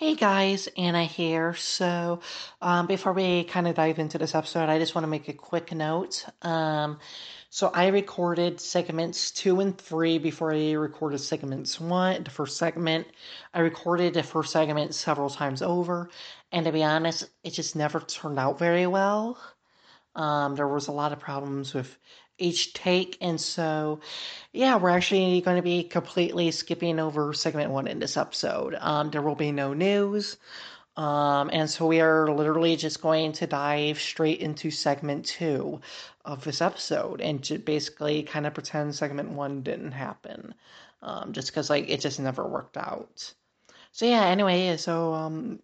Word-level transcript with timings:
Hey 0.00 0.14
guys, 0.14 0.66
Anna 0.78 1.04
here. 1.04 1.52
So, 1.52 2.20
um, 2.62 2.86
before 2.86 3.12
we 3.12 3.44
kind 3.44 3.68
of 3.68 3.74
dive 3.74 3.98
into 3.98 4.16
this 4.16 4.34
episode, 4.34 4.70
I 4.70 4.78
just 4.78 4.94
want 4.94 5.02
to 5.02 5.10
make 5.10 5.28
a 5.28 5.34
quick 5.34 5.74
note. 5.74 6.24
Um, 6.40 6.98
so, 7.50 7.70
I 7.74 7.88
recorded 7.88 8.62
segments 8.62 9.30
two 9.30 9.60
and 9.60 9.76
three 9.76 10.16
before 10.16 10.54
I 10.54 10.72
recorded 10.72 11.18
segments 11.18 11.78
one. 11.78 12.24
The 12.24 12.30
first 12.30 12.56
segment, 12.56 13.08
I 13.52 13.60
recorded 13.60 14.14
the 14.14 14.22
first 14.22 14.52
segment 14.52 14.94
several 14.94 15.28
times 15.28 15.60
over, 15.60 16.08
and 16.50 16.64
to 16.64 16.72
be 16.72 16.82
honest, 16.82 17.28
it 17.44 17.50
just 17.50 17.76
never 17.76 18.00
turned 18.00 18.38
out 18.38 18.58
very 18.58 18.86
well. 18.86 19.38
Um, 20.14 20.54
there 20.56 20.66
was 20.66 20.88
a 20.88 20.92
lot 20.92 21.12
of 21.12 21.20
problems 21.20 21.74
with 21.74 21.98
each 22.40 22.72
take. 22.72 23.18
And 23.20 23.40
so, 23.40 24.00
yeah, 24.52 24.76
we're 24.76 24.90
actually 24.90 25.40
going 25.40 25.56
to 25.56 25.62
be 25.62 25.84
completely 25.84 26.50
skipping 26.50 26.98
over 26.98 27.32
segment 27.32 27.70
one 27.70 27.86
in 27.86 27.98
this 27.98 28.16
episode. 28.16 28.76
Um, 28.80 29.10
there 29.10 29.22
will 29.22 29.34
be 29.34 29.52
no 29.52 29.74
news. 29.74 30.36
Um, 30.96 31.50
and 31.52 31.70
so 31.70 31.86
we 31.86 32.00
are 32.00 32.30
literally 32.30 32.76
just 32.76 33.00
going 33.00 33.32
to 33.32 33.46
dive 33.46 34.00
straight 34.00 34.40
into 34.40 34.70
segment 34.70 35.24
two 35.24 35.80
of 36.24 36.44
this 36.44 36.60
episode 36.60 37.20
and 37.20 37.42
to 37.44 37.58
basically 37.58 38.22
kind 38.22 38.46
of 38.46 38.54
pretend 38.54 38.94
segment 38.94 39.30
one 39.30 39.62
didn't 39.62 39.92
happen. 39.92 40.54
Um, 41.02 41.32
just 41.32 41.48
because 41.48 41.70
like 41.70 41.88
it 41.88 42.00
just 42.00 42.20
never 42.20 42.46
worked 42.46 42.76
out. 42.76 43.32
So 43.92 44.06
yeah, 44.06 44.26
anyway, 44.26 44.76
so 44.76 45.14
um, 45.14 45.60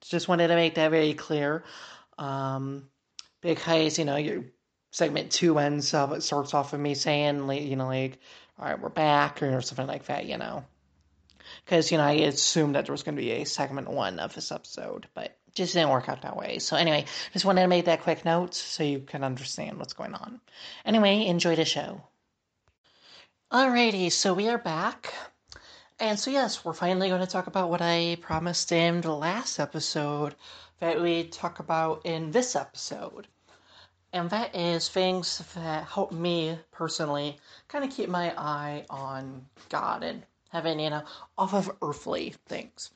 just 0.00 0.28
wanted 0.28 0.48
to 0.48 0.54
make 0.54 0.74
that 0.74 0.90
very 0.90 1.14
clear. 1.14 1.64
Um, 2.18 2.90
because 3.40 3.98
you 3.98 4.04
know 4.04 4.16
you 4.16 4.50
segment 4.90 5.30
two 5.30 5.58
ends 5.58 5.94
of 5.94 6.12
it 6.12 6.22
starts 6.22 6.54
off 6.54 6.72
with 6.72 6.80
me 6.80 6.94
saying, 6.94 7.48
you 7.50 7.76
know, 7.76 7.86
like, 7.86 8.18
all 8.58 8.66
right, 8.66 8.80
we're 8.80 8.88
back 8.88 9.42
or 9.42 9.60
something 9.60 9.86
like 9.86 10.06
that, 10.06 10.26
you 10.26 10.36
know. 10.36 10.64
Because, 11.64 11.90
you 11.90 11.98
know, 11.98 12.04
I 12.04 12.12
assumed 12.12 12.74
that 12.74 12.86
there 12.86 12.92
was 12.92 13.02
going 13.02 13.16
to 13.16 13.22
be 13.22 13.30
a 13.32 13.44
segment 13.44 13.88
one 13.88 14.18
of 14.18 14.34
this 14.34 14.52
episode, 14.52 15.06
but 15.14 15.36
just 15.54 15.74
didn't 15.74 15.90
work 15.90 16.08
out 16.08 16.22
that 16.22 16.36
way. 16.36 16.58
So, 16.58 16.76
anyway, 16.76 17.06
just 17.32 17.44
wanted 17.44 17.62
to 17.62 17.68
make 17.68 17.86
that 17.86 18.02
quick 18.02 18.24
note 18.24 18.54
so 18.54 18.82
you 18.82 19.00
can 19.00 19.24
understand 19.24 19.78
what's 19.78 19.92
going 19.92 20.14
on. 20.14 20.40
Anyway, 20.84 21.26
enjoy 21.26 21.56
the 21.56 21.64
show. 21.64 22.02
Alrighty, 23.52 24.12
so 24.12 24.32
we 24.34 24.48
are 24.48 24.58
back. 24.58 25.12
And 25.98 26.18
so, 26.18 26.30
yes, 26.30 26.64
we're 26.64 26.72
finally 26.72 27.08
going 27.08 27.20
to 27.20 27.26
talk 27.26 27.46
about 27.46 27.70
what 27.70 27.82
I 27.82 28.16
promised 28.20 28.72
in 28.72 29.00
the 29.00 29.14
last 29.14 29.58
episode 29.58 30.34
that 30.78 31.00
we 31.00 31.24
talk 31.24 31.58
about 31.58 32.06
in 32.06 32.30
this 32.30 32.56
episode 32.56 33.26
and 34.12 34.30
that 34.30 34.54
is 34.56 34.88
things 34.88 35.42
that 35.54 35.84
help 35.84 36.12
me 36.12 36.58
personally 36.72 37.38
kind 37.68 37.84
of 37.84 37.90
keep 37.90 38.08
my 38.08 38.32
eye 38.36 38.84
on 38.90 39.46
God 39.68 40.02
and 40.02 40.22
heaven, 40.50 40.78
you 40.78 40.90
know, 40.90 41.02
off 41.38 41.54
of 41.54 41.70
earthly 41.82 42.34
things. 42.46 42.90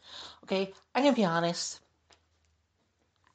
Okay, 0.44 0.72
I'm 0.94 1.04
gonna 1.04 1.14
be 1.14 1.24
honest. 1.24 1.80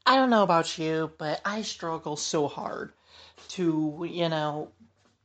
I 0.05 0.15
don't 0.15 0.29
know 0.29 0.43
about 0.43 0.77
you, 0.77 1.11
but 1.17 1.39
I 1.45 1.61
struggle 1.61 2.15
so 2.17 2.47
hard 2.47 2.91
to, 3.49 4.07
you 4.09 4.27
know, 4.27 4.71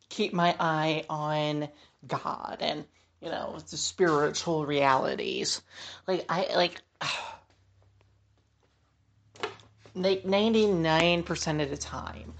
keep 0.08 0.32
my 0.32 0.54
eye 0.60 1.04
on 1.08 1.68
God 2.06 2.58
and, 2.60 2.84
you 3.20 3.30
know, 3.30 3.58
the 3.70 3.76
spiritual 3.76 4.66
realities. 4.66 5.62
Like, 6.06 6.26
I, 6.28 6.50
like, 6.54 6.80
like 9.94 10.24
99% 10.24 11.62
of 11.62 11.70
the 11.70 11.76
time 11.76 12.34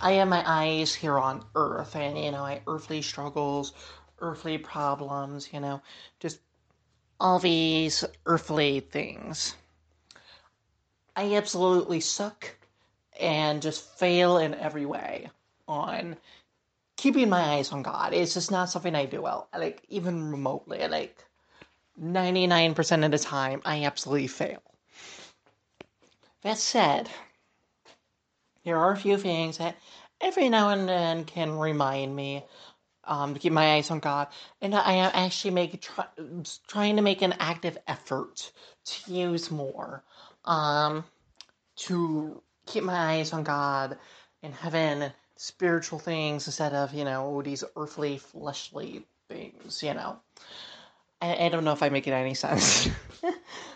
i 0.00 0.12
have 0.12 0.28
my 0.28 0.42
eyes 0.46 0.94
here 0.94 1.18
on 1.18 1.44
earth 1.54 1.96
and 1.96 2.18
you 2.18 2.30
know 2.30 2.42
my 2.42 2.60
earthly 2.66 3.02
struggles 3.02 3.72
earthly 4.20 4.58
problems 4.58 5.52
you 5.52 5.60
know 5.60 5.80
just 6.20 6.40
all 7.20 7.38
these 7.38 8.04
earthly 8.26 8.80
things. 8.80 9.56
I 11.16 11.34
absolutely 11.36 12.00
suck 12.00 12.56
and 13.20 13.62
just 13.62 13.88
fail 13.98 14.38
in 14.38 14.54
every 14.54 14.84
way 14.84 15.30
on 15.68 16.16
keeping 16.96 17.28
my 17.28 17.40
eyes 17.54 17.70
on 17.72 17.82
god. 17.82 18.12
It's 18.12 18.34
just 18.34 18.50
not 18.50 18.68
something 18.70 18.94
i 18.94 19.06
do 19.06 19.22
well 19.22 19.48
like 19.56 19.84
even 19.88 20.30
remotely 20.30 20.86
like 20.88 21.24
99% 22.00 23.04
of 23.04 23.10
the 23.12 23.18
time 23.18 23.62
i 23.64 23.84
absolutely 23.84 24.26
fail 24.26 24.60
that 26.44 26.58
said, 26.58 27.08
there 28.64 28.78
are 28.78 28.92
a 28.92 28.96
few 28.96 29.16
things 29.18 29.58
that 29.58 29.76
every 30.20 30.48
now 30.48 30.70
and 30.70 30.88
then 30.88 31.24
can 31.24 31.58
remind 31.58 32.14
me 32.14 32.44
um, 33.04 33.34
to 33.34 33.40
keep 33.40 33.52
my 33.52 33.74
eyes 33.74 33.90
on 33.90 33.98
God, 33.98 34.28
and 34.62 34.74
I 34.74 34.92
am 34.92 35.10
actually 35.14 35.50
make 35.52 35.80
try, 35.80 36.06
trying 36.68 36.96
to 36.96 37.02
make 37.02 37.22
an 37.22 37.34
active 37.38 37.76
effort 37.86 38.52
to 38.84 39.12
use 39.12 39.50
more, 39.50 40.02
um, 40.44 41.04
to 41.76 42.40
keep 42.66 42.84
my 42.84 43.16
eyes 43.16 43.32
on 43.32 43.42
God 43.42 43.98
and 44.42 44.54
heaven, 44.54 45.12
spiritual 45.36 45.98
things 45.98 46.46
instead 46.46 46.72
of 46.72 46.94
you 46.94 47.04
know 47.04 47.42
these 47.42 47.64
earthly, 47.76 48.18
fleshly 48.18 49.06
things. 49.28 49.82
You 49.82 49.94
know, 49.94 50.18
I, 51.20 51.46
I 51.46 51.48
don't 51.50 51.64
know 51.64 51.72
if 51.72 51.82
I'm 51.82 51.92
making 51.92 52.14
any 52.14 52.34
sense. 52.34 52.88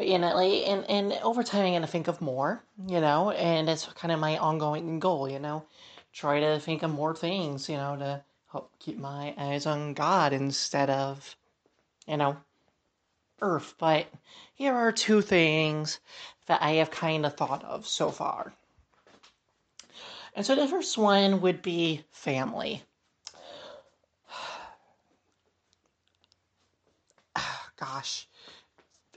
but 0.00 0.08
you 0.08 0.18
know, 0.18 0.34
like, 0.34 0.66
and, 0.66 0.88
and 0.88 1.12
over 1.22 1.42
time, 1.42 1.74
I'm 1.74 1.82
to 1.82 1.86
think 1.86 2.08
of 2.08 2.22
more, 2.22 2.64
you 2.88 3.02
know, 3.02 3.32
and 3.32 3.68
it's 3.68 3.84
kind 3.84 4.10
of 4.10 4.18
my 4.18 4.38
ongoing 4.38 4.98
goal, 4.98 5.28
you 5.28 5.38
know, 5.38 5.66
try 6.10 6.40
to 6.40 6.58
think 6.58 6.82
of 6.82 6.90
more 6.90 7.14
things, 7.14 7.68
you 7.68 7.76
know, 7.76 7.96
to 7.96 8.24
help 8.50 8.72
keep 8.78 8.96
my 8.96 9.34
eyes 9.36 9.66
on 9.66 9.92
God 9.92 10.32
instead 10.32 10.88
of, 10.88 11.36
you 12.08 12.16
know, 12.16 12.38
Earth. 13.42 13.74
But 13.76 14.06
here 14.54 14.72
are 14.72 14.90
two 14.90 15.20
things 15.20 16.00
that 16.46 16.62
I 16.62 16.70
have 16.76 16.90
kind 16.90 17.26
of 17.26 17.36
thought 17.36 17.62
of 17.62 17.86
so 17.86 18.10
far. 18.10 18.54
And 20.34 20.46
so 20.46 20.54
the 20.54 20.66
first 20.66 20.96
one 20.96 21.42
would 21.42 21.60
be 21.60 22.04
family. 22.10 22.82
Gosh, 27.76 28.26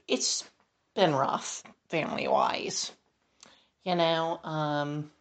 it's 0.09 0.43
been 0.95 1.15
rough 1.15 1.63
family 1.89 2.27
wise. 2.27 2.91
You 3.83 3.95
know, 3.95 4.39
um, 4.43 5.11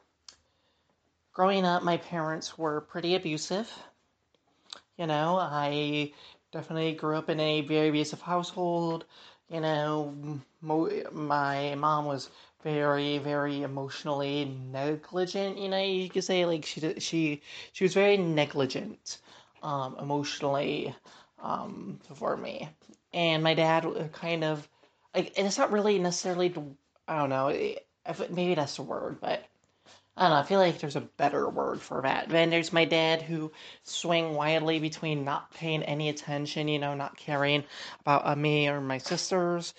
growing 1.33 1.65
up, 1.67 1.83
my 1.83 1.97
parents 1.99 2.57
were 2.59 2.81
pretty 2.81 3.15
abusive. 3.15 3.71
You 4.97 5.07
know, 5.07 5.39
I 5.39 6.13
definitely 6.53 6.93
grew 6.95 7.17
up 7.17 7.29
in 7.29 7.41
a 7.41 7.61
very 7.63 7.89
abusive 7.89 8.23
household. 8.23 9.05
You 9.49 9.61
know, 9.61 10.15
mo- 10.63 11.03
my 11.13 11.75
mom 11.75 12.07
was 12.07 12.31
very, 12.63 13.19
very 13.19 13.63
emotionally 13.63 14.45
negligent. 14.47 15.59
You 15.59 15.69
know, 15.69 15.79
you 15.83 16.09
could 16.09 16.25
say 16.25 16.45
like 16.47 16.65
she 16.65 16.99
she 17.01 17.43
she 17.73 17.85
was 17.85 17.95
very 17.95 18.17
negligent, 18.17 19.19
um, 19.63 19.97
emotionally, 20.01 20.95
um, 21.43 21.99
for 22.15 22.37
me. 22.37 22.69
And 23.13 23.43
my 23.43 23.55
dad 23.55 23.85
kind 24.13 24.45
of 24.45 24.69
like 25.15 25.33
it's 25.37 25.59
not 25.59 25.73
really 25.73 25.99
necessarily 25.99 26.53
I 27.09 27.19
don't 27.19 27.31
know 27.31 27.75
maybe 28.31 28.55
that's 28.55 28.77
the 28.77 28.83
word, 28.83 29.19
but 29.21 29.45
I 30.17 30.23
don't 30.23 30.31
know. 30.31 30.37
I 30.37 30.43
feel 30.43 30.59
like 30.59 30.79
there's 30.79 30.97
a 30.97 31.01
better 31.01 31.49
word 31.49 31.81
for 31.81 32.03
that. 32.03 32.29
Then 32.29 32.51
there's 32.51 32.73
my 32.73 32.85
dad 32.85 33.23
who 33.23 33.51
swing 33.85 34.35
wildly 34.35 34.79
between 34.79 35.25
not 35.25 35.53
paying 35.55 35.83
any 35.85 36.09
attention, 36.09 36.69
you 36.69 36.79
know, 36.79 36.95
not 36.95 37.17
caring 37.17 37.65
about 38.01 38.27
uh, 38.27 38.37
me 38.37 38.69
or 38.69 38.81
my 38.81 38.99
sisters, 38.99 39.73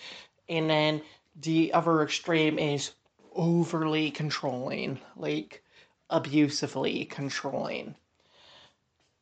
and 0.49 0.69
then 0.69 1.01
the 1.41 1.73
other 1.73 2.01
extreme 2.01 2.57
is 2.57 2.91
overly 3.35 4.09
controlling, 4.09 4.99
like 5.15 5.63
abusively 6.09 7.05
controlling, 7.05 7.95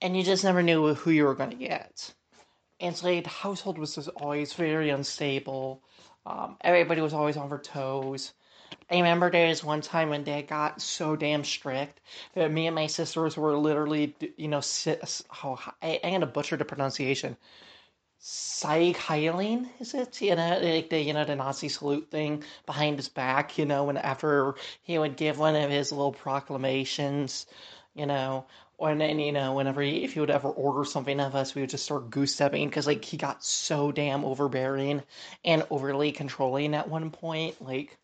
and 0.01 0.15
you 0.15 0.23
just 0.23 0.43
never 0.43 0.63
knew 0.63 0.93
who 0.93 1.11
you 1.11 1.25
were 1.25 1.35
going 1.35 1.49
to 1.49 1.55
get. 1.55 2.13
And 2.79 2.95
so 2.95 3.07
like, 3.07 3.23
the 3.25 3.29
household 3.29 3.77
was 3.77 3.95
just 3.95 4.09
always 4.09 4.53
very 4.53 4.89
unstable 4.89 5.83
um, 6.25 6.57
everybody 6.61 7.01
was 7.01 7.13
always 7.13 7.37
on 7.37 7.49
their 7.49 7.59
toes. 7.59 8.33
I 8.89 8.95
remember 8.97 9.29
there 9.31 9.47
was 9.47 9.63
one 9.63 9.81
time 9.81 10.09
when 10.09 10.23
Dad 10.23 10.47
got 10.47 10.81
so 10.81 11.15
damn 11.15 11.43
strict 11.43 12.01
that 12.35 12.51
me 12.51 12.67
and 12.67 12.75
my 12.75 12.87
sisters 12.87 13.37
were 13.37 13.57
literally, 13.57 14.15
you 14.37 14.47
know, 14.47 14.61
oh, 15.43 15.59
I, 15.81 15.99
I'm 16.03 16.11
gonna 16.13 16.25
butcher 16.27 16.57
the 16.57 16.65
pronunciation. 16.65 17.37
Sieg 18.19 18.95
Heiling, 18.97 19.67
is 19.79 19.93
it? 19.95 20.21
You 20.21 20.35
know, 20.35 20.59
like 20.61 20.89
the 20.89 21.01
you 21.01 21.13
know 21.13 21.25
the 21.25 21.35
Nazi 21.35 21.69
salute 21.69 22.11
thing 22.11 22.43
behind 22.65 22.97
his 22.97 23.09
back. 23.09 23.57
You 23.57 23.65
know, 23.65 23.85
whenever 23.85 24.55
he 24.83 24.99
would 24.99 25.17
give 25.17 25.39
one 25.39 25.55
of 25.55 25.69
his 25.71 25.91
little 25.91 26.11
proclamations, 26.13 27.47
you 27.95 28.05
know, 28.05 28.45
and 28.85 29.01
then 29.01 29.19
you 29.19 29.31
know 29.31 29.53
whenever 29.53 29.81
he, 29.81 30.03
if 30.03 30.13
he 30.13 30.19
would 30.19 30.29
ever 30.29 30.49
order 30.49 30.83
something 30.83 31.19
of 31.19 31.35
us 31.35 31.55
we 31.55 31.61
would 31.61 31.69
just 31.69 31.85
start 31.85 32.09
goose 32.09 32.33
stepping 32.33 32.67
because 32.67 32.87
like 32.87 33.03
he 33.03 33.17
got 33.17 33.43
so 33.43 33.91
damn 33.91 34.25
overbearing 34.25 35.01
and 35.45 35.65
overly 35.69 36.11
controlling 36.11 36.73
at 36.73 36.89
one 36.89 37.11
point 37.11 37.61
like 37.61 37.97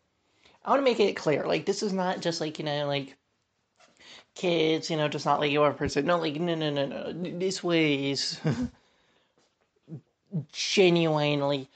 i 0.64 0.70
want 0.70 0.80
to 0.80 0.84
make 0.84 1.00
it 1.00 1.16
clear 1.16 1.46
like 1.46 1.66
this 1.66 1.82
is 1.82 1.92
not 1.92 2.20
just 2.20 2.40
like 2.40 2.58
you 2.58 2.64
know 2.64 2.86
like 2.86 3.16
kids 4.34 4.90
you 4.90 4.96
know 4.96 5.08
just 5.08 5.26
not 5.26 5.40
like 5.40 5.52
your 5.52 5.72
person 5.72 6.06
no 6.06 6.18
like 6.18 6.40
no 6.40 6.54
no 6.54 6.70
no 6.70 6.86
no 6.86 7.12
this 7.38 7.62
was 7.62 8.40
genuinely 10.52 11.68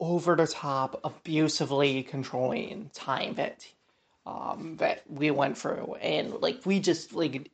over 0.00 0.36
the 0.36 0.46
top, 0.46 1.00
abusively 1.04 2.02
controlling 2.02 2.90
time 2.92 3.34
that 3.34 3.66
um, 4.26 4.76
that 4.78 5.02
we 5.08 5.30
went 5.30 5.56
through, 5.56 5.94
and 6.00 6.34
like 6.40 6.60
we 6.66 6.80
just 6.80 7.14
like 7.14 7.50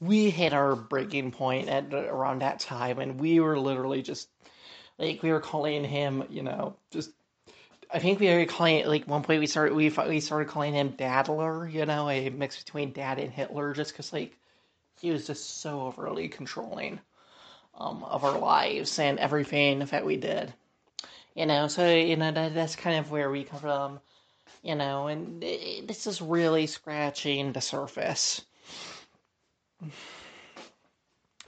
we 0.00 0.30
hit 0.30 0.52
our 0.52 0.76
breaking 0.76 1.32
point 1.32 1.68
at 1.68 1.92
around 1.92 2.40
that 2.40 2.60
time, 2.60 2.98
and 2.98 3.20
we 3.20 3.40
were 3.40 3.58
literally 3.58 4.02
just 4.02 4.28
like 4.98 5.22
we 5.22 5.32
were 5.32 5.40
calling 5.40 5.84
him, 5.84 6.24
you 6.30 6.42
know, 6.42 6.76
just. 6.90 7.10
I 7.92 8.00
think 8.00 8.18
we 8.18 8.26
were 8.28 8.44
calling 8.46 8.78
it 8.78 8.88
like 8.88 9.06
one 9.06 9.22
point 9.22 9.38
we 9.40 9.46
started 9.46 9.74
we 9.74 9.88
we 9.88 10.20
started 10.20 10.48
calling 10.48 10.74
him 10.74 10.92
Dadler, 10.92 11.70
you 11.70 11.86
know, 11.86 12.08
a 12.08 12.30
mix 12.30 12.62
between 12.62 12.92
Dad 12.92 13.18
and 13.20 13.30
Hitler, 13.30 13.72
just 13.72 13.92
because 13.92 14.12
like 14.12 14.36
he 15.00 15.10
was 15.10 15.26
just 15.26 15.60
so 15.60 15.82
overly 15.82 16.28
controlling 16.28 16.98
um, 17.76 18.04
of 18.04 18.24
our 18.24 18.38
lives 18.38 18.98
and 18.98 19.18
everything 19.18 19.80
that 19.80 20.04
we 20.04 20.16
did. 20.16 20.52
You 21.34 21.46
know, 21.46 21.68
so 21.68 21.88
you 21.88 22.16
know 22.16 22.30
that, 22.30 22.54
that's 22.54 22.76
kind 22.76 22.98
of 22.98 23.10
where 23.10 23.30
we 23.30 23.44
come 23.44 23.60
from. 23.60 24.00
You 24.62 24.76
know, 24.76 25.08
and 25.08 25.44
it, 25.44 25.86
this 25.86 26.06
is 26.06 26.22
really 26.22 26.66
scratching 26.66 27.52
the 27.52 27.60
surface. 27.60 28.40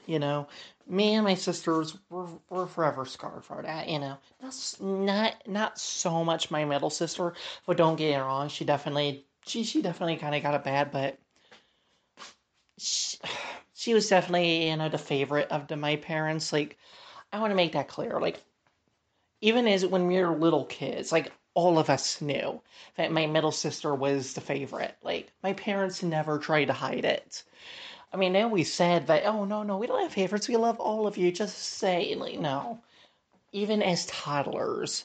You 0.08 0.20
know, 0.20 0.46
me 0.86 1.14
and 1.14 1.24
my 1.24 1.34
sisters 1.34 1.98
were, 2.10 2.28
were 2.48 2.68
forever 2.68 3.04
scarred 3.04 3.44
for 3.44 3.60
that. 3.62 3.88
You 3.88 3.98
know, 3.98 4.18
that's 4.40 4.80
not 4.80 5.34
not 5.48 5.80
so 5.80 6.22
much 6.24 6.48
my 6.50 6.64
middle 6.64 6.90
sister, 6.90 7.34
but 7.66 7.76
don't 7.76 7.96
get 7.96 8.12
me 8.12 8.16
wrong, 8.16 8.48
she 8.48 8.64
definitely 8.64 9.26
she 9.44 9.64
she 9.64 9.82
definitely 9.82 10.16
kind 10.16 10.34
of 10.36 10.42
got 10.44 10.54
it 10.54 10.62
bad, 10.62 10.92
but 10.92 11.18
she, 12.78 13.18
she 13.74 13.94
was 13.94 14.08
definitely 14.08 14.68
you 14.68 14.76
know 14.76 14.88
the 14.88 14.98
favorite 14.98 15.50
of 15.50 15.66
the, 15.66 15.76
my 15.76 15.96
parents. 15.96 16.52
Like, 16.52 16.78
I 17.32 17.40
want 17.40 17.50
to 17.50 17.56
make 17.56 17.72
that 17.72 17.88
clear. 17.88 18.20
Like, 18.20 18.40
even 19.40 19.66
as 19.66 19.84
when 19.86 20.06
we 20.06 20.18
were 20.20 20.36
little 20.36 20.64
kids, 20.66 21.12
like 21.12 21.32
all 21.54 21.78
of 21.78 21.88
us 21.90 22.20
knew 22.20 22.60
that 22.96 23.10
my 23.12 23.26
middle 23.26 23.52
sister 23.52 23.94
was 23.94 24.34
the 24.34 24.40
favorite. 24.40 24.94
Like, 25.02 25.32
my 25.42 25.54
parents 25.54 26.02
never 26.02 26.38
tried 26.38 26.66
to 26.66 26.72
hide 26.74 27.04
it. 27.04 27.42
I 28.16 28.18
mean, 28.18 28.32
they 28.32 28.40
always 28.40 28.72
said 28.72 29.08
that, 29.08 29.26
oh, 29.26 29.44
no, 29.44 29.62
no, 29.62 29.76
we 29.76 29.86
don't 29.86 30.00
have 30.00 30.10
favorites. 30.10 30.48
We 30.48 30.56
love 30.56 30.80
all 30.80 31.06
of 31.06 31.18
you. 31.18 31.30
Just 31.30 31.58
say, 31.58 32.14
like, 32.14 32.38
no. 32.38 32.80
Even 33.52 33.82
as 33.82 34.06
toddlers, 34.06 35.04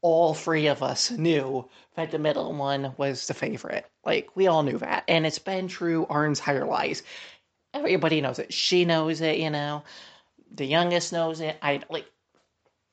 all 0.00 0.34
three 0.34 0.66
of 0.66 0.82
us 0.82 1.12
knew 1.12 1.68
that 1.94 2.10
the 2.10 2.18
middle 2.18 2.52
one 2.52 2.94
was 2.96 3.28
the 3.28 3.34
favorite. 3.34 3.88
Like, 4.04 4.34
we 4.34 4.48
all 4.48 4.64
knew 4.64 4.76
that. 4.78 5.04
And 5.06 5.24
it's 5.24 5.38
been 5.38 5.68
true 5.68 6.04
our 6.10 6.26
entire 6.26 6.64
lives. 6.64 7.04
Everybody 7.74 8.20
knows 8.20 8.40
it. 8.40 8.52
She 8.52 8.84
knows 8.84 9.20
it, 9.20 9.38
you 9.38 9.50
know. 9.50 9.84
The 10.52 10.66
youngest 10.66 11.12
knows 11.12 11.40
it. 11.40 11.56
I, 11.62 11.82
like, 11.90 12.06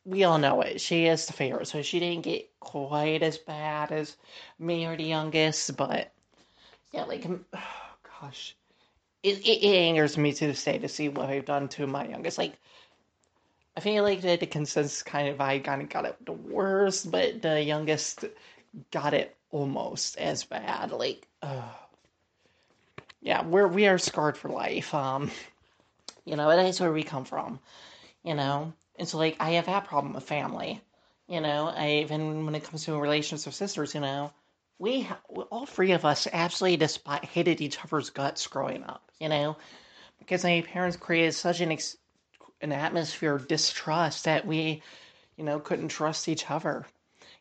we 0.06 0.26
all 0.26 0.38
know 0.38 0.62
it. 0.62 0.80
She 0.80 1.08
is 1.08 1.26
the 1.26 1.34
favorite. 1.34 1.68
So 1.68 1.82
she 1.82 2.00
didn't 2.00 2.22
get 2.22 2.48
quite 2.60 3.24
as 3.24 3.40
bad 3.40 3.92
as 3.92 4.16
me 4.60 4.86
or 4.86 4.96
the 4.96 5.06
youngest. 5.06 5.76
But, 5.76 6.14
yeah, 6.92 7.06
like, 7.06 7.26
oh, 7.28 7.40
gosh 8.22 8.56
it, 9.24 9.40
it, 9.40 9.64
it, 9.64 9.76
angers 9.76 10.18
me 10.18 10.32
to 10.34 10.54
day 10.54 10.78
to 10.80 10.88
see 10.88 11.10
what 11.10 11.30
I've 11.30 11.46
done 11.46 11.68
to 11.70 11.88
my 11.88 12.08
youngest. 12.08 12.38
Like, 12.38 12.54
I 13.76 13.82
feel 13.82 14.04
like 14.04 14.22
the, 14.22 14.38
the 14.38 14.46
consensus 14.46 15.04
kind 15.04 15.28
of 15.28 15.42
I 15.42 15.60
kind 15.60 15.82
of 15.82 15.90
got 15.90 16.06
it 16.06 16.26
the 16.26 16.32
worst, 16.32 17.12
but 17.12 17.42
the 17.42 17.62
youngest 17.62 18.26
got 18.92 19.14
it 19.14 19.36
almost 19.52 20.18
as 20.18 20.44
bad. 20.46 20.92
Like, 20.92 21.28
uh, 21.42 21.70
yeah, 23.22 23.46
we're 23.46 23.68
we 23.68 23.88
are 23.88 23.98
scarred 23.98 24.38
for 24.38 24.50
life. 24.50 24.94
Um, 24.94 25.32
you 26.26 26.36
know, 26.36 26.50
that's 26.50 26.80
where 26.80 26.92
we 26.92 27.04
come 27.04 27.26
from. 27.26 27.60
You 28.24 28.36
know, 28.36 28.74
and 28.98 29.08
so 29.08 29.18
like 29.18 29.38
I 29.40 29.52
have 29.52 29.66
that 29.66 29.86
problem 29.86 30.14
with 30.14 30.24
family. 30.24 30.82
You 31.28 31.42
know, 31.42 31.68
I 31.68 32.04
even 32.04 32.46
when 32.46 32.56
it 32.56 32.64
comes 32.64 32.86
to 32.86 32.98
relationships 32.98 33.46
with 33.46 33.56
sisters, 33.56 33.94
you 33.94 34.02
know, 34.02 34.32
we 34.78 35.08
all 35.52 35.66
three 35.66 35.92
of 35.92 36.06
us 36.06 36.28
absolutely 36.32 36.78
despite 36.78 37.26
hated 37.26 37.62
each 37.62 37.84
other's 37.84 38.10
guts 38.10 38.48
growing 38.48 38.84
up 38.84 39.09
you 39.20 39.30
know 39.30 39.58
because 40.20 40.44
my 40.44 40.62
parents 40.62 40.98
created 40.98 41.34
such 41.34 41.62
an 41.62 41.72
ex- 41.72 41.98
an 42.62 42.72
atmosphere 42.72 43.34
of 43.34 43.48
distrust 43.48 44.26
that 44.26 44.46
we 44.46 44.82
you 45.38 45.44
know 45.44 45.60
couldn't 45.60 45.90
trust 45.90 46.28
each 46.28 46.50
other. 46.50 46.86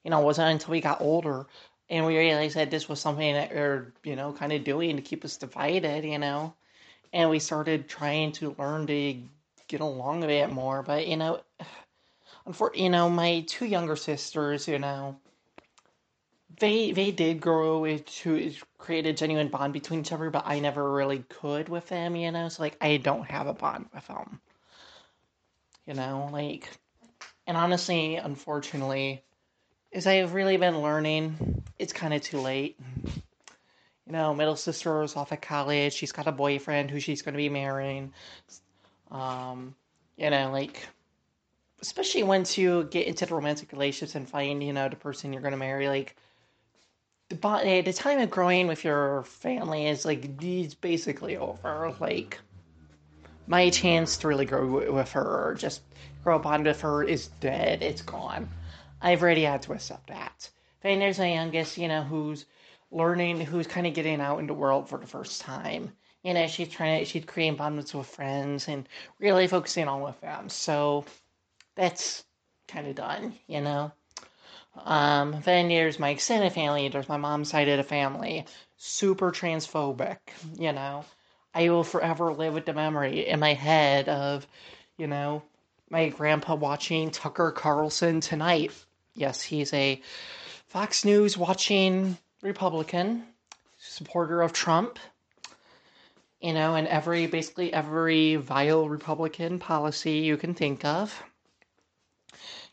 You 0.04 0.10
know 0.10 0.20
it 0.20 0.24
wasn't 0.24 0.52
until 0.52 0.72
we 0.72 0.80
got 0.80 1.00
older 1.00 1.46
and 1.90 2.06
we 2.06 2.16
realized 2.16 2.56
that 2.56 2.70
this 2.70 2.88
was 2.88 3.00
something 3.00 3.34
that 3.34 3.50
we 3.50 3.58
are 3.58 3.92
you 4.04 4.16
know 4.16 4.32
kind 4.32 4.52
of 4.52 4.64
doing 4.64 4.96
to 4.96 5.02
keep 5.02 5.24
us 5.24 5.36
divided 5.36 6.04
you 6.04 6.18
know 6.18 6.54
and 7.12 7.30
we 7.30 7.38
started 7.38 7.88
trying 7.88 8.32
to 8.32 8.54
learn 8.58 8.86
to 8.86 9.16
get 9.66 9.80
along 9.80 10.24
a 10.24 10.26
bit 10.26 10.50
more. 10.50 10.82
But 10.82 11.06
you 11.06 11.16
know 11.16 11.40
unfortunately 12.46 12.84
you 12.84 12.90
know 12.90 13.10
my 13.10 13.44
two 13.46 13.66
younger 13.66 13.96
sisters 13.96 14.68
you 14.68 14.78
know 14.78 15.18
they 16.58 16.92
they 16.92 17.10
did 17.10 17.40
grow 17.40 17.98
to 17.98 18.52
create 18.78 19.06
a 19.06 19.12
genuine 19.12 19.48
bond 19.48 19.72
between 19.72 20.00
each 20.00 20.12
other, 20.12 20.30
but 20.30 20.44
I 20.46 20.60
never 20.60 20.92
really 20.92 21.24
could 21.28 21.68
with 21.68 21.88
them, 21.88 22.16
you 22.16 22.30
know. 22.30 22.48
So 22.48 22.62
like, 22.62 22.76
I 22.80 22.96
don't 22.96 23.24
have 23.24 23.46
a 23.46 23.54
bond 23.54 23.86
with 23.94 24.06
them, 24.06 24.40
you 25.86 25.94
know. 25.94 26.28
Like, 26.32 26.70
and 27.46 27.56
honestly, 27.56 28.16
unfortunately, 28.16 29.22
as 29.92 30.06
I 30.06 30.14
have 30.14 30.34
really 30.34 30.56
been 30.56 30.80
learning, 30.82 31.62
it's 31.78 31.92
kind 31.92 32.14
of 32.14 32.22
too 32.22 32.40
late. 32.40 32.78
You 34.06 34.12
know, 34.12 34.34
middle 34.34 34.56
sister 34.56 35.02
is 35.02 35.16
off 35.16 35.32
at 35.32 35.42
college. 35.42 35.92
She's 35.92 36.12
got 36.12 36.26
a 36.26 36.32
boyfriend 36.32 36.90
who 36.90 36.98
she's 36.98 37.22
going 37.22 37.34
to 37.34 37.38
be 37.38 37.50
marrying. 37.50 38.12
Um, 39.10 39.74
you 40.16 40.30
know, 40.30 40.50
like 40.50 40.86
especially 41.80 42.22
once 42.22 42.58
you 42.58 42.84
get 42.84 43.06
into 43.06 43.26
the 43.26 43.34
romantic 43.34 43.72
relationships 43.72 44.14
and 44.14 44.28
find, 44.28 44.62
you 44.62 44.72
know, 44.72 44.88
the 44.88 44.96
person 44.96 45.32
you're 45.32 45.42
going 45.42 45.52
to 45.52 45.58
marry, 45.58 45.88
like 45.88 46.16
the 47.28 47.82
the 47.84 47.92
time 47.92 48.18
of 48.20 48.30
growing 48.30 48.66
with 48.66 48.84
your 48.84 49.22
family 49.24 49.86
is 49.86 50.04
like 50.04 50.28
it's 50.42 50.74
basically 50.74 51.36
over. 51.36 51.94
Like 52.00 52.38
my 53.46 53.70
chance 53.70 54.16
to 54.18 54.28
really 54.28 54.46
grow 54.46 54.92
with 54.92 55.12
her, 55.12 55.48
or 55.48 55.54
just 55.54 55.82
grow 56.22 56.36
a 56.36 56.38
bond 56.38 56.66
with 56.66 56.80
her, 56.80 57.02
is 57.02 57.28
dead. 57.40 57.82
It's 57.82 58.02
gone. 58.02 58.48
I've 59.00 59.22
already 59.22 59.44
had 59.44 59.62
to 59.62 59.72
accept 59.72 60.08
that. 60.08 60.50
Then 60.82 60.98
there's 60.98 61.18
my 61.18 61.32
youngest, 61.32 61.78
you 61.78 61.88
know, 61.88 62.02
who's 62.02 62.46
learning, 62.90 63.40
who's 63.40 63.66
kind 63.66 63.86
of 63.86 63.94
getting 63.94 64.20
out 64.20 64.38
into 64.38 64.54
the 64.54 64.58
world 64.58 64.88
for 64.88 64.98
the 64.98 65.06
first 65.06 65.40
time. 65.40 65.92
You 66.22 66.34
know, 66.34 66.46
she's 66.46 66.68
trying 66.68 67.00
to, 67.00 67.04
she's 67.04 67.24
creating 67.24 67.56
bonds 67.56 67.94
with 67.94 68.06
friends 68.06 68.68
and 68.68 68.88
really 69.18 69.46
focusing 69.46 69.86
on 69.86 70.00
with 70.00 70.20
them. 70.20 70.48
So 70.48 71.04
that's 71.76 72.24
kind 72.66 72.86
of 72.86 72.96
done, 72.96 73.34
you 73.46 73.60
know. 73.60 73.92
Um, 74.84 75.40
then 75.44 75.68
there's 75.68 75.98
my 75.98 76.10
extended 76.10 76.52
family. 76.52 76.88
There's 76.88 77.08
my 77.08 77.16
mom's 77.16 77.50
side 77.50 77.68
of 77.68 77.76
the 77.76 77.82
family. 77.82 78.46
Super 78.76 79.30
transphobic, 79.32 80.18
you 80.56 80.72
know. 80.72 81.04
I 81.54 81.70
will 81.70 81.84
forever 81.84 82.32
live 82.32 82.54
with 82.54 82.66
the 82.66 82.74
memory 82.74 83.26
in 83.26 83.40
my 83.40 83.54
head 83.54 84.08
of, 84.08 84.46
you 84.96 85.06
know, 85.06 85.42
my 85.90 86.08
grandpa 86.08 86.54
watching 86.54 87.10
Tucker 87.10 87.50
Carlson 87.50 88.20
tonight. 88.20 88.72
Yes, 89.14 89.42
he's 89.42 89.72
a 89.72 90.00
Fox 90.66 91.04
News 91.04 91.36
watching 91.36 92.18
Republican, 92.42 93.24
supporter 93.78 94.42
of 94.42 94.52
Trump. 94.52 94.98
You 96.40 96.52
know, 96.52 96.76
and 96.76 96.86
every 96.86 97.26
basically 97.26 97.72
every 97.72 98.36
vile 98.36 98.88
Republican 98.88 99.58
policy 99.58 100.18
you 100.18 100.36
can 100.36 100.54
think 100.54 100.84
of 100.84 101.20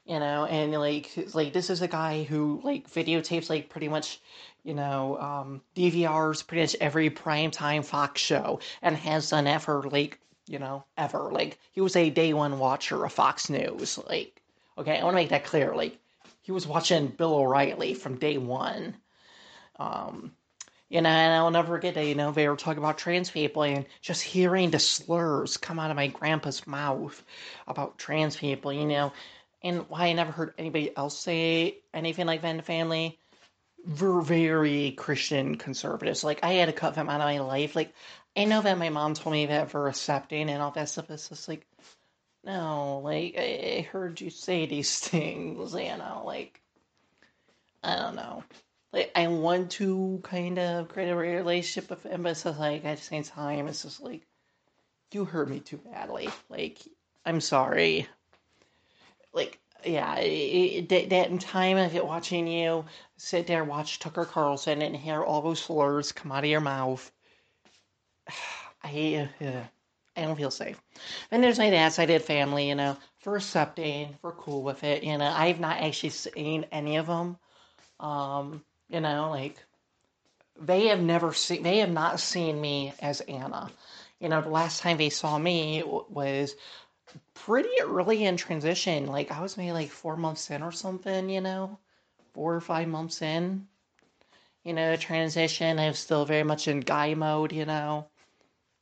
you 0.06 0.20
know 0.20 0.46
and 0.46 0.72
like 0.74 1.12
like 1.34 1.54
this 1.54 1.70
is 1.70 1.82
a 1.82 1.88
guy 1.88 2.24
who 2.24 2.62
like 2.64 2.90
videotapes 2.90 3.50
like 3.50 3.70
pretty 3.70 3.88
much 3.88 4.20
you 4.64 4.74
know 4.74 5.18
um 5.20 5.62
dvrs 5.76 6.46
pretty 6.46 6.62
much 6.62 6.76
every 6.80 7.10
prime 7.10 7.52
time 7.52 7.84
fox 7.84 8.22
show 8.22 8.60
and 8.82 8.96
has 8.96 9.30
done 9.30 9.60
for 9.60 9.84
like 9.90 10.20
you 10.48 10.60
know 10.60 10.84
ever. 10.98 11.32
Like 11.32 11.60
he 11.72 11.82
was 11.82 11.96
a 11.96 12.10
day 12.10 12.34
one 12.34 12.60
watcher 12.60 13.04
of 13.04 13.14
fox 13.14 13.50
news 13.50 13.98
like 14.10 14.42
okay? 14.78 15.00
I 15.00 15.04
want 15.04 15.14
to 15.16 15.22
make 15.22 15.30
that 15.30 15.46
clear. 15.46 15.76
Like 15.76 15.98
he 16.42 16.52
was 16.52 16.68
watching 16.68 17.08
bill 17.08 17.34
o'reilly 17.36 17.94
from 17.94 18.18
day 18.18 18.38
one. 18.38 18.96
Um 19.78 20.32
you 20.88 21.02
know, 21.02 21.10
and 21.10 21.34
I'll 21.34 21.50
never 21.50 21.76
forget 21.76 21.96
that, 21.96 22.06
you 22.06 22.14
know, 22.14 22.32
they 22.32 22.48
were 22.48 22.56
talking 22.56 22.78
about 22.78 23.00
trans 23.00 23.32
people 23.32 23.64
and 23.64 23.88
just 24.02 24.22
hearing 24.22 24.70
the 24.70 24.78
slurs 24.78 25.58
come 25.58 25.80
out 25.80 25.90
of 25.90 25.96
my 25.96 26.08
grandpa's 26.08 26.68
mouth 26.68 27.24
about 27.68 27.98
trans 27.98 28.38
people, 28.38 28.72
you 28.72 28.86
know, 28.86 29.12
and 29.66 29.90
why 29.90 30.06
I 30.06 30.14
never 30.14 30.32
heard 30.32 30.54
anybody 30.60 30.96
else 30.96 31.18
say 31.18 31.80
anything 31.92 32.28
like 32.28 32.44
that 32.44 32.66
family. 32.66 33.18
We're 34.00 34.22
very 34.22 34.92
Christian 34.92 35.56
conservatives. 35.56 36.24
Like 36.24 36.44
I 36.44 36.54
had 36.54 36.68
to 36.68 36.74
cut 36.74 36.94
them 36.94 37.10
out 37.10 37.20
of 37.20 37.26
my 37.26 37.40
life. 37.40 37.76
Like 37.76 37.92
I 38.38 38.46
know 38.46 38.62
that 38.62 38.78
my 38.78 38.90
mom 38.90 39.16
told 39.16 39.34
me 39.34 39.48
that 39.48 39.72
for 39.72 39.88
accepting 39.88 40.50
and 40.52 40.62
all 40.62 40.72
that 40.72 40.90
stuff. 40.90 41.10
It's 41.10 41.30
just 41.30 41.48
like, 41.48 41.66
no, 42.44 43.02
like 43.04 43.36
I 43.38 43.88
heard 43.92 44.22
you 44.22 44.30
say 44.30 44.68
these 44.68 45.00
things, 45.00 45.74
you 45.74 45.98
know, 45.98 46.22
like 46.26 46.62
I 47.84 47.96
don't 47.96 48.16
know. 48.16 48.44
Like 48.94 49.12
I 49.16 49.28
want 49.28 49.72
to 49.72 50.20
kind 50.24 50.60
of 50.60 50.90
create 50.90 51.10
a 51.10 51.16
relationship 51.16 51.90
with 51.90 52.04
him, 52.04 52.22
but 52.22 52.34
it's 52.34 52.44
just 52.44 52.60
like 52.60 52.86
at 52.86 52.98
the 52.98 53.04
same 53.04 53.24
time, 53.24 53.68
it's 53.68 53.82
just 53.82 54.00
like 54.00 54.28
you 55.12 55.26
hurt 55.26 55.50
me 55.50 55.60
too 55.60 55.78
badly. 55.78 56.30
Like 56.50 56.78
I'm 57.26 57.42
sorry, 57.42 58.08
like 59.36 59.60
yeah, 59.86 60.16
it, 60.18 60.92
it, 60.92 61.10
that 61.10 61.40
time 61.40 61.78
of 61.78 61.96
it 61.96 62.06
watching 62.06 62.48
you 62.48 62.86
sit 63.18 63.48
there, 63.48 63.64
watch 63.64 64.00
Tucker 64.00 64.26
Carlson, 64.26 64.82
and 64.82 64.96
hear 64.96 65.22
all 65.24 65.42
those 65.42 65.62
slurs 65.62 66.12
come 66.12 66.32
out 66.32 66.44
of 66.44 66.50
your 66.50 66.62
mouth, 66.62 67.12
I, 68.84 69.30
uh, 69.42 69.46
I 70.16 70.22
don't 70.22 70.36
feel 70.36 70.52
safe. 70.52 70.82
And 71.32 71.44
there's 71.44 71.60
my 71.60 71.70
dad's 71.70 71.96
side 71.96 72.10
of 72.10 72.24
family, 72.24 72.70
you 72.70 72.76
know, 72.76 72.98
for 73.20 73.36
accepting, 73.36 74.16
for 74.22 74.32
cool 74.32 74.64
with 74.64 74.84
it. 74.84 75.04
You 75.04 75.18
know, 75.18 75.26
I've 75.26 75.60
not 75.60 75.82
actually 75.82 76.10
seen 76.10 76.66
any 76.72 76.98
of 76.98 77.08
them. 77.08 77.38
Um, 78.00 78.64
you 78.90 79.00
know, 79.00 79.30
like 79.32 79.58
they 80.60 80.88
have 80.88 81.02
never 81.02 81.34
seen, 81.34 81.64
they 81.64 81.80
have 81.80 81.92
not 81.92 82.20
seen 82.20 82.60
me 82.60 82.94
as 83.02 83.22
Anna. 83.22 83.70
You 84.20 84.30
know, 84.30 84.42
the 84.42 84.50
last 84.50 84.82
time 84.82 84.98
they 84.98 85.10
saw 85.10 85.38
me 85.38 85.84
was 85.84 86.56
pretty 87.34 87.70
early 87.82 88.24
in 88.26 88.38
transition. 88.38 89.08
Like 89.08 89.32
I 89.32 89.42
was 89.42 89.58
maybe 89.58 89.72
like 89.72 89.90
four 89.90 90.18
months 90.18 90.50
in 90.50 90.64
or 90.64 90.72
something, 90.72 91.30
you 91.30 91.42
know, 91.42 91.78
four 92.34 92.56
or 92.56 92.62
five 92.62 92.88
months 92.88 93.22
in. 93.22 93.68
You 94.64 94.74
know, 94.74 94.96
transition. 94.96 95.78
I 95.78 95.88
was 95.88 96.00
still 96.00 96.26
very 96.26 96.44
much 96.44 96.68
in 96.68 96.80
guy 96.80 97.14
mode, 97.14 97.52
you 97.52 97.66
know. 97.66 98.08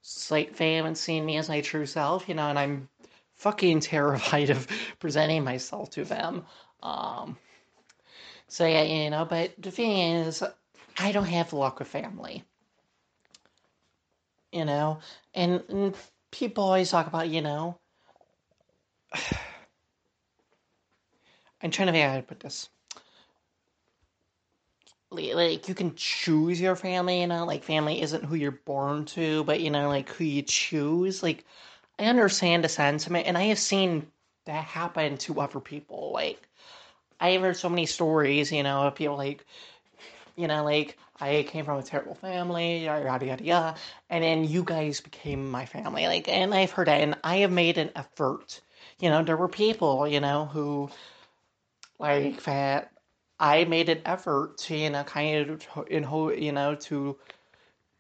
Slight 0.01 0.49
like 0.49 0.57
they 0.57 0.75
haven't 0.75 1.07
me 1.07 1.37
as 1.37 1.49
my 1.49 1.61
true 1.61 1.85
self, 1.85 2.27
you 2.27 2.35
know, 2.35 2.49
and 2.49 2.59
I'm 2.59 2.89
fucking 3.35 3.79
terrified 3.81 4.49
of 4.49 4.67
presenting 4.99 5.43
myself 5.43 5.89
to 5.91 6.05
them. 6.05 6.45
Um, 6.81 7.37
so 8.47 8.65
yeah, 8.65 8.83
you 8.83 9.09
know, 9.09 9.25
but 9.25 9.53
the 9.57 9.71
thing 9.71 9.97
is, 9.97 10.43
I 10.97 11.11
don't 11.11 11.25
have 11.25 11.53
luck 11.53 11.79
with 11.79 11.87
family. 11.87 12.43
You 14.51 14.65
know, 14.65 14.99
and, 15.33 15.63
and 15.69 15.95
people 16.31 16.63
always 16.63 16.91
talk 16.91 17.07
about, 17.07 17.29
you 17.29 17.41
know, 17.41 17.79
I'm 21.61 21.71
trying 21.71 21.87
to 21.87 21.93
figure 21.93 22.07
out 22.07 22.11
how 22.11 22.17
to 22.17 22.23
put 22.23 22.39
this. 22.39 22.69
Like 25.11 25.67
you 25.69 25.75
can 25.75 25.93
choose 25.95 26.59
your 26.59 26.75
family, 26.75 27.21
you 27.21 27.27
know, 27.27 27.45
like 27.45 27.63
family 27.63 28.01
isn't 28.01 28.25
who 28.25 28.35
you're 28.35 28.51
born 28.51 29.05
to, 29.05 29.43
but 29.43 29.61
you 29.61 29.69
know, 29.69 29.87
like 29.87 30.09
who 30.09 30.23
you 30.23 30.41
choose. 30.41 31.21
Like 31.21 31.45
I 31.99 32.05
understand 32.05 32.63
the 32.63 32.69
sentiment, 32.69 33.27
and 33.27 33.37
I 33.37 33.43
have 33.43 33.59
seen 33.59 34.07
that 34.45 34.63
happen 34.63 35.17
to 35.19 35.39
other 35.39 35.59
people. 35.59 36.11
Like 36.13 36.47
I 37.19 37.29
have 37.31 37.41
heard 37.43 37.57
so 37.57 37.69
many 37.69 37.85
stories, 37.85 38.51
you 38.51 38.63
know, 38.63 38.81
of 38.87 38.95
people 38.95 39.15
like, 39.15 39.45
you 40.35 40.47
know, 40.47 40.63
like 40.63 40.97
I 41.19 41.43
came 41.47 41.65
from 41.65 41.79
a 41.79 41.83
terrible 41.83 42.15
family, 42.15 42.85
yada 42.85 43.05
yada 43.05 43.43
yada, 43.43 43.75
and 44.09 44.23
then 44.23 44.45
you 44.45 44.63
guys 44.63 45.01
became 45.01 45.49
my 45.49 45.65
family. 45.65 46.07
Like, 46.07 46.27
and 46.27 46.53
I've 46.53 46.71
heard 46.71 46.87
that, 46.87 47.01
and 47.01 47.15
I 47.23 47.37
have 47.37 47.51
made 47.51 47.77
an 47.77 47.91
effort 47.95 48.61
you 48.99 49.09
know, 49.09 49.23
there 49.23 49.37
were 49.37 49.47
people, 49.49 50.07
you 50.07 50.19
know, 50.19 50.45
who 50.45 50.89
like 51.99 52.43
that 52.43 52.91
I 53.39 53.65
made 53.65 53.89
an 53.89 54.01
effort 54.05 54.57
to, 54.59 54.77
you 54.77 54.89
know, 54.89 55.03
kind 55.03 55.49
of, 55.49 55.87
in 55.89 56.03
you 56.41 56.51
know, 56.51 56.75
to, 56.75 57.17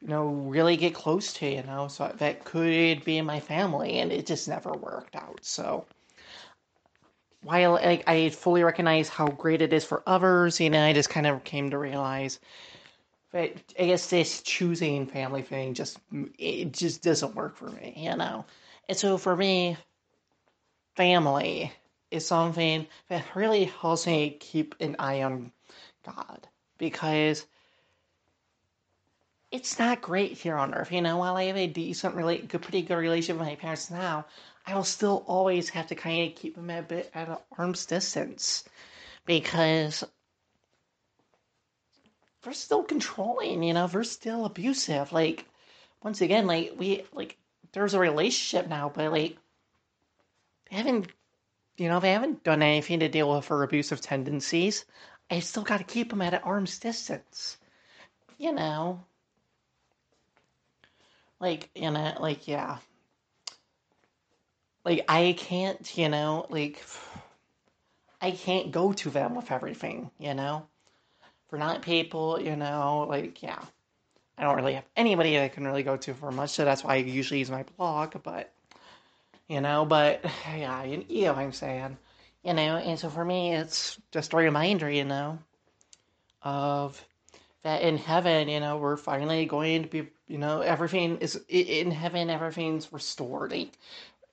you 0.01 0.07
know, 0.07 0.27
really 0.27 0.77
get 0.77 0.93
close 0.93 1.33
to, 1.33 1.47
you 1.47 1.63
know, 1.63 1.87
so 1.87 2.13
that 2.17 2.45
could 2.45 3.03
be 3.03 3.21
my 3.21 3.39
family, 3.39 3.99
and 3.99 4.11
it 4.11 4.25
just 4.25 4.47
never 4.47 4.71
worked 4.71 5.15
out. 5.15 5.39
So, 5.43 5.85
while 7.41 7.73
like 7.73 8.03
I 8.07 8.29
fully 8.29 8.63
recognize 8.63 9.09
how 9.09 9.27
great 9.27 9.61
it 9.61 9.73
is 9.73 9.83
for 9.83 10.03
others, 10.07 10.59
you 10.59 10.69
know, 10.69 10.83
I 10.83 10.93
just 10.93 11.09
kind 11.09 11.27
of 11.27 11.43
came 11.43 11.69
to 11.71 11.77
realize 11.77 12.39
that 13.33 13.51
I 13.79 13.85
guess 13.87 14.09
this 14.09 14.41
choosing 14.41 15.07
family 15.07 15.41
thing 15.41 15.73
just 15.73 15.97
it 16.37 16.71
just 16.71 17.03
doesn't 17.03 17.35
work 17.35 17.57
for 17.57 17.69
me, 17.69 17.93
you 17.97 18.15
know. 18.15 18.45
And 18.87 18.97
so 18.97 19.17
for 19.17 19.35
me, 19.35 19.75
family 20.95 21.73
is 22.11 22.27
something 22.27 22.87
that 23.09 23.25
really 23.35 23.65
helps 23.65 24.05
me 24.05 24.37
keep 24.39 24.75
an 24.79 24.95
eye 24.99 25.23
on 25.23 25.51
God 26.05 26.47
because 26.77 27.45
it's 29.51 29.79
not 29.79 30.01
great 30.01 30.33
here 30.33 30.55
on 30.55 30.75
earth. 30.75 30.91
You 30.91 31.01
know, 31.01 31.17
while 31.17 31.35
I 31.35 31.45
have 31.45 31.57
a 31.57 31.67
decent, 31.67 32.15
really 32.15 32.37
good, 32.37 32.61
pretty 32.61 32.83
good 32.83 32.95
relationship 32.95 33.39
with 33.39 33.47
my 33.47 33.55
parents 33.55 33.89
now, 33.89 34.25
I 34.67 34.75
will 34.75 34.83
still 34.83 35.23
always 35.25 35.69
have 35.69 35.87
to 35.87 35.95
kind 35.95 36.29
of 36.29 36.35
keep 36.35 36.55
them 36.55 36.69
a 36.69 36.83
bit 36.83 37.09
at 37.15 37.29
an 37.29 37.37
arm's 37.57 37.85
distance 37.87 38.63
because 39.25 40.03
they're 42.43 42.53
still 42.53 42.83
controlling. 42.83 43.63
You 43.63 43.73
know, 43.73 43.87
they're 43.87 44.03
still 44.03 44.45
abusive. 44.45 45.11
Like, 45.11 45.45
once 46.03 46.21
again, 46.21 46.45
like 46.45 46.73
we 46.77 47.03
like 47.13 47.37
there's 47.71 47.93
a 47.93 47.99
relationship 47.99 48.67
now, 48.69 48.91
but 48.93 49.11
like 49.11 49.37
they 50.69 50.77
haven't, 50.77 51.07
you 51.77 51.87
know, 51.89 51.99
they 51.99 52.11
haven't 52.11 52.43
done 52.43 52.61
anything 52.61 52.99
to 52.99 53.09
deal 53.09 53.33
with 53.33 53.47
her 53.47 53.63
abusive 53.63 54.01
tendencies. 54.01 54.85
I 55.31 55.39
still 55.39 55.63
got 55.63 55.77
to 55.77 55.83
keep 55.83 56.09
them 56.09 56.21
at 56.21 56.43
arm's 56.45 56.77
distance. 56.79 57.57
You 58.37 58.51
know, 58.51 59.03
like 61.39 61.69
you 61.75 61.91
know, 61.91 62.13
like 62.19 62.47
yeah, 62.47 62.77
like 64.83 65.05
I 65.07 65.35
can't, 65.37 65.97
you 65.97 66.09
know, 66.09 66.45
like 66.49 66.83
I 68.21 68.31
can't 68.31 68.71
go 68.71 68.91
to 68.93 69.09
them 69.09 69.35
with 69.35 69.51
everything, 69.51 70.11
you 70.19 70.33
know. 70.33 70.67
Not 71.57 71.81
people, 71.81 72.39
you 72.41 72.55
know, 72.55 73.05
like 73.09 73.41
yeah, 73.41 73.59
I 74.37 74.43
don't 74.43 74.55
really 74.55 74.73
have 74.73 74.85
anybody 74.95 75.39
I 75.39 75.47
can 75.47 75.65
really 75.65 75.83
go 75.83 75.97
to 75.97 76.13
for 76.13 76.31
much, 76.31 76.51
so 76.51 76.65
that's 76.65 76.83
why 76.83 76.95
I 76.95 76.97
usually 76.97 77.39
use 77.39 77.51
my 77.51 77.63
blog. 77.77 78.15
But 78.23 78.51
you 79.47 79.61
know, 79.61 79.85
but 79.85 80.25
yeah, 80.47 80.83
you, 80.83 81.05
you 81.07 81.25
know 81.25 81.33
what 81.33 81.41
I'm 81.41 81.53
saying, 81.53 81.97
you 82.43 82.53
know, 82.53 82.77
and 82.77 82.99
so 82.99 83.09
for 83.09 83.23
me, 83.23 83.53
it's 83.53 83.97
just 84.11 84.33
a 84.33 84.37
reminder, 84.37 84.89
you 84.89 85.05
know, 85.05 85.39
of 86.41 87.03
that 87.63 87.81
in 87.81 87.97
heaven, 87.97 88.49
you 88.49 88.59
know, 88.59 88.77
we're 88.77 88.97
finally 88.97 89.45
going 89.45 89.83
to 89.83 89.89
be, 89.89 90.09
you 90.27 90.37
know, 90.37 90.61
everything 90.61 91.17
is 91.17 91.39
in 91.47 91.91
heaven, 91.91 92.29
everything's 92.29 92.91
restored. 92.91 93.53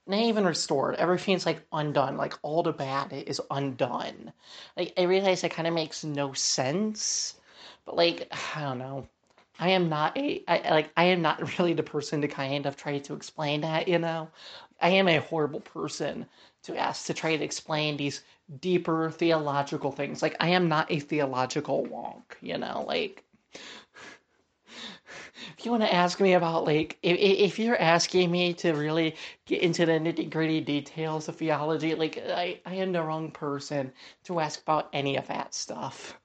Not 0.07 0.21
even 0.21 0.45
restored, 0.45 0.97
everything's 0.97 1.47
like 1.47 1.67
undone. 1.73 2.17
Like, 2.17 2.35
all 2.43 2.63
the 2.63 2.73
bad 2.73 3.13
is 3.13 3.41
undone. 3.51 4.33
Like, 4.77 4.93
I 4.99 5.03
realize 5.03 5.41
that 5.43 5.53
kind 5.53 5.69
of 5.69 5.75
makes 5.75 6.05
no 6.05 6.33
sense, 6.35 7.37
but 7.87 7.97
like, 7.97 8.29
I 8.57 8.63
don't 8.63 8.79
know. 8.79 9.09
I 9.59 9.71
am 9.71 9.89
not 9.89 10.17
a 10.19 10.43
I 10.49 10.71
like 10.71 10.91
I 10.97 11.05
am 11.05 11.23
not 11.23 11.59
really 11.59 11.75
the 11.75 11.83
person 11.83 12.21
to 12.23 12.29
kind 12.29 12.67
of 12.67 12.77
try 12.77 12.99
to 12.99 13.15
explain 13.15 13.61
that, 13.63 13.89
you 13.89 13.99
know. 13.99 14.29
I 14.81 14.91
am 14.91 15.09
a 15.09 15.19
horrible 15.21 15.61
person 15.61 16.27
to 16.65 16.77
ask 16.77 17.07
to 17.07 17.15
try 17.15 17.37
to 17.37 17.45
explain 17.45 17.97
these 17.97 18.23
deeper 18.61 19.11
theological 19.11 19.93
things. 19.93 20.23
Like, 20.23 20.37
I 20.41 20.49
am 20.51 20.69
not 20.69 20.91
a 20.91 21.01
theological 21.01 21.87
wonk, 21.87 22.37
you 22.43 22.59
know, 22.59 22.85
like. 22.87 23.25
If 25.59 25.65
you 25.65 25.71
want 25.71 25.83
to 25.83 25.95
ask 25.95 26.21
me 26.21 26.35
about, 26.35 26.65
like, 26.65 26.99
if, 27.03 27.17
if 27.19 27.59
you're 27.59 27.81
asking 27.81 28.31
me 28.31 28.55
to 28.55 28.73
really 28.73 29.17
get 29.47 29.63
into 29.63 29.87
the 29.87 29.93
nitty 29.93 30.31
gritty 30.31 30.61
details 30.61 31.29
of 31.29 31.37
theology, 31.37 31.95
like, 31.95 32.19
I, 32.19 32.61
I 32.65 32.77
am 32.77 32.93
the 32.93 33.03
wrong 33.03 33.31
person 33.31 33.93
to 34.25 34.41
ask 34.41 34.61
about 34.61 34.89
any 34.93 35.17
of 35.17 35.27
that 35.29 35.55
stuff. 35.55 36.19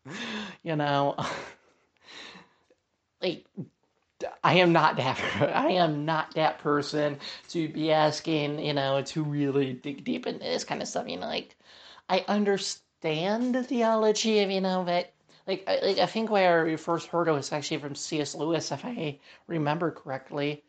You 0.63 0.75
know? 0.75 1.15
like, 3.21 3.45
I 4.43 4.55
am 4.55 4.71
not 4.71 4.97
that. 4.97 5.19
I 5.55 5.71
am 5.71 6.05
not 6.05 6.35
that 6.35 6.59
person 6.59 7.17
to 7.49 7.67
be 7.67 7.91
asking, 7.91 8.59
you 8.59 8.73
know, 8.73 9.01
to 9.01 9.23
really 9.23 9.73
dig 9.73 10.03
deep 10.03 10.27
into 10.27 10.39
this 10.39 10.63
kind 10.63 10.81
of 10.81 10.87
stuff. 10.87 11.07
You 11.07 11.17
know, 11.17 11.27
like 11.27 11.55
I 12.07 12.23
understand 12.27 13.55
the 13.55 13.63
theology 13.63 14.39
of, 14.39 14.51
you 14.51 14.61
know, 14.61 14.85
that 14.85 15.14
like 15.47 15.63
I, 15.67 15.79
like 15.81 15.97
I 15.99 16.05
think 16.05 16.29
where 16.29 16.65
we 16.65 16.75
first 16.75 17.07
heard 17.07 17.27
it 17.27 17.31
was 17.33 17.51
actually 17.51 17.77
from 17.77 17.95
C.S. 17.95 18.35
Lewis, 18.35 18.71
if 18.71 18.85
I 18.85 19.19
remember 19.47 19.91
correctly. 19.91 20.63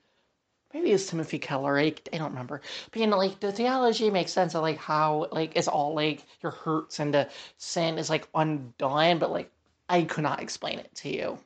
Maybe 0.75 0.91
it's 0.93 1.07
Timothy 1.07 1.39
Keller. 1.39 1.79
I, 1.79 1.95
I 2.13 2.19
don't 2.19 2.31
remember. 2.31 2.61
But 2.91 3.01
you 3.01 3.07
know, 3.07 3.17
like 3.17 3.41
the 3.41 3.53
theology 3.53 4.11
makes 4.11 4.33
sense 4.33 4.55
of 4.55 4.63
like 4.63 4.79
how 4.79 5.29
like 5.33 5.57
it's 5.57 5.69
all 5.69 5.95
like 5.95 6.25
your 6.43 6.53
hurts 6.53 7.01
and 7.01 7.15
the 7.15 7.29
sin 7.57 7.99
is 7.99 8.11
like 8.11 8.29
undone, 8.35 9.19
but 9.19 9.31
like 9.31 9.51
I 9.89 10.03
could 10.03 10.25
not 10.25 10.43
explain 10.43 10.79
it 10.79 10.95
to 10.97 11.09
you 11.09 11.39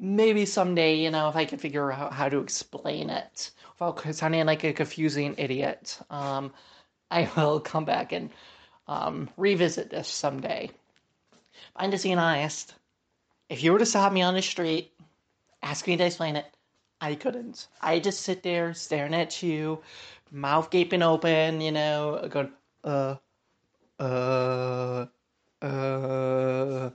maybe 0.00 0.46
someday, 0.46 0.96
you 0.96 1.10
know, 1.10 1.28
if 1.28 1.36
I 1.36 1.44
can 1.44 1.58
figure 1.58 1.92
out 1.92 2.12
how 2.12 2.28
to 2.28 2.38
explain 2.38 3.10
it 3.10 3.50
without 3.78 4.14
sounding 4.14 4.46
like 4.46 4.64
a 4.64 4.72
confusing 4.72 5.34
idiot, 5.38 5.98
um, 6.10 6.52
I 7.10 7.30
will 7.36 7.60
come 7.60 7.84
back 7.84 8.12
and 8.12 8.30
um, 8.88 9.28
revisit 9.36 9.90
this 9.90 10.08
someday. 10.08 10.70
I'm 11.76 11.90
just 11.90 12.04
being 12.04 12.18
honest. 12.18 12.74
If 13.48 13.62
you 13.62 13.72
were 13.72 13.78
to 13.78 13.86
stop 13.86 14.12
me 14.12 14.22
on 14.22 14.34
the 14.34 14.42
street, 14.42 14.92
ask 15.62 15.86
me 15.86 15.96
to 15.96 16.04
explain 16.04 16.36
it, 16.36 16.46
I 17.00 17.14
couldn't. 17.14 17.68
I 17.80 17.98
just 17.98 18.20
sit 18.22 18.42
there 18.42 18.74
staring 18.74 19.14
at 19.14 19.42
you, 19.42 19.80
mouth 20.30 20.70
gaping 20.70 21.02
open, 21.02 21.60
you 21.60 21.72
know, 21.72 22.28
going, 22.30 22.52
uh, 22.84 23.16
uh, 23.98 25.06
uh, 25.62 26.90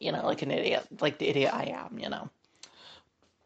you 0.00 0.12
know, 0.12 0.24
like 0.24 0.42
an 0.42 0.50
idiot, 0.50 0.86
like 1.00 1.18
the 1.18 1.28
idiot 1.28 1.52
I 1.52 1.64
am, 1.64 1.98
you 1.98 2.08
know. 2.08 2.30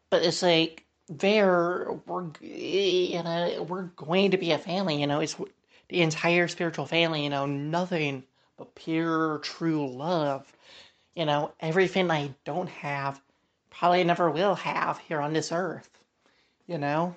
But 0.09 0.23
it's 0.23 0.41
like 0.41 0.85
there, 1.09 1.91
we're, 2.05 2.31
you 2.41 3.23
know, 3.23 3.65
we're 3.67 3.89
going 3.95 4.31
to 4.31 4.37
be 4.37 4.51
a 4.51 4.57
family, 4.57 4.99
you 4.99 5.07
know. 5.07 5.19
It's 5.19 5.35
the 5.89 6.01
entire 6.01 6.47
spiritual 6.47 6.85
family, 6.85 7.23
you 7.23 7.29
know, 7.29 7.45
nothing 7.45 8.23
but 8.57 8.75
pure, 8.75 9.39
true 9.39 9.87
love. 9.87 10.51
You 11.15 11.25
know, 11.25 11.53
everything 11.59 12.11
I 12.11 12.33
don't 12.45 12.69
have, 12.69 13.21
probably 13.69 14.03
never 14.03 14.29
will 14.29 14.55
have 14.55 14.99
here 14.99 15.21
on 15.21 15.33
this 15.33 15.51
earth. 15.51 15.89
You 16.67 16.77
know? 16.77 17.15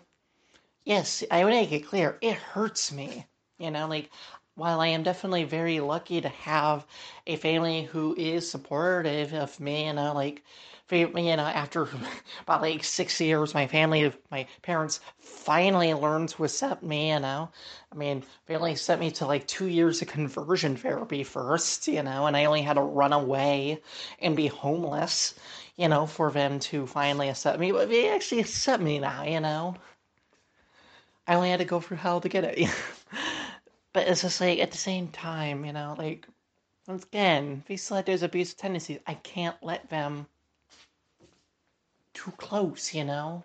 Yes, 0.84 1.24
I 1.30 1.42
want 1.42 1.54
to 1.54 1.60
make 1.60 1.72
it 1.72 1.86
clear, 1.86 2.18
it 2.20 2.34
hurts 2.34 2.92
me. 2.92 3.26
You 3.58 3.70
know, 3.70 3.86
like, 3.86 4.10
while 4.60 4.80
I 4.82 4.88
am 4.88 5.02
definitely 5.02 5.44
very 5.44 5.80
lucky 5.80 6.20
to 6.20 6.28
have 6.28 6.86
a 7.26 7.36
family 7.36 7.84
who 7.84 8.14
is 8.18 8.50
supportive 8.50 9.32
of 9.32 9.58
me, 9.58 9.86
you 9.86 9.94
know, 9.94 10.12
like, 10.12 10.44
you 10.90 11.08
know, 11.08 11.38
after 11.38 11.88
about 12.42 12.60
like 12.60 12.84
six 12.84 13.18
years, 13.22 13.54
my 13.54 13.66
family, 13.66 14.12
my 14.30 14.46
parents 14.60 15.00
finally 15.18 15.94
learned 15.94 16.28
to 16.30 16.44
accept 16.44 16.82
me, 16.82 17.10
you 17.10 17.20
know. 17.20 17.48
I 17.90 17.96
mean, 17.96 18.22
they 18.44 18.54
only 18.54 18.76
sent 18.76 19.00
me 19.00 19.10
to 19.12 19.24
like 19.24 19.46
two 19.46 19.66
years 19.66 20.02
of 20.02 20.08
conversion 20.08 20.76
therapy 20.76 21.24
first, 21.24 21.88
you 21.88 22.02
know, 22.02 22.26
and 22.26 22.36
I 22.36 22.44
only 22.44 22.60
had 22.60 22.74
to 22.74 22.82
run 22.82 23.14
away 23.14 23.80
and 24.18 24.36
be 24.36 24.48
homeless, 24.48 25.36
you 25.76 25.88
know, 25.88 26.04
for 26.04 26.30
them 26.30 26.58
to 26.68 26.86
finally 26.86 27.30
accept 27.30 27.58
me. 27.58 27.72
But 27.72 27.88
they 27.88 28.10
actually 28.10 28.40
accept 28.42 28.82
me 28.82 28.98
now, 28.98 29.22
you 29.24 29.40
know. 29.40 29.76
I 31.26 31.34
only 31.34 31.48
had 31.48 31.60
to 31.60 31.64
go 31.64 31.80
through 31.80 31.96
hell 31.96 32.20
to 32.20 32.28
get 32.28 32.44
it. 32.44 32.68
but 33.92 34.06
it's 34.08 34.22
just 34.22 34.40
like 34.40 34.58
at 34.58 34.70
the 34.70 34.78
same 34.78 35.08
time, 35.08 35.64
you 35.64 35.72
know, 35.72 35.94
like 35.98 36.26
once 36.86 37.04
again, 37.04 37.62
they 37.66 37.76
still 37.76 37.96
have 37.96 38.06
those 38.06 38.22
abusive 38.22 38.58
tendencies. 38.58 38.98
I 39.06 39.14
can't 39.14 39.56
let 39.62 39.88
them 39.90 40.26
too 42.14 42.32
close, 42.32 42.94
you 42.94 43.04
know? 43.04 43.44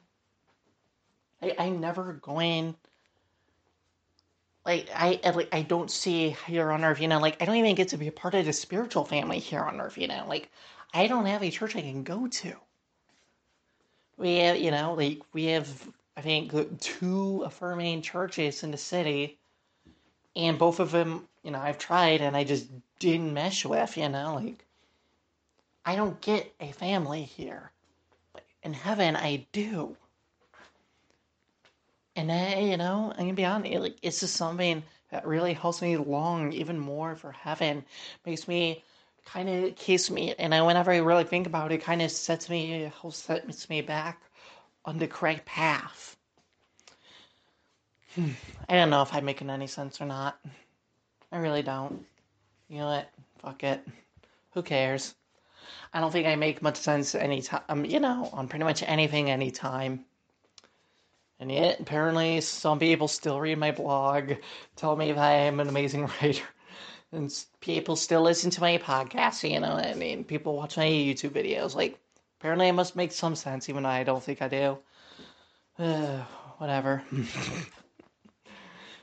I, 1.41 1.55
I'm 1.59 1.79
never 1.79 2.13
going 2.13 2.75
like 4.65 4.89
I 4.95 5.19
like 5.31 5.53
I 5.53 5.61
don't 5.61 5.91
see 5.91 6.35
here 6.47 6.71
on 6.71 6.83
earth, 6.83 6.99
you 6.99 7.07
know, 7.07 7.19
like 7.19 7.41
I 7.41 7.45
don't 7.45 7.55
even 7.57 7.75
get 7.75 7.89
to 7.89 7.97
be 7.97 8.07
a 8.07 8.11
part 8.11 8.33
of 8.33 8.45
the 8.45 8.53
spiritual 8.53 9.05
family 9.05 9.39
here 9.39 9.61
on 9.61 9.79
earth, 9.79 9.97
you 9.97 10.07
know, 10.07 10.25
like 10.27 10.49
I 10.93 11.07
don't 11.07 11.27
have 11.27 11.43
a 11.43 11.51
church 11.51 11.75
I 11.75 11.81
can 11.81 12.03
go 12.03 12.27
to. 12.27 12.53
We 14.17 14.37
have, 14.37 14.57
you 14.57 14.71
know, 14.71 14.95
like 14.95 15.21
we 15.33 15.45
have 15.45 15.87
I 16.17 16.21
think 16.21 16.79
two 16.79 17.43
affirming 17.45 18.01
churches 18.01 18.63
in 18.63 18.71
the 18.71 18.77
city, 18.77 19.37
and 20.35 20.57
both 20.59 20.79
of 20.79 20.91
them, 20.91 21.27
you 21.43 21.51
know, 21.51 21.59
I've 21.59 21.77
tried 21.77 22.21
and 22.21 22.35
I 22.37 22.43
just 22.43 22.67
didn't 22.99 23.33
mesh 23.33 23.65
with, 23.65 23.97
you 23.97 24.09
know, 24.09 24.35
like 24.35 24.65
I 25.85 25.95
don't 25.95 26.21
get 26.21 26.53
a 26.59 26.71
family 26.73 27.23
here 27.23 27.71
But 28.33 28.45
in 28.63 28.73
heaven 28.73 29.15
I 29.15 29.47
do. 29.51 29.97
And 32.17 32.29
I, 32.31 32.59
you 32.59 32.75
know, 32.77 33.11
I'm 33.13 33.19
gonna 33.19 33.33
be 33.33 33.45
honest, 33.45 33.73
like 33.79 33.97
it's 34.01 34.19
just 34.19 34.35
something 34.35 34.83
that 35.11 35.25
really 35.25 35.53
helps 35.53 35.81
me 35.81 35.95
long 35.97 36.51
even 36.51 36.77
more 36.77 37.15
for 37.15 37.31
heaven. 37.31 37.85
Makes 38.25 38.47
me 38.49 38.83
kind 39.25 39.47
of 39.49 39.75
keeps 39.77 40.09
me, 40.09 40.35
and 40.35 40.53
I, 40.53 40.61
whenever 40.61 40.91
I 40.91 40.97
really 40.97 41.23
think 41.23 41.47
about 41.47 41.71
it, 41.71 41.81
kind 41.81 42.01
of 42.01 42.11
sets 42.11 42.49
me, 42.49 42.91
helps 43.01 43.17
sets 43.19 43.69
me 43.69 43.81
back 43.81 44.21
on 44.85 44.97
the 44.97 45.07
correct 45.07 45.45
path. 45.45 46.14
I 48.17 48.75
don't 48.75 48.89
know 48.89 49.01
if 49.01 49.13
I'm 49.13 49.25
making 49.25 49.49
any 49.49 49.67
sense 49.67 49.99
or 49.99 50.05
not. 50.05 50.39
I 51.31 51.37
really 51.37 51.63
don't. 51.63 52.05
You 52.69 52.79
know 52.79 52.87
what? 52.87 53.09
Fuck 53.39 53.63
it. 53.63 53.85
Who 54.53 54.63
cares? 54.63 55.15
I 55.93 55.99
don't 55.99 56.11
think 56.11 56.27
I 56.27 56.35
make 56.35 56.61
much 56.61 56.77
sense 56.77 57.15
anytime, 57.15 57.61
um, 57.69 57.85
you 57.85 57.99
know, 57.99 58.29
on 58.31 58.47
pretty 58.47 58.63
much 58.63 58.83
anything 58.83 59.29
anytime. 59.29 60.05
And 61.39 61.51
yet, 61.51 61.79
apparently, 61.79 62.39
some 62.41 62.79
people 62.79 63.07
still 63.07 63.39
read 63.39 63.57
my 63.57 63.71
blog, 63.71 64.33
tell 64.75 64.95
me 64.95 65.11
that 65.11 65.21
I 65.21 65.33
am 65.33 65.59
an 65.59 65.67
amazing 65.67 66.09
writer. 66.21 66.43
And 67.11 67.33
people 67.59 67.95
still 67.95 68.21
listen 68.21 68.49
to 68.51 68.61
my 68.61 68.77
podcast, 68.77 69.49
you 69.49 69.59
know, 69.59 69.75
what 69.75 69.85
I 69.85 69.93
mean, 69.93 70.23
people 70.23 70.55
watch 70.55 70.77
my 70.77 70.85
YouTube 70.85 71.31
videos. 71.31 71.75
Like, 71.75 71.99
apparently, 72.39 72.67
I 72.67 72.71
must 72.71 72.95
make 72.95 73.11
some 73.11 73.35
sense, 73.35 73.69
even 73.69 73.83
though 73.83 73.89
I 73.89 74.03
don't 74.03 74.23
think 74.23 74.41
I 74.41 74.47
do. 74.47 74.77
Uh, 75.77 76.19
whatever. 76.57 77.03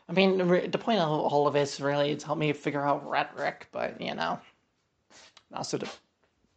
I 0.08 0.12
mean, 0.12 0.38
the 0.38 0.78
point 0.78 0.98
of 0.98 1.08
all 1.08 1.46
of 1.46 1.54
this 1.54 1.80
really 1.80 2.16
to 2.16 2.26
help 2.26 2.38
me 2.38 2.52
figure 2.52 2.84
out 2.84 3.08
rhetoric, 3.08 3.68
but, 3.72 4.00
you 4.00 4.14
know, 4.14 4.40
also 5.54 5.78
to 5.78 5.88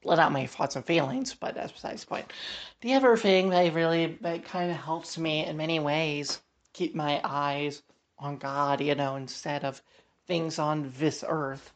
let 0.03 0.19
out 0.19 0.31
my 0.31 0.45
thoughts 0.45 0.75
and 0.75 0.85
feelings, 0.85 1.33
but 1.33 1.55
that's 1.55 1.71
besides 1.71 2.01
the 2.01 2.07
point. 2.07 2.33
The 2.81 2.93
other 2.93 3.17
thing 3.17 3.49
that 3.49 3.73
really 3.73 4.17
that 4.21 4.45
kind 4.45 4.71
of 4.71 4.77
helps 4.77 5.17
me 5.17 5.45
in 5.45 5.57
many 5.57 5.79
ways 5.79 6.41
keep 6.73 6.95
my 6.95 7.21
eyes 7.23 7.81
on 8.19 8.37
God, 8.37 8.81
you 8.81 8.95
know, 8.95 9.15
instead 9.15 9.63
of 9.63 9.81
things 10.27 10.59
on 10.59 10.93
this 10.97 11.23
earth 11.27 11.71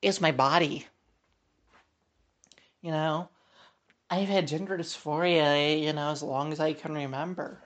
is 0.00 0.20
my 0.20 0.32
body. 0.32 0.86
You 2.82 2.90
know, 2.90 3.28
I've 4.10 4.28
had 4.28 4.48
gender 4.48 4.76
dysphoria, 4.76 5.80
you 5.80 5.92
know, 5.92 6.10
as 6.10 6.22
long 6.22 6.52
as 6.52 6.60
I 6.60 6.72
can 6.72 6.92
remember. 6.94 7.62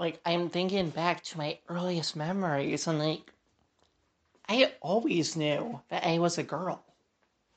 Like, 0.00 0.20
I'm 0.26 0.48
thinking 0.50 0.90
back 0.90 1.22
to 1.24 1.38
my 1.38 1.60
earliest 1.68 2.16
memories, 2.16 2.88
and 2.88 2.98
like, 2.98 3.32
I 4.48 4.72
always 4.80 5.36
knew 5.36 5.80
that 5.90 6.04
I 6.04 6.18
was 6.18 6.38
a 6.38 6.42
girl. 6.42 6.84